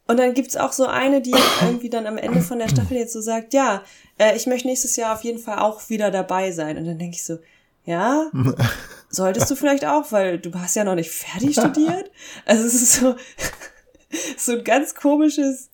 und 0.10 0.18
dann 0.18 0.34
gibt's 0.34 0.58
auch 0.58 0.72
so 0.72 0.88
eine, 0.88 1.22
die 1.22 1.36
irgendwie 1.62 1.92
dann 1.92 2.08
am 2.08 2.18
Ende 2.18 2.42
von 2.42 2.58
der 2.58 2.68
Staffel 2.68 2.98
jetzt 2.98 3.14
so 3.14 3.22
sagt, 3.22 3.54
ja, 3.54 3.84
äh, 4.18 4.36
ich 4.36 4.48
möchte 4.48 4.68
nächstes 4.68 4.96
Jahr 4.96 5.14
auf 5.14 5.24
jeden 5.24 5.38
Fall 5.38 5.60
auch 5.60 5.88
wieder 5.92 6.10
dabei 6.10 6.52
sein. 6.52 6.80
Und 6.80 6.86
dann 6.86 6.98
denke 6.98 7.16
ich 7.16 7.24
so, 7.24 7.38
ja, 7.86 8.32
solltest 9.12 9.52
du 9.52 9.56
vielleicht 9.56 9.86
auch, 9.86 10.12
weil 10.12 10.40
du 10.40 10.52
hast 10.56 10.76
ja 10.76 10.84
noch 10.84 10.96
nicht 10.96 11.12
fertig 11.12 11.54
studiert. 11.54 12.10
Also 12.48 12.66
es 12.66 12.74
ist 12.74 12.94
so, 12.94 13.16
so 14.38 14.54
ein 14.54 14.64
ganz 14.64 14.96
komisches, 14.96 15.70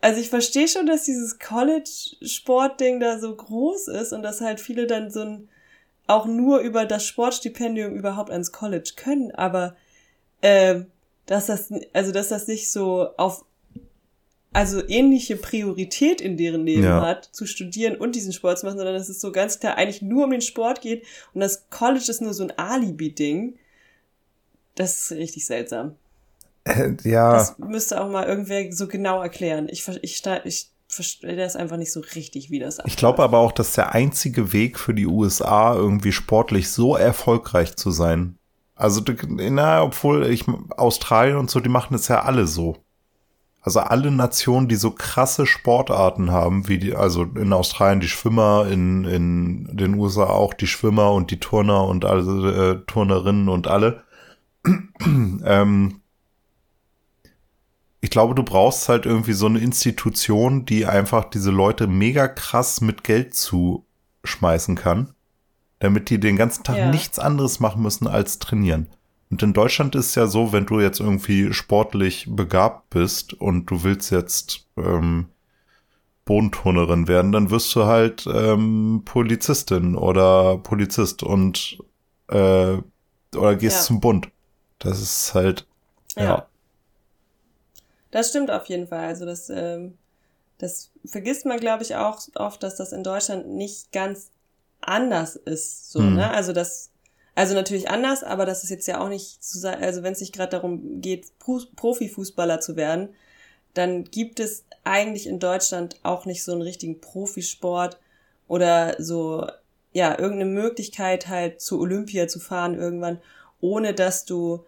also 0.00 0.20
ich 0.20 0.28
verstehe 0.28 0.66
schon, 0.66 0.86
dass 0.86 1.04
dieses 1.04 1.38
College-Sport-Ding 1.38 2.98
da 2.98 3.20
so 3.20 3.36
groß 3.36 3.86
ist 3.86 4.12
und 4.12 4.24
dass 4.24 4.40
halt 4.40 4.58
viele 4.58 4.88
dann 4.88 5.12
so 5.12 5.20
ein, 5.20 5.48
auch 6.08 6.26
nur 6.26 6.58
über 6.58 6.86
das 6.86 7.06
Sportstipendium 7.06 7.94
überhaupt 7.94 8.32
ans 8.32 8.50
College 8.50 8.94
können, 8.96 9.30
aber 9.30 9.76
ähm, 10.42 10.86
dass 11.26 11.46
das, 11.46 11.72
also 11.92 12.12
dass 12.12 12.28
das 12.28 12.46
nicht 12.46 12.70
so 12.70 13.08
auf 13.16 13.44
also 14.52 14.86
ähnliche 14.86 15.36
Priorität 15.36 16.20
in 16.20 16.36
deren 16.36 16.66
Leben 16.66 16.84
ja. 16.84 17.00
hat, 17.00 17.24
zu 17.32 17.46
studieren 17.46 17.96
und 17.96 18.14
diesen 18.14 18.32
Sport 18.32 18.58
zu 18.58 18.66
machen, 18.66 18.76
sondern 18.76 18.94
dass 18.94 19.08
es 19.08 19.20
so 19.20 19.32
ganz 19.32 19.58
klar 19.60 19.76
eigentlich 19.76 20.02
nur 20.02 20.24
um 20.24 20.30
den 20.30 20.42
Sport 20.42 20.82
geht 20.82 21.06
und 21.32 21.40
das 21.40 21.70
College 21.70 22.04
ist 22.08 22.20
nur 22.20 22.34
so 22.34 22.44
ein 22.44 22.58
Alibi-Ding. 22.58 23.56
Das 24.74 24.98
ist 24.98 25.12
richtig 25.12 25.46
seltsam. 25.46 25.96
Äh, 26.64 26.92
ja. 27.04 27.32
Das 27.32 27.58
müsste 27.58 28.00
auch 28.00 28.10
mal 28.10 28.26
irgendwer 28.26 28.70
so 28.72 28.88
genau 28.88 29.22
erklären. 29.22 29.68
Ich, 29.70 29.88
ich, 30.02 30.22
ich 30.44 30.70
verstehe 30.86 31.36
das 31.36 31.56
einfach 31.56 31.78
nicht 31.78 31.92
so 31.92 32.00
richtig, 32.00 32.50
wie 32.50 32.58
das 32.58 32.78
Ich 32.84 32.98
glaube 32.98 33.22
aber 33.22 33.38
auch, 33.38 33.52
dass 33.52 33.72
der 33.72 33.94
einzige 33.94 34.52
Weg 34.52 34.78
für 34.78 34.92
die 34.92 35.06
USA 35.06 35.74
irgendwie 35.74 36.12
sportlich 36.12 36.70
so 36.70 36.94
erfolgreich 36.94 37.76
zu 37.76 37.90
sein 37.90 38.38
also, 38.82 39.00
na, 39.28 39.82
obwohl 39.84 40.26
ich, 40.26 40.44
Australien 40.76 41.36
und 41.36 41.48
so, 41.48 41.60
die 41.60 41.68
machen 41.68 41.94
es 41.94 42.08
ja 42.08 42.22
alle 42.22 42.48
so. 42.48 42.78
Also 43.60 43.78
alle 43.78 44.10
Nationen, 44.10 44.66
die 44.66 44.74
so 44.74 44.90
krasse 44.90 45.46
Sportarten 45.46 46.32
haben, 46.32 46.66
wie 46.66 46.78
die, 46.78 46.96
also 46.96 47.22
in 47.22 47.52
Australien 47.52 48.00
die 48.00 48.08
Schwimmer, 48.08 48.66
in, 48.68 49.04
in 49.04 49.76
den 49.76 49.94
USA 49.94 50.24
auch 50.24 50.52
die 50.52 50.66
Schwimmer 50.66 51.12
und 51.12 51.30
die 51.30 51.38
Turner 51.38 51.84
und 51.84 52.04
alle 52.04 52.72
äh, 52.82 52.84
Turnerinnen 52.88 53.48
und 53.48 53.68
alle. 53.68 54.02
ähm, 55.04 56.00
ich 58.00 58.10
glaube, 58.10 58.34
du 58.34 58.42
brauchst 58.42 58.88
halt 58.88 59.06
irgendwie 59.06 59.32
so 59.32 59.46
eine 59.46 59.60
Institution, 59.60 60.64
die 60.64 60.86
einfach 60.86 61.26
diese 61.26 61.52
Leute 61.52 61.86
mega 61.86 62.26
krass 62.26 62.80
mit 62.80 63.04
Geld 63.04 63.34
zuschmeißen 63.36 64.74
kann 64.74 65.14
damit 65.82 66.10
die 66.10 66.20
den 66.20 66.36
ganzen 66.36 66.62
Tag 66.62 66.76
ja. 66.76 66.90
nichts 66.90 67.18
anderes 67.18 67.58
machen 67.58 67.82
müssen 67.82 68.06
als 68.06 68.38
trainieren. 68.38 68.86
Und 69.30 69.42
in 69.42 69.52
Deutschland 69.52 69.96
ist 69.96 70.10
es 70.10 70.14
ja 70.14 70.28
so, 70.28 70.52
wenn 70.52 70.64
du 70.64 70.78
jetzt 70.78 71.00
irgendwie 71.00 71.52
sportlich 71.52 72.28
begabt 72.30 72.88
bist 72.90 73.34
und 73.34 73.66
du 73.66 73.82
willst 73.82 74.12
jetzt 74.12 74.68
ähm, 74.76 75.26
Bodenturnerin 76.24 77.08
werden, 77.08 77.32
dann 77.32 77.50
wirst 77.50 77.74
du 77.74 77.86
halt 77.86 78.28
ähm, 78.32 79.02
Polizistin 79.04 79.96
oder 79.96 80.58
Polizist 80.58 81.24
und 81.24 81.78
äh, 82.28 82.76
oder 83.34 83.56
gehst 83.56 83.78
ja. 83.78 83.82
zum 83.82 84.00
Bund. 84.00 84.28
Das 84.78 85.00
ist 85.00 85.34
halt 85.34 85.66
ja. 86.14 86.22
ja. 86.22 86.46
Das 88.12 88.28
stimmt 88.28 88.52
auf 88.52 88.66
jeden 88.66 88.86
Fall. 88.86 89.06
Also 89.06 89.24
das, 89.24 89.50
ähm, 89.50 89.98
das 90.58 90.92
vergisst 91.04 91.44
man, 91.44 91.58
glaube 91.58 91.82
ich, 91.82 91.96
auch 91.96 92.20
oft, 92.36 92.62
dass 92.62 92.76
das 92.76 92.92
in 92.92 93.02
Deutschland 93.02 93.48
nicht 93.48 93.90
ganz 93.90 94.30
anders 94.82 95.36
ist. 95.36 95.90
So, 95.90 96.00
mhm. 96.00 96.16
ne? 96.16 96.30
Also 96.30 96.52
das, 96.52 96.90
also 97.34 97.54
natürlich 97.54 97.90
anders, 97.90 98.22
aber 98.22 98.46
das 98.46 98.64
ist 98.64 98.70
jetzt 98.70 98.86
ja 98.86 99.00
auch 99.00 99.08
nicht 99.08 99.42
zu 99.42 99.58
sagen, 99.58 99.82
also 99.82 100.02
wenn 100.02 100.12
es 100.12 100.18
sich 100.18 100.32
gerade 100.32 100.50
darum 100.50 101.00
geht, 101.00 101.26
Profifußballer 101.38 102.60
zu 102.60 102.76
werden, 102.76 103.10
dann 103.74 104.04
gibt 104.04 104.38
es 104.38 104.64
eigentlich 104.84 105.26
in 105.26 105.38
Deutschland 105.38 105.96
auch 106.02 106.26
nicht 106.26 106.44
so 106.44 106.52
einen 106.52 106.62
richtigen 106.62 107.00
Profisport 107.00 107.98
oder 108.48 108.96
so, 108.98 109.46
ja, 109.92 110.18
irgendeine 110.18 110.50
Möglichkeit 110.50 111.28
halt 111.28 111.60
zu 111.60 111.80
Olympia 111.80 112.28
zu 112.28 112.40
fahren 112.40 112.74
irgendwann, 112.74 113.18
ohne 113.60 113.94
dass 113.94 114.24
du 114.24 114.64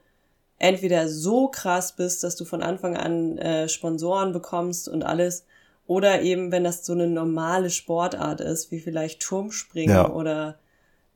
entweder 0.58 1.08
so 1.08 1.48
krass 1.48 1.94
bist, 1.96 2.22
dass 2.24 2.36
du 2.36 2.44
von 2.44 2.62
Anfang 2.62 2.96
an 2.96 3.36
äh, 3.38 3.68
Sponsoren 3.68 4.32
bekommst 4.32 4.88
und 4.88 5.02
alles, 5.02 5.44
oder 5.86 6.22
eben, 6.22 6.50
wenn 6.50 6.64
das 6.64 6.84
so 6.84 6.92
eine 6.92 7.06
normale 7.06 7.70
Sportart 7.70 8.40
ist, 8.40 8.70
wie 8.70 8.80
vielleicht 8.80 9.20
Turmspringen 9.20 9.94
ja. 9.94 10.10
oder 10.10 10.58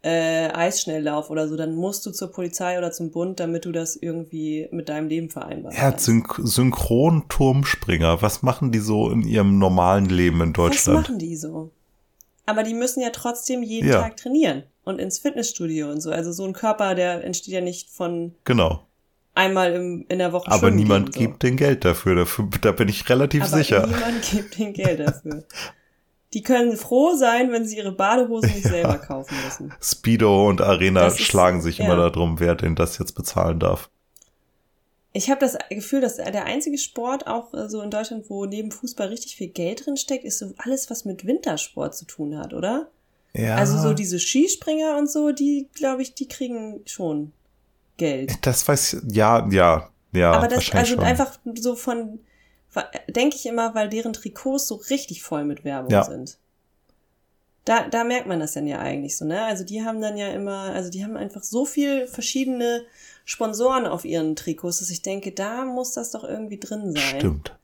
äh, 0.02 0.50
Eisschnelllauf 0.50 1.30
oder 1.30 1.48
so, 1.48 1.56
dann 1.56 1.74
musst 1.74 2.04
du 2.06 2.12
zur 2.12 2.30
Polizei 2.30 2.78
oder 2.78 2.92
zum 2.92 3.10
Bund, 3.10 3.40
damit 3.40 3.64
du 3.64 3.72
das 3.72 3.96
irgendwie 3.96 4.68
mit 4.70 4.88
deinem 4.88 5.08
Leben 5.08 5.30
vereinbaren 5.30 5.76
ja. 5.76 5.90
Ja, 5.90 5.98
Synchron-Turmspringer, 5.98 8.22
was 8.22 8.42
machen 8.42 8.70
die 8.70 8.78
so 8.78 9.10
in 9.10 9.22
ihrem 9.22 9.58
normalen 9.58 10.06
Leben 10.06 10.40
in 10.42 10.52
Deutschland? 10.52 10.98
Was 10.98 11.08
machen 11.08 11.18
die 11.18 11.36
so? 11.36 11.72
Aber 12.46 12.62
die 12.62 12.74
müssen 12.74 13.02
ja 13.02 13.10
trotzdem 13.10 13.62
jeden 13.62 13.88
ja. 13.88 14.00
Tag 14.00 14.16
trainieren 14.16 14.62
und 14.84 15.00
ins 15.00 15.18
Fitnessstudio 15.18 15.90
und 15.90 16.00
so. 16.00 16.10
Also 16.10 16.32
so 16.32 16.44
ein 16.44 16.52
Körper, 16.52 16.94
der 16.94 17.24
entsteht 17.24 17.54
ja 17.54 17.60
nicht 17.60 17.90
von 17.90 18.34
genau 18.44 18.82
einmal 19.38 19.72
im, 19.72 20.04
in 20.08 20.18
der 20.18 20.32
Woche 20.32 20.50
Aber 20.50 20.70
niemand 20.70 21.12
gehen, 21.12 21.22
so. 21.22 21.28
gibt 21.28 21.42
den 21.42 21.56
Geld 21.56 21.84
dafür, 21.84 22.16
dafür, 22.16 22.48
da 22.60 22.72
bin 22.72 22.88
ich 22.88 23.08
relativ 23.08 23.44
Aber 23.44 23.56
sicher. 23.56 23.86
Niemand 23.86 24.30
gibt 24.30 24.58
den 24.58 24.72
Geld 24.72 25.00
dafür. 25.00 25.44
die 26.34 26.42
können 26.42 26.76
froh 26.76 27.14
sein, 27.14 27.52
wenn 27.52 27.64
sie 27.64 27.78
ihre 27.78 27.92
Badehosen 27.92 28.50
nicht 28.50 28.64
ja. 28.64 28.70
selber 28.70 28.98
kaufen 28.98 29.34
müssen. 29.44 29.72
Speedo 29.80 30.48
und 30.48 30.60
Arena 30.60 31.06
ist, 31.06 31.20
schlagen 31.20 31.62
sich 31.62 31.78
ja. 31.78 31.84
immer 31.84 32.10
darum, 32.10 32.40
wer 32.40 32.54
denn 32.54 32.74
das 32.74 32.98
jetzt 32.98 33.12
bezahlen 33.12 33.60
darf. 33.60 33.88
Ich 35.12 35.30
habe 35.30 35.40
das 35.40 35.56
Gefühl, 35.70 36.00
dass 36.00 36.16
der 36.16 36.44
einzige 36.44 36.76
Sport 36.76 37.26
auch 37.26 37.54
äh, 37.54 37.68
so 37.68 37.80
in 37.80 37.90
Deutschland, 37.90 38.28
wo 38.28 38.44
neben 38.44 38.70
Fußball 38.70 39.08
richtig 39.08 39.36
viel 39.36 39.48
Geld 39.48 39.86
drin 39.86 39.96
steckt, 39.96 40.24
ist 40.24 40.38
so 40.38 40.52
alles, 40.58 40.90
was 40.90 41.04
mit 41.04 41.26
Wintersport 41.26 41.96
zu 41.96 42.04
tun 42.04 42.36
hat, 42.36 42.52
oder? 42.52 42.88
Ja. 43.34 43.56
Also 43.56 43.78
so 43.78 43.94
diese 43.94 44.18
Skispringer 44.18 44.96
und 44.98 45.10
so, 45.10 45.32
die, 45.32 45.68
glaube 45.74 46.02
ich, 46.02 46.14
die 46.14 46.28
kriegen 46.28 46.80
schon 46.86 47.32
Geld. 47.98 48.46
Das 48.46 48.66
weiß 48.66 48.94
ich, 48.94 49.14
ja, 49.14 49.46
ja, 49.50 49.90
ja. 50.12 50.32
Aber 50.32 50.48
das 50.48 50.72
also 50.72 50.94
schon. 50.94 51.04
einfach 51.04 51.38
so 51.54 51.76
von, 51.76 52.20
denke 53.08 53.36
ich 53.36 53.44
immer, 53.44 53.74
weil 53.74 53.90
deren 53.90 54.14
Trikots 54.14 54.68
so 54.68 54.76
richtig 54.76 55.22
voll 55.22 55.44
mit 55.44 55.64
Werbung 55.64 55.90
ja. 55.90 56.04
sind. 56.04 56.38
Da, 57.66 57.86
da 57.86 58.04
merkt 58.04 58.26
man 58.26 58.40
das 58.40 58.54
dann 58.54 58.66
ja 58.66 58.78
eigentlich 58.78 59.18
so, 59.18 59.26
ne? 59.26 59.44
Also 59.44 59.62
die 59.62 59.84
haben 59.84 60.00
dann 60.00 60.16
ja 60.16 60.28
immer, 60.28 60.72
also 60.72 60.88
die 60.90 61.04
haben 61.04 61.18
einfach 61.18 61.42
so 61.42 61.66
viel 61.66 62.06
verschiedene 62.06 62.86
Sponsoren 63.26 63.86
auf 63.86 64.06
ihren 64.06 64.36
Trikots, 64.36 64.78
dass 64.78 64.88
ich 64.88 65.02
denke, 65.02 65.32
da 65.32 65.66
muss 65.66 65.92
das 65.92 66.12
doch 66.12 66.24
irgendwie 66.24 66.58
drin 66.58 66.94
sein. 66.94 67.18
Stimmt. 67.18 67.58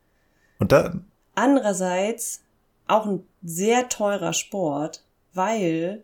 Und 0.58 0.72
da. 0.72 1.00
Andererseits 1.34 2.42
auch 2.86 3.06
ein 3.06 3.26
sehr 3.42 3.88
teurer 3.88 4.34
Sport, 4.34 5.02
weil 5.32 6.02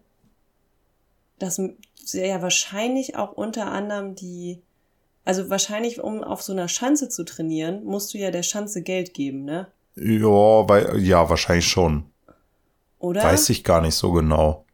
das 1.39 1.61
ja 2.13 2.43
wahrscheinlich 2.43 3.17
auch 3.17 3.33
unter 3.33 3.67
anderem 3.71 4.15
die, 4.15 4.63
also 5.25 5.51
wahrscheinlich, 5.51 6.01
um 6.01 6.23
auf 6.23 6.43
so 6.43 6.53
einer 6.53 6.69
Schanze 6.69 7.09
zu 7.09 7.25
trainieren, 7.25 7.85
musst 7.85 8.15
du 8.15 8.19
ja 8.19 8.31
der 8.31 8.43
Schanze 8.43 8.83
Geld 8.83 9.15
geben, 9.15 9.45
ne? 9.45 9.69
Ja, 9.97 10.69
weil, 10.69 10.99
ja, 11.01 11.29
wahrscheinlich 11.29 11.69
schon. 11.69 12.05
Oder? 12.99 13.23
Weiß 13.23 13.49
ich 13.51 13.65
gar 13.65 13.81
nicht 13.81 13.95
so 13.95 14.13
genau 14.13 14.65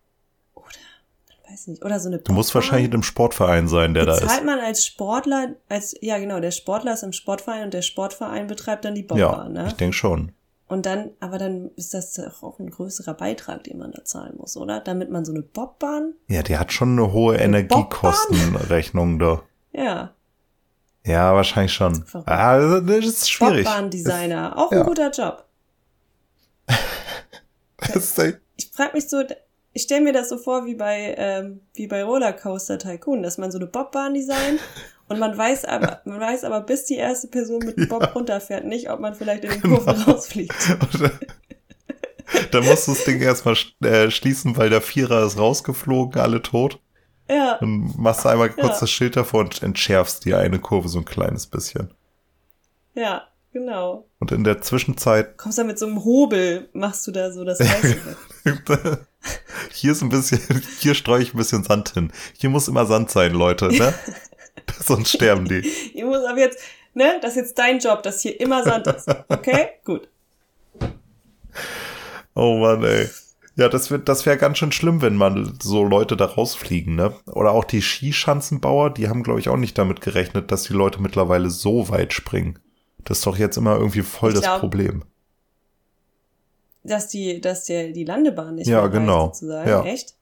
weiß 1.56 1.66
nicht, 1.68 1.84
oder 1.84 1.98
so 2.00 2.08
eine 2.08 2.18
Du 2.18 2.32
musst 2.32 2.54
wahrscheinlich 2.54 2.92
im 2.92 3.02
Sportverein 3.02 3.68
sein, 3.68 3.94
der 3.94 4.04
Bezahlt 4.04 4.22
da 4.22 4.26
ist. 4.26 4.32
Zahlt 4.32 4.46
man 4.46 4.60
als 4.60 4.84
Sportler, 4.84 5.54
als, 5.68 5.96
ja 6.00 6.18
genau, 6.18 6.40
der 6.40 6.50
Sportler 6.50 6.92
ist 6.92 7.02
im 7.02 7.12
Sportverein 7.12 7.64
und 7.64 7.74
der 7.74 7.82
Sportverein 7.82 8.46
betreibt 8.46 8.84
dann 8.84 8.94
die 8.94 9.02
Bobbahn, 9.02 9.56
ja, 9.56 9.62
ne? 9.62 9.68
ich 9.68 9.74
denke 9.74 9.96
schon. 9.96 10.32
Und 10.68 10.84
dann, 10.84 11.12
aber 11.20 11.38
dann 11.38 11.70
ist 11.76 11.94
das 11.94 12.14
doch 12.14 12.42
auch 12.42 12.58
ein 12.58 12.70
größerer 12.70 13.14
Beitrag, 13.14 13.62
den 13.64 13.78
man 13.78 13.92
da 13.92 14.04
zahlen 14.04 14.36
muss, 14.36 14.56
oder? 14.56 14.80
Damit 14.80 15.10
man 15.10 15.24
so 15.24 15.32
eine 15.32 15.42
Bobbahn. 15.42 16.14
Ja, 16.26 16.42
die 16.42 16.58
hat 16.58 16.72
schon 16.72 16.92
eine 16.92 17.12
hohe 17.12 17.34
eine 17.36 17.44
Energiekostenrechnung 17.44 19.20
da. 19.20 19.42
Ja. 19.72 20.12
Ja, 21.04 21.34
wahrscheinlich 21.36 21.72
schon. 21.72 22.04
Ah, 22.24 22.80
das 22.80 23.04
ist 23.04 23.30
schwierig. 23.30 23.64
Bobbahn-Designer, 23.64 24.58
auch 24.58 24.72
ein 24.72 24.78
ja. 24.78 24.84
guter 24.84 25.10
Job. 25.12 25.44
ich 28.56 28.70
frage 28.72 28.94
mich 28.94 29.08
so, 29.08 29.22
ich 29.72 29.82
stelle 29.82 30.00
mir 30.00 30.12
das 30.12 30.30
so 30.30 30.38
vor 30.38 30.66
wie 30.66 30.74
bei, 30.74 31.14
ähm, 31.16 31.60
wie 31.74 31.86
bei 31.86 32.02
Rollercoaster 32.02 32.78
Tycoon, 32.78 33.22
dass 33.22 33.38
man 33.38 33.52
so 33.52 33.58
eine 33.58 33.66
Bobbahn 33.68 34.14
designt 34.14 34.58
und 35.08 35.18
man 35.18 35.36
weiß 35.36 35.64
aber, 35.64 36.00
man 36.04 36.20
weiß 36.20 36.44
aber, 36.44 36.60
bis 36.60 36.84
die 36.84 36.96
erste 36.96 37.28
Person 37.28 37.60
mit 37.64 37.76
dem 37.76 37.88
Bob 37.88 38.02
ja. 38.02 38.08
runterfährt, 38.08 38.64
nicht, 38.64 38.90
ob 38.90 39.00
man 39.00 39.14
vielleicht 39.14 39.44
in 39.44 39.50
den 39.50 39.60
genau. 39.60 39.76
Kurven 39.76 40.02
rausfliegt. 40.02 40.54
da 42.50 42.60
musst 42.60 42.88
du 42.88 42.92
das 42.92 43.04
Ding 43.04 43.20
erstmal 43.20 43.56
äh, 43.82 44.10
schließen, 44.10 44.56
weil 44.56 44.70
der 44.70 44.80
Vierer 44.80 45.24
ist 45.24 45.38
rausgeflogen, 45.38 46.20
alle 46.20 46.42
tot. 46.42 46.80
Ja. 47.28 47.58
Dann 47.58 47.92
machst 47.96 48.24
du 48.24 48.28
einmal 48.28 48.50
kurz 48.50 48.74
ja. 48.74 48.80
das 48.80 48.90
Schild 48.90 49.16
davor 49.16 49.40
und 49.40 49.62
entschärfst 49.62 50.24
die 50.24 50.34
eine 50.34 50.58
Kurve 50.58 50.88
so 50.88 50.98
ein 50.98 51.04
kleines 51.04 51.46
bisschen. 51.46 51.92
Ja, 52.94 53.28
genau. 53.52 54.08
Und 54.18 54.32
in 54.32 54.44
der 54.44 54.60
Zwischenzeit. 54.60 55.36
Kommst 55.36 55.58
du 55.58 55.64
mit 55.64 55.78
so 55.78 55.86
einem 55.86 56.04
Hobel, 56.04 56.68
machst 56.72 57.06
du 57.06 57.12
da 57.12 57.30
so 57.30 57.44
das 57.44 57.60
Weiße 57.60 57.96
Hier 59.72 59.92
ist 59.92 60.02
ein 60.02 60.08
bisschen, 60.08 60.40
hier 60.78 60.94
streue 60.94 61.22
ich 61.22 61.34
ein 61.34 61.36
bisschen 61.36 61.64
Sand 61.64 61.90
hin. 61.90 62.12
Hier 62.38 62.48
muss 62.48 62.68
immer 62.68 62.86
Sand 62.86 63.10
sein, 63.10 63.32
Leute, 63.32 63.68
ne? 63.68 63.92
Sonst 64.80 65.10
sterben 65.10 65.46
die. 65.48 65.60
Hier 65.92 66.06
muss 66.06 66.24
aber 66.24 66.38
jetzt, 66.38 66.58
ne? 66.94 67.18
Das 67.20 67.32
ist 67.32 67.36
jetzt 67.36 67.58
dein 67.58 67.78
Job, 67.78 68.02
dass 68.02 68.22
hier 68.22 68.38
immer 68.40 68.64
Sand 68.64 68.86
ist. 68.86 69.08
Okay? 69.28 69.68
Gut. 69.84 70.08
Oh 72.34 72.58
Mann, 72.58 72.84
ey. 72.84 73.08
Ja, 73.56 73.70
das 73.70 73.90
wird, 73.90 74.08
das 74.08 74.26
wäre 74.26 74.36
ganz 74.36 74.58
schön 74.58 74.72
schlimm, 74.72 75.00
wenn 75.00 75.16
man 75.16 75.58
so 75.62 75.82
Leute 75.82 76.16
da 76.16 76.26
rausfliegen, 76.26 76.94
ne? 76.94 77.14
Oder 77.26 77.52
auch 77.52 77.64
die 77.64 77.80
Skischanzenbauer, 77.80 78.90
die 78.90 79.08
haben, 79.08 79.22
glaube 79.22 79.40
ich, 79.40 79.48
auch 79.48 79.56
nicht 79.56 79.78
damit 79.78 80.02
gerechnet, 80.02 80.52
dass 80.52 80.64
die 80.64 80.74
Leute 80.74 81.00
mittlerweile 81.00 81.48
so 81.48 81.88
weit 81.88 82.12
springen. 82.12 82.58
Das 83.04 83.18
ist 83.18 83.26
doch 83.26 83.38
jetzt 83.38 83.56
immer 83.56 83.76
irgendwie 83.76 84.02
voll 84.02 84.30
ich 84.30 84.36
das 84.36 84.44
glaub, 84.44 84.60
Problem 84.60 85.04
dass 86.86 87.08
die, 87.08 87.40
dass 87.40 87.64
der 87.64 87.92
die 87.92 88.04
Landebahn 88.04 88.54
nicht 88.54 88.68
ja, 88.68 88.80
mehr 88.80 88.90
genau. 88.90 89.24
Reicht, 89.24 89.34
sozusagen. 89.36 89.68
Ja. 89.68 89.84
Echt? 89.84 90.14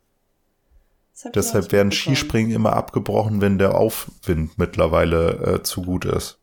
Deshalb 1.34 1.70
werden 1.70 1.92
Skispringen 1.92 2.52
immer 2.52 2.72
abgebrochen, 2.72 3.40
wenn 3.40 3.58
der 3.58 3.76
Aufwind 3.76 4.58
mittlerweile 4.58 5.58
äh, 5.58 5.62
zu 5.62 5.82
gut 5.82 6.04
ist. 6.04 6.38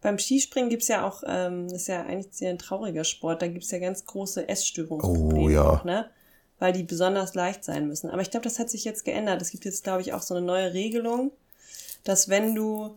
Beim 0.00 0.18
Skispringen 0.18 0.70
gibt's 0.70 0.88
ja 0.88 1.06
auch, 1.06 1.22
ähm, 1.26 1.66
ist 1.68 1.88
ja 1.88 2.02
eigentlich 2.02 2.32
sehr 2.32 2.50
ein 2.50 2.58
trauriger 2.58 3.04
Sport, 3.04 3.42
da 3.42 3.48
gibt's 3.48 3.70
ja 3.70 3.78
ganz 3.78 4.04
große 4.04 4.48
Essstörungsprobleme. 4.48 5.40
Oh 5.40 5.48
ja. 5.48 5.64
Auch, 5.64 5.84
ne? 5.84 6.10
Weil 6.58 6.72
die 6.72 6.84
besonders 6.84 7.34
leicht 7.34 7.64
sein 7.64 7.88
müssen. 7.88 8.10
Aber 8.10 8.22
ich 8.22 8.30
glaube, 8.30 8.44
das 8.44 8.58
hat 8.58 8.70
sich 8.70 8.84
jetzt 8.84 9.04
geändert. 9.04 9.42
Es 9.42 9.50
gibt 9.50 9.64
jetzt, 9.64 9.82
glaube 9.82 10.02
ich, 10.02 10.12
auch 10.12 10.22
so 10.22 10.34
eine 10.34 10.46
neue 10.46 10.72
Regelung, 10.72 11.32
dass 12.04 12.28
wenn 12.28 12.54
du 12.54 12.96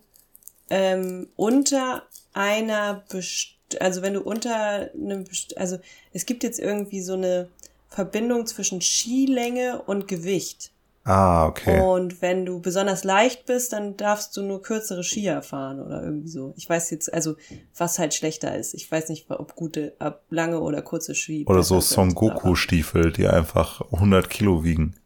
ähm, 0.69 1.29
unter 1.35 2.03
einer 2.33 3.03
bestimmten 3.09 3.57
also 3.81 4.01
wenn 4.01 4.13
du 4.13 4.21
unter 4.21 4.91
einem, 4.93 5.25
also 5.57 5.77
es 6.13 6.25
gibt 6.25 6.43
jetzt 6.43 6.59
irgendwie 6.59 7.01
so 7.01 7.13
eine 7.13 7.49
Verbindung 7.89 8.45
zwischen 8.45 8.81
Skilänge 8.81 9.81
und 9.85 10.07
Gewicht. 10.07 10.71
Ah, 11.07 11.45
okay. 11.45 11.79
Und 11.79 12.21
wenn 12.21 12.45
du 12.45 12.59
besonders 12.59 13.05
leicht 13.05 13.45
bist, 13.45 13.71
dann 13.71 13.95
darfst 13.95 14.35
du 14.35 14.41
nur 14.41 14.61
kürzere 14.61 15.05
Skier 15.05 15.41
fahren 15.41 15.79
oder 15.79 16.03
irgendwie 16.03 16.27
so. 16.27 16.53
Ich 16.57 16.69
weiß 16.69 16.89
jetzt, 16.89 17.13
also 17.13 17.37
was 17.77 17.97
halt 17.97 18.13
schlechter 18.13 18.57
ist. 18.57 18.73
Ich 18.73 18.91
weiß 18.91 19.07
nicht, 19.07 19.31
ob 19.31 19.55
gute, 19.55 19.95
ob 19.99 20.21
lange 20.29 20.59
oder 20.59 20.81
kurze 20.81 21.15
Ski. 21.15 21.45
Oder 21.47 21.63
so 21.63 21.79
Son 21.79 22.13
Goku 22.13 22.55
Stiefel, 22.55 23.13
die 23.13 23.25
einfach 23.25 23.79
100 23.93 24.29
Kilo 24.29 24.65
wiegen. 24.65 24.97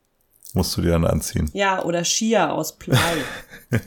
Musst 0.53 0.75
du 0.75 0.81
dir 0.81 0.93
dann 0.93 1.05
anziehen. 1.05 1.51
Ja, 1.53 1.85
oder 1.85 2.03
Skier 2.03 2.51
aus 2.51 2.75
Blei. 2.75 2.97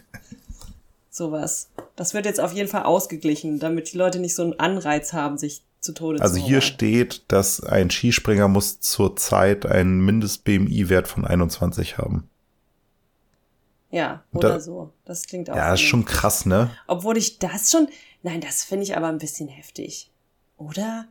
Sowas. 1.10 1.68
Das 1.96 2.14
wird 2.14 2.26
jetzt 2.26 2.40
auf 2.40 2.52
jeden 2.52 2.68
Fall 2.68 2.84
ausgeglichen, 2.84 3.58
damit 3.58 3.92
die 3.92 3.98
Leute 3.98 4.20
nicht 4.20 4.36
so 4.36 4.42
einen 4.42 4.58
Anreiz 4.60 5.12
haben, 5.12 5.36
sich 5.36 5.62
zu 5.84 5.92
Tode 5.92 6.20
also 6.20 6.36
hier 6.36 6.60
steht, 6.60 7.24
dass 7.28 7.62
ein 7.62 7.90
Skispringer 7.90 8.48
muss 8.48 8.80
zurzeit 8.80 9.66
einen 9.66 10.04
Mindest-BMI-Wert 10.04 11.06
von 11.06 11.24
21 11.24 11.98
haben. 11.98 12.28
Ja, 13.90 14.24
oder 14.32 14.48
da, 14.48 14.60
so. 14.60 14.92
Das 15.04 15.24
klingt 15.26 15.48
auch. 15.50 15.56
Ja, 15.56 15.72
ist 15.72 15.82
schon 15.82 16.04
krass, 16.04 16.46
ne? 16.46 16.70
Obwohl 16.88 17.16
ich 17.16 17.38
das 17.38 17.70
schon, 17.70 17.86
nein, 18.24 18.40
das 18.40 18.64
finde 18.64 18.82
ich 18.82 18.96
aber 18.96 19.06
ein 19.06 19.18
bisschen 19.18 19.48
heftig. 19.48 20.10
Oder? 20.56 21.06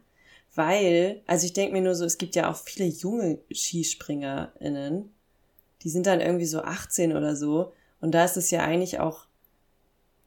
Weil, 0.56 1.22
also 1.26 1.46
ich 1.46 1.54
denke 1.54 1.74
mir 1.74 1.82
nur 1.82 1.96
so, 1.96 2.04
es 2.04 2.18
gibt 2.18 2.36
ja 2.36 2.52
auch 2.52 2.58
viele 2.58 2.86
junge 2.86 3.40
SkispringerInnen, 3.54 5.10
die 5.82 5.90
sind 5.90 6.08
dann 6.08 6.20
irgendwie 6.20 6.46
so 6.46 6.62
18 6.62 7.16
oder 7.16 7.36
so. 7.36 7.74
Und 8.02 8.12
da 8.12 8.26
ist 8.26 8.38
es 8.38 8.52
ja 8.52 8.62
eigentlich 8.62 9.00
auch 9.00 9.28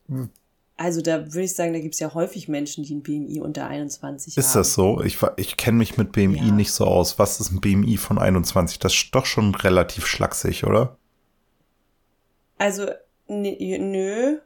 hm. 0.09 0.30
Also 0.78 1.00
da 1.00 1.32
würde 1.32 1.44
ich 1.44 1.54
sagen, 1.54 1.72
da 1.72 1.80
gibt 1.80 1.94
es 1.94 2.00
ja 2.00 2.12
häufig 2.12 2.48
Menschen, 2.48 2.84
die 2.84 2.94
ein 2.94 3.02
BMI 3.02 3.40
unter 3.40 3.66
21 3.66 4.28
ist 4.28 4.36
haben. 4.36 4.44
Ist 4.44 4.54
das 4.54 4.74
so? 4.74 5.02
Ich, 5.02 5.18
ich 5.36 5.56
kenne 5.56 5.78
mich 5.78 5.96
mit 5.96 6.12
BMI 6.12 6.36
ja. 6.36 6.52
nicht 6.52 6.72
so 6.72 6.84
aus. 6.84 7.18
Was 7.18 7.40
ist 7.40 7.50
ein 7.50 7.60
BMI 7.60 7.96
von 7.96 8.18
21? 8.18 8.78
Das 8.78 8.92
ist 8.92 9.14
doch 9.14 9.24
schon 9.24 9.54
relativ 9.54 10.06
schlaksig, 10.06 10.64
oder? 10.64 10.98
Also, 12.58 12.86
nö. 13.28 14.38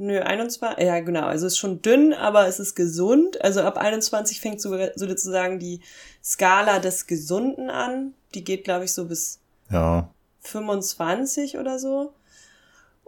Nö, 0.00 0.20
21, 0.20 0.78
ja 0.78 1.00
genau, 1.00 1.26
also 1.26 1.46
es 1.46 1.54
ist 1.54 1.58
schon 1.58 1.82
dünn, 1.82 2.14
aber 2.14 2.46
es 2.46 2.60
ist 2.60 2.76
gesund. 2.76 3.42
Also 3.42 3.62
ab 3.62 3.78
21 3.78 4.40
fängt 4.40 4.60
so, 4.60 4.78
sozusagen 4.94 5.58
die 5.58 5.80
Skala 6.22 6.78
des 6.78 7.08
Gesunden 7.08 7.68
an. 7.68 8.14
Die 8.32 8.44
geht, 8.44 8.62
glaube 8.62 8.84
ich, 8.84 8.92
so 8.92 9.06
bis 9.06 9.40
ja. 9.72 10.08
25 10.42 11.58
oder 11.58 11.80
so. 11.80 12.12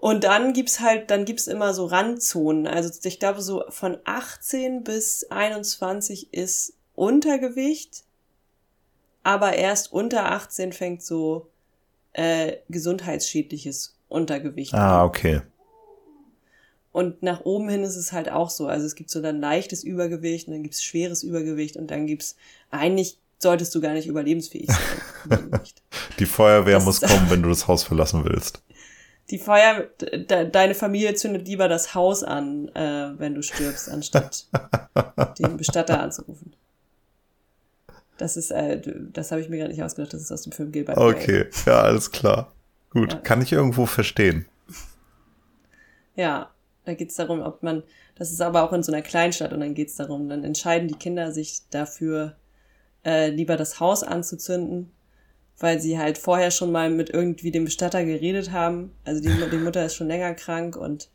Und 0.01 0.25
dann 0.25 0.55
gibt's 0.55 0.81
halt, 0.81 1.11
dann 1.11 1.27
gibt's 1.27 1.47
immer 1.47 1.75
so 1.75 1.85
Randzonen. 1.85 2.67
Also 2.67 2.91
ich 3.05 3.21
glaube, 3.21 3.43
so 3.43 3.65
von 3.69 3.99
18 4.05 4.83
bis 4.83 5.25
21 5.31 6.33
ist 6.33 6.73
Untergewicht, 6.95 8.05
aber 9.23 9.57
erst 9.57 9.93
unter 9.93 10.33
18 10.33 10.73
fängt 10.73 11.03
so 11.03 11.49
äh, 12.15 12.57
gesundheitsschädliches 12.71 13.95
Untergewicht 14.09 14.73
an. 14.73 14.81
Ah, 14.81 15.05
okay. 15.05 15.43
Und 16.93 17.23
nach 17.23 17.45
oben 17.45 17.69
hin 17.69 17.85
ist 17.85 17.97
es 17.97 18.13
halt 18.13 18.31
auch 18.31 18.49
so. 18.49 18.69
Also 18.69 18.87
es 18.87 18.95
gibt 18.95 19.11
so 19.11 19.21
dann 19.21 19.39
leichtes 19.39 19.85
Übergewicht 19.85 20.49
und 20.49 20.55
dann 20.55 20.63
gibt's 20.63 20.83
schweres 20.83 21.23
Übergewicht 21.23 21.77
und 21.77 21.91
dann 21.91 22.07
gibt's 22.07 22.37
eigentlich 22.71 23.19
solltest 23.37 23.75
du 23.75 23.83
gar 23.83 23.93
nicht 23.93 24.07
überlebensfähig 24.07 24.71
sein. 24.71 25.51
Die 26.19 26.27
Feuerwehr 26.27 26.77
das 26.77 26.85
muss 26.85 27.01
kommen, 27.03 27.27
wenn 27.29 27.43
du 27.43 27.51
das 27.51 27.69
Haus 27.69 27.83
verlassen 27.83 28.25
willst. 28.25 28.63
Die 29.31 29.39
Feuer, 29.39 29.89
de, 30.01 30.51
deine 30.51 30.75
Familie 30.75 31.15
zündet 31.15 31.47
lieber 31.47 31.69
das 31.69 31.95
Haus 31.95 32.25
an, 32.25 32.69
äh, 32.75 33.13
wenn 33.17 33.35
du 33.35 33.43
stirbst, 33.43 33.89
anstatt 33.89 34.47
den 35.39 35.57
Bestatter 35.57 36.01
anzurufen. 36.01 36.55
Das 38.19 38.37
ist, 38.37 38.51
äh, 38.51 38.81
das 39.13 39.31
habe 39.31 39.41
ich 39.41 39.49
mir 39.49 39.59
gar 39.59 39.69
nicht 39.69 39.83
ausgedacht, 39.83 40.13
das 40.13 40.23
ist 40.23 40.33
aus 40.33 40.43
dem 40.43 40.53
Film 40.53 40.73
Gilbert. 40.73 40.99
Okay, 40.99 41.47
ja, 41.65 41.81
alles 41.81 42.11
klar. 42.11 42.53
Gut, 42.91 43.13
ja. 43.13 43.19
kann 43.21 43.41
ich 43.41 43.53
irgendwo 43.53 43.87
verstehen. 43.87 44.47
Ja, 46.17 46.51
da 46.85 46.95
geht 46.95 47.11
es 47.11 47.17
darum, 47.17 47.41
ob 47.41 47.63
man, 47.63 47.85
das 48.17 48.33
ist 48.33 48.41
aber 48.41 48.63
auch 48.63 48.73
in 48.73 48.83
so 48.83 48.93
einer 48.93 49.03
Kleinstadt 49.03 49.53
und 49.53 49.61
dann 49.61 49.75
geht 49.75 49.89
es 49.89 49.97
darum, 49.97 50.29
dann 50.29 50.45
entscheiden 50.45 50.89
die 50.89 50.99
Kinder 50.99 51.31
sich 51.31 51.61
dafür, 51.71 52.37
äh, 53.05 53.31
lieber 53.31 53.57
das 53.57 53.81
Haus 53.81 54.03
anzuzünden, 54.03 54.91
weil 55.61 55.81
sie 55.81 55.99
halt 55.99 56.19
vorher 56.19 56.51
schon 56.51 56.73
mal 56.73 56.91
mit 56.91 57.11
irgendwie 57.11 57.51
dem 57.51 57.67
Bestatter 57.67 58.05
geredet 58.05 58.51
haben. 58.51 58.93
Also 59.05 59.21
die, 59.23 59.31
die 59.51 59.59
Mutter 59.59 59.85
ist 59.85 59.95
schon 59.95 60.09
länger 60.09 60.35
krank 60.35 60.75
und 60.75 61.11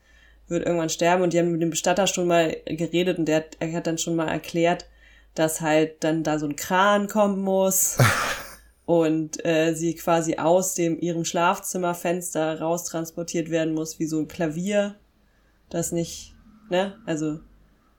wird 0.47 0.65
irgendwann 0.65 0.89
sterben 0.89 1.23
und 1.23 1.33
die 1.33 1.39
haben 1.39 1.51
mit 1.51 1.61
dem 1.61 1.71
Bestatter 1.71 2.05
schon 2.05 2.27
mal 2.27 2.55
geredet 2.65 3.17
und 3.17 3.25
der 3.25 3.37
hat, 3.37 3.57
er 3.59 3.73
hat 3.73 3.87
dann 3.87 3.97
schon 3.97 4.15
mal 4.15 4.27
erklärt, 4.27 4.85
dass 5.33 5.61
halt 5.61 6.03
dann 6.03 6.23
da 6.23 6.37
so 6.37 6.45
ein 6.45 6.55
Kran 6.55 7.07
kommen 7.07 7.41
muss 7.41 7.97
und 8.85 9.43
äh, 9.43 9.73
sie 9.73 9.95
quasi 9.95 10.37
aus 10.37 10.75
dem 10.75 10.99
ihrem 10.99 11.25
Schlafzimmerfenster 11.25 12.61
raustransportiert 12.61 13.49
werden 13.49 13.73
muss 13.73 13.99
wie 13.99 14.05
so 14.05 14.19
ein 14.19 14.27
Klavier, 14.27 14.95
das 15.71 15.91
nicht, 15.91 16.35
ne, 16.69 16.95
also 17.07 17.39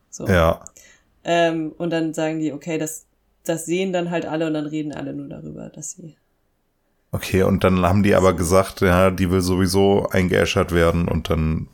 so. 0.09 0.27
Ja. 0.29 0.65
Ähm, 1.25 1.75
und 1.77 1.91
dann 1.91 2.15
sagen 2.15 2.39
die, 2.39 2.53
okay, 2.53 2.79
das 2.79 3.07
das 3.49 3.65
sehen 3.65 3.93
dann 3.93 4.11
halt 4.11 4.27
alle 4.27 4.47
und 4.47 4.55
dann 4.55 4.67
reden 4.67 4.93
alle 4.93 5.13
nur 5.13 5.29
darüber, 5.29 5.69
dass 5.69 5.93
sie 5.93 6.17
Okay, 7.13 7.43
und 7.43 7.65
dann 7.65 7.83
haben 7.83 8.03
die 8.03 8.15
aber 8.15 8.35
gesagt, 8.35 8.81
ja, 8.81 9.11
die 9.11 9.31
will 9.31 9.41
sowieso 9.41 10.09
eingeäschert 10.09 10.73
werden 10.73 11.09
und 11.09 11.31
dann 11.31 11.69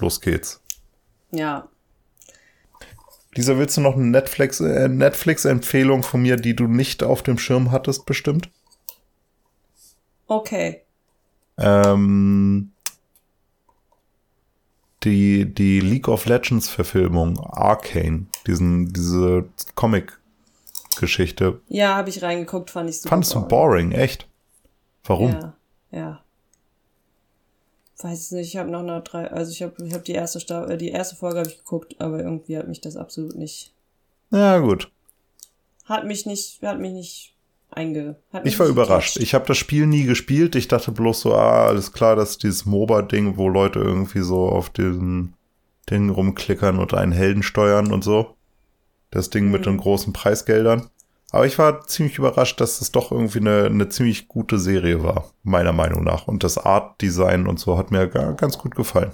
los 0.00 0.20
geht's. 0.20 0.60
Ja. 1.30 1.68
Lisa, 3.34 3.56
willst 3.58 3.76
du 3.76 3.80
noch 3.80 3.94
eine 3.96 4.06
Netflix, 4.06 4.60
äh, 4.60 4.88
Netflix-Empfehlung 4.88 6.02
von 6.02 6.22
mir, 6.22 6.36
die 6.36 6.54
du 6.54 6.66
nicht 6.66 7.02
auf 7.02 7.22
dem 7.22 7.38
Schirm 7.38 7.72
hattest, 7.72 8.06
bestimmt? 8.06 8.48
Okay. 10.26 10.82
Ähm, 11.58 12.72
die, 15.02 15.52
die 15.52 15.80
League 15.80 16.08
of 16.08 16.26
Legends 16.26 16.68
Verfilmung, 16.68 17.38
Arcane, 17.40 18.26
diesen, 18.46 18.92
diese 18.92 19.48
Comic-Geschichte. 19.74 21.60
Ja, 21.68 21.96
habe 21.96 22.10
ich 22.10 22.22
reingeguckt, 22.22 22.70
fand 22.70 22.90
ich 22.90 22.98
super. 23.00 23.10
Fandest 23.10 23.34
du 23.34 23.40
boring, 23.46 23.92
echt? 23.92 24.28
Warum? 25.04 25.30
Ja, 25.32 25.54
ja. 25.90 26.20
Weiß 28.02 28.32
nicht, 28.32 28.48
ich 28.48 28.56
habe 28.56 28.70
noch 28.70 28.80
eine 28.80 29.00
drei, 29.02 29.30
also 29.30 29.50
ich 29.50 29.62
habe 29.62 29.74
ich 29.84 29.94
hab 29.94 30.04
die 30.04 30.12
erste 30.12 30.40
Sta 30.40 30.66
äh, 30.66 30.76
die 30.76 30.90
erste 30.90 31.16
Folge 31.16 31.38
habe 31.38 31.48
ich 31.48 31.58
geguckt, 31.58 32.00
aber 32.00 32.18
irgendwie 32.18 32.58
hat 32.58 32.68
mich 32.68 32.80
das 32.80 32.96
absolut 32.96 33.36
nicht. 33.36 33.72
Ja, 34.30 34.58
gut. 34.58 34.90
Hat 35.84 36.04
mich 36.04 36.26
nicht, 36.26 36.62
hat 36.62 36.80
mich 36.80 36.92
nicht 36.92 37.34
einge. 37.70 38.16
Mich 38.32 38.42
ich 38.44 38.58
war 38.58 38.66
überrascht. 38.66 39.18
Ich 39.18 39.34
habe 39.34 39.46
das 39.46 39.58
Spiel 39.58 39.86
nie 39.86 40.04
gespielt. 40.04 40.56
Ich 40.56 40.68
dachte 40.68 40.92
bloß 40.92 41.20
so, 41.20 41.34
ah, 41.34 41.66
alles 41.66 41.92
klar, 41.92 42.16
das 42.16 42.30
ist 42.30 42.42
dieses 42.42 42.64
MOBA-Ding, 42.64 43.36
wo 43.36 43.48
Leute 43.48 43.78
irgendwie 43.78 44.22
so 44.22 44.48
auf 44.48 44.70
diesen 44.70 45.34
Ding 45.90 46.10
rumklickern 46.10 46.78
und 46.78 46.94
einen 46.94 47.12
Helden 47.12 47.42
steuern 47.42 47.92
und 47.92 48.02
so. 48.02 48.34
Das 49.10 49.30
Ding 49.30 49.46
mhm. 49.46 49.52
mit 49.52 49.66
den 49.66 49.76
großen 49.76 50.12
Preisgeldern. 50.12 50.90
Aber 51.34 51.46
ich 51.46 51.58
war 51.58 51.84
ziemlich 51.84 52.16
überrascht, 52.16 52.60
dass 52.60 52.80
es 52.80 52.92
doch 52.92 53.10
irgendwie 53.10 53.40
eine, 53.40 53.64
eine 53.64 53.88
ziemlich 53.88 54.28
gute 54.28 54.56
Serie 54.56 55.02
war, 55.02 55.32
meiner 55.42 55.72
Meinung 55.72 56.04
nach. 56.04 56.28
Und 56.28 56.44
das 56.44 56.58
Art-Design 56.58 57.48
und 57.48 57.58
so 57.58 57.76
hat 57.76 57.90
mir 57.90 58.06
ganz 58.06 58.56
gut 58.56 58.76
gefallen. 58.76 59.10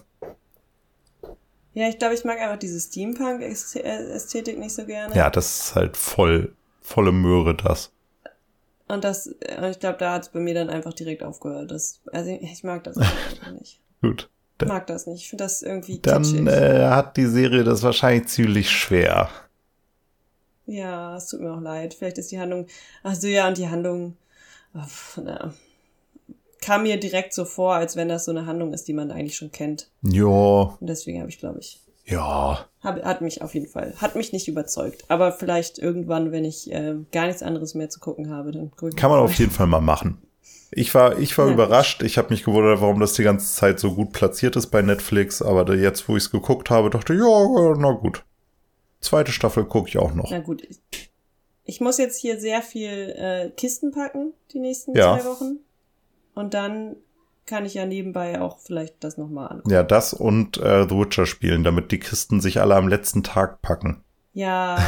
Ja, 1.72 1.88
ich 1.88 1.98
glaube, 1.98 2.12
ich 2.12 2.22
mag 2.24 2.38
einfach 2.38 2.58
diese 2.58 2.78
Steampunk-Ästhetik 2.78 4.58
nicht 4.58 4.74
so 4.74 4.84
gerne. 4.84 5.16
Ja, 5.16 5.30
das 5.30 5.60
ist 5.60 5.74
halt 5.76 5.96
voll, 5.96 6.54
volle 6.82 7.10
Möhre, 7.10 7.54
das. 7.54 7.90
Und 8.86 9.02
das, 9.02 9.34
ich 9.70 9.78
glaube, 9.78 9.96
da 9.96 10.12
hat 10.12 10.24
es 10.24 10.28
bei 10.28 10.40
mir 10.40 10.52
dann 10.52 10.68
einfach 10.68 10.92
direkt 10.92 11.22
aufgehört. 11.22 11.70
Das, 11.70 12.02
also 12.12 12.30
ich 12.38 12.62
mag 12.64 12.84
das 12.84 12.96
nicht. 13.58 13.80
Gut. 14.02 14.28
Ich 14.60 14.68
mag 14.68 14.86
das 14.88 15.06
nicht. 15.06 15.22
Ich 15.22 15.30
finde 15.30 15.44
das 15.44 15.62
irgendwie 15.62 16.00
Dann 16.00 16.46
äh, 16.48 16.90
hat 16.90 17.16
die 17.16 17.24
Serie 17.24 17.64
das 17.64 17.82
wahrscheinlich 17.82 18.28
ziemlich 18.28 18.68
schwer. 18.68 19.30
Ja, 20.70 21.16
es 21.16 21.28
tut 21.28 21.40
mir 21.40 21.52
auch 21.52 21.60
leid. 21.60 21.94
Vielleicht 21.94 22.18
ist 22.18 22.30
die 22.30 22.38
Handlung. 22.38 22.66
Ach 23.02 23.14
so, 23.14 23.26
ja, 23.26 23.48
und 23.48 23.58
die 23.58 23.68
Handlung. 23.68 24.16
Oh, 24.74 25.20
na, 25.24 25.52
kam 26.60 26.82
mir 26.82 26.98
direkt 26.98 27.32
so 27.32 27.44
vor, 27.44 27.74
als 27.74 27.96
wenn 27.96 28.08
das 28.08 28.24
so 28.24 28.30
eine 28.30 28.46
Handlung 28.46 28.72
ist, 28.72 28.86
die 28.88 28.92
man 28.92 29.10
eigentlich 29.10 29.36
schon 29.36 29.50
kennt. 29.50 29.90
Ja. 30.02 30.26
Und 30.26 30.86
deswegen 30.86 31.20
habe 31.20 31.30
ich, 31.30 31.38
glaube 31.38 31.58
ich. 31.60 31.80
Ja. 32.04 32.66
Hab, 32.82 33.02
hat 33.04 33.20
mich 33.20 33.42
auf 33.42 33.54
jeden 33.54 33.68
Fall, 33.68 33.94
hat 33.96 34.16
mich 34.16 34.32
nicht 34.32 34.48
überzeugt. 34.48 35.04
Aber 35.08 35.32
vielleicht 35.32 35.78
irgendwann, 35.78 36.32
wenn 36.32 36.44
ich 36.44 36.70
äh, 36.72 36.96
gar 37.12 37.26
nichts 37.26 37.42
anderes 37.42 37.74
mehr 37.74 37.88
zu 37.88 38.00
gucken 38.00 38.30
habe, 38.30 38.52
dann 38.52 38.70
gucke 38.70 38.94
Kann 38.94 39.10
man 39.10 39.20
auf 39.20 39.34
jeden 39.34 39.50
Fall 39.50 39.66
mal 39.66 39.80
machen. 39.80 40.18
Ich 40.72 40.94
war, 40.94 41.18
ich 41.18 41.36
war 41.36 41.46
ja, 41.46 41.52
überrascht. 41.52 42.02
Ich 42.02 42.16
habe 42.16 42.30
mich 42.30 42.44
gewundert, 42.44 42.80
warum 42.80 43.00
das 43.00 43.14
die 43.14 43.24
ganze 43.24 43.52
Zeit 43.52 43.80
so 43.80 43.92
gut 43.92 44.12
platziert 44.12 44.56
ist 44.56 44.68
bei 44.68 44.82
Netflix. 44.82 45.42
Aber 45.42 45.74
jetzt, 45.74 46.08
wo 46.08 46.16
ich 46.16 46.24
es 46.24 46.30
geguckt 46.30 46.70
habe, 46.70 46.90
dachte 46.90 47.14
ich, 47.14 47.20
ja, 47.20 47.74
na 47.76 47.92
gut. 47.92 48.24
Zweite 49.00 49.32
Staffel 49.32 49.64
gucke 49.64 49.88
ich 49.88 49.98
auch 49.98 50.14
noch. 50.14 50.30
Na 50.30 50.40
gut. 50.40 50.66
Ich 51.64 51.80
muss 51.80 51.98
jetzt 51.98 52.18
hier 52.18 52.40
sehr 52.40 52.62
viel 52.62 53.14
äh, 53.16 53.50
Kisten 53.50 53.92
packen, 53.92 54.32
die 54.52 54.58
nächsten 54.58 54.96
ja. 54.96 55.18
zwei 55.18 55.28
Wochen. 55.28 55.58
Und 56.34 56.54
dann 56.54 56.96
kann 57.46 57.66
ich 57.66 57.74
ja 57.74 57.86
nebenbei 57.86 58.40
auch 58.40 58.58
vielleicht 58.58 59.02
das 59.02 59.16
nochmal 59.16 59.48
angucken. 59.48 59.70
Ja, 59.70 59.82
das 59.82 60.14
und 60.14 60.58
äh, 60.58 60.86
The 60.88 60.96
Witcher 60.96 61.26
spielen, 61.26 61.64
damit 61.64 61.90
die 61.92 61.98
Kisten 61.98 62.40
sich 62.40 62.60
alle 62.60 62.76
am 62.76 62.88
letzten 62.88 63.22
Tag 63.22 63.60
packen. 63.62 64.04
Ja, 64.32 64.78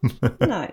nein. 0.38 0.72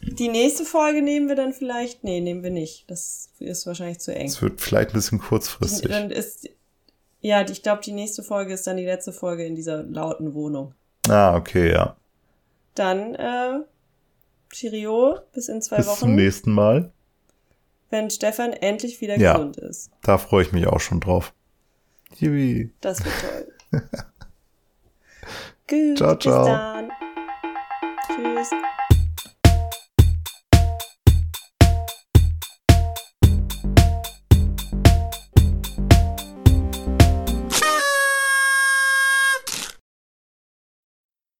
Die 0.00 0.28
nächste 0.28 0.64
Folge 0.64 1.02
nehmen 1.02 1.28
wir 1.28 1.36
dann 1.36 1.52
vielleicht. 1.52 2.04
Nee, 2.04 2.20
nehmen 2.20 2.42
wir 2.42 2.50
nicht. 2.50 2.90
Das 2.90 3.30
ist 3.38 3.66
wahrscheinlich 3.66 4.00
zu 4.00 4.14
eng. 4.14 4.26
Das 4.26 4.42
wird 4.42 4.60
vielleicht 4.60 4.90
ein 4.90 4.94
bisschen 4.94 5.20
kurzfristig. 5.20 5.90
Dann 5.90 6.10
ist, 6.10 6.48
ja, 7.20 7.48
ich 7.48 7.62
glaube, 7.62 7.82
die 7.82 7.92
nächste 7.92 8.22
Folge 8.22 8.52
ist 8.52 8.66
dann 8.66 8.76
die 8.76 8.84
letzte 8.84 9.12
Folge 9.12 9.44
in 9.44 9.54
dieser 9.54 9.82
lauten 9.82 10.34
Wohnung. 10.34 10.74
Ah, 11.08 11.36
okay, 11.36 11.72
ja. 11.72 11.96
Dann, 12.74 13.14
äh, 13.14 13.60
Chirio, 14.52 15.18
bis 15.32 15.48
in 15.48 15.62
zwei 15.62 15.78
bis 15.78 15.86
Wochen. 15.86 15.92
Bis 15.92 16.00
zum 16.00 16.14
nächsten 16.14 16.52
Mal. 16.52 16.92
Wenn 17.90 18.10
Stefan 18.10 18.52
endlich 18.52 19.00
wieder 19.00 19.18
ja, 19.18 19.34
gesund 19.34 19.56
ist. 19.58 19.90
Da 20.02 20.18
freue 20.18 20.42
ich 20.42 20.52
mich 20.52 20.66
auch 20.66 20.80
schon 20.80 21.00
drauf. 21.00 21.32
Yippie. 22.16 22.72
Das 22.80 23.04
wird 23.04 23.14
toll. 23.20 23.80
Gut, 25.68 25.98
ciao, 25.98 26.16
ciao. 26.16 26.44
bis 26.44 26.46
dann. 26.46 26.90
Tschüss. 28.08 28.50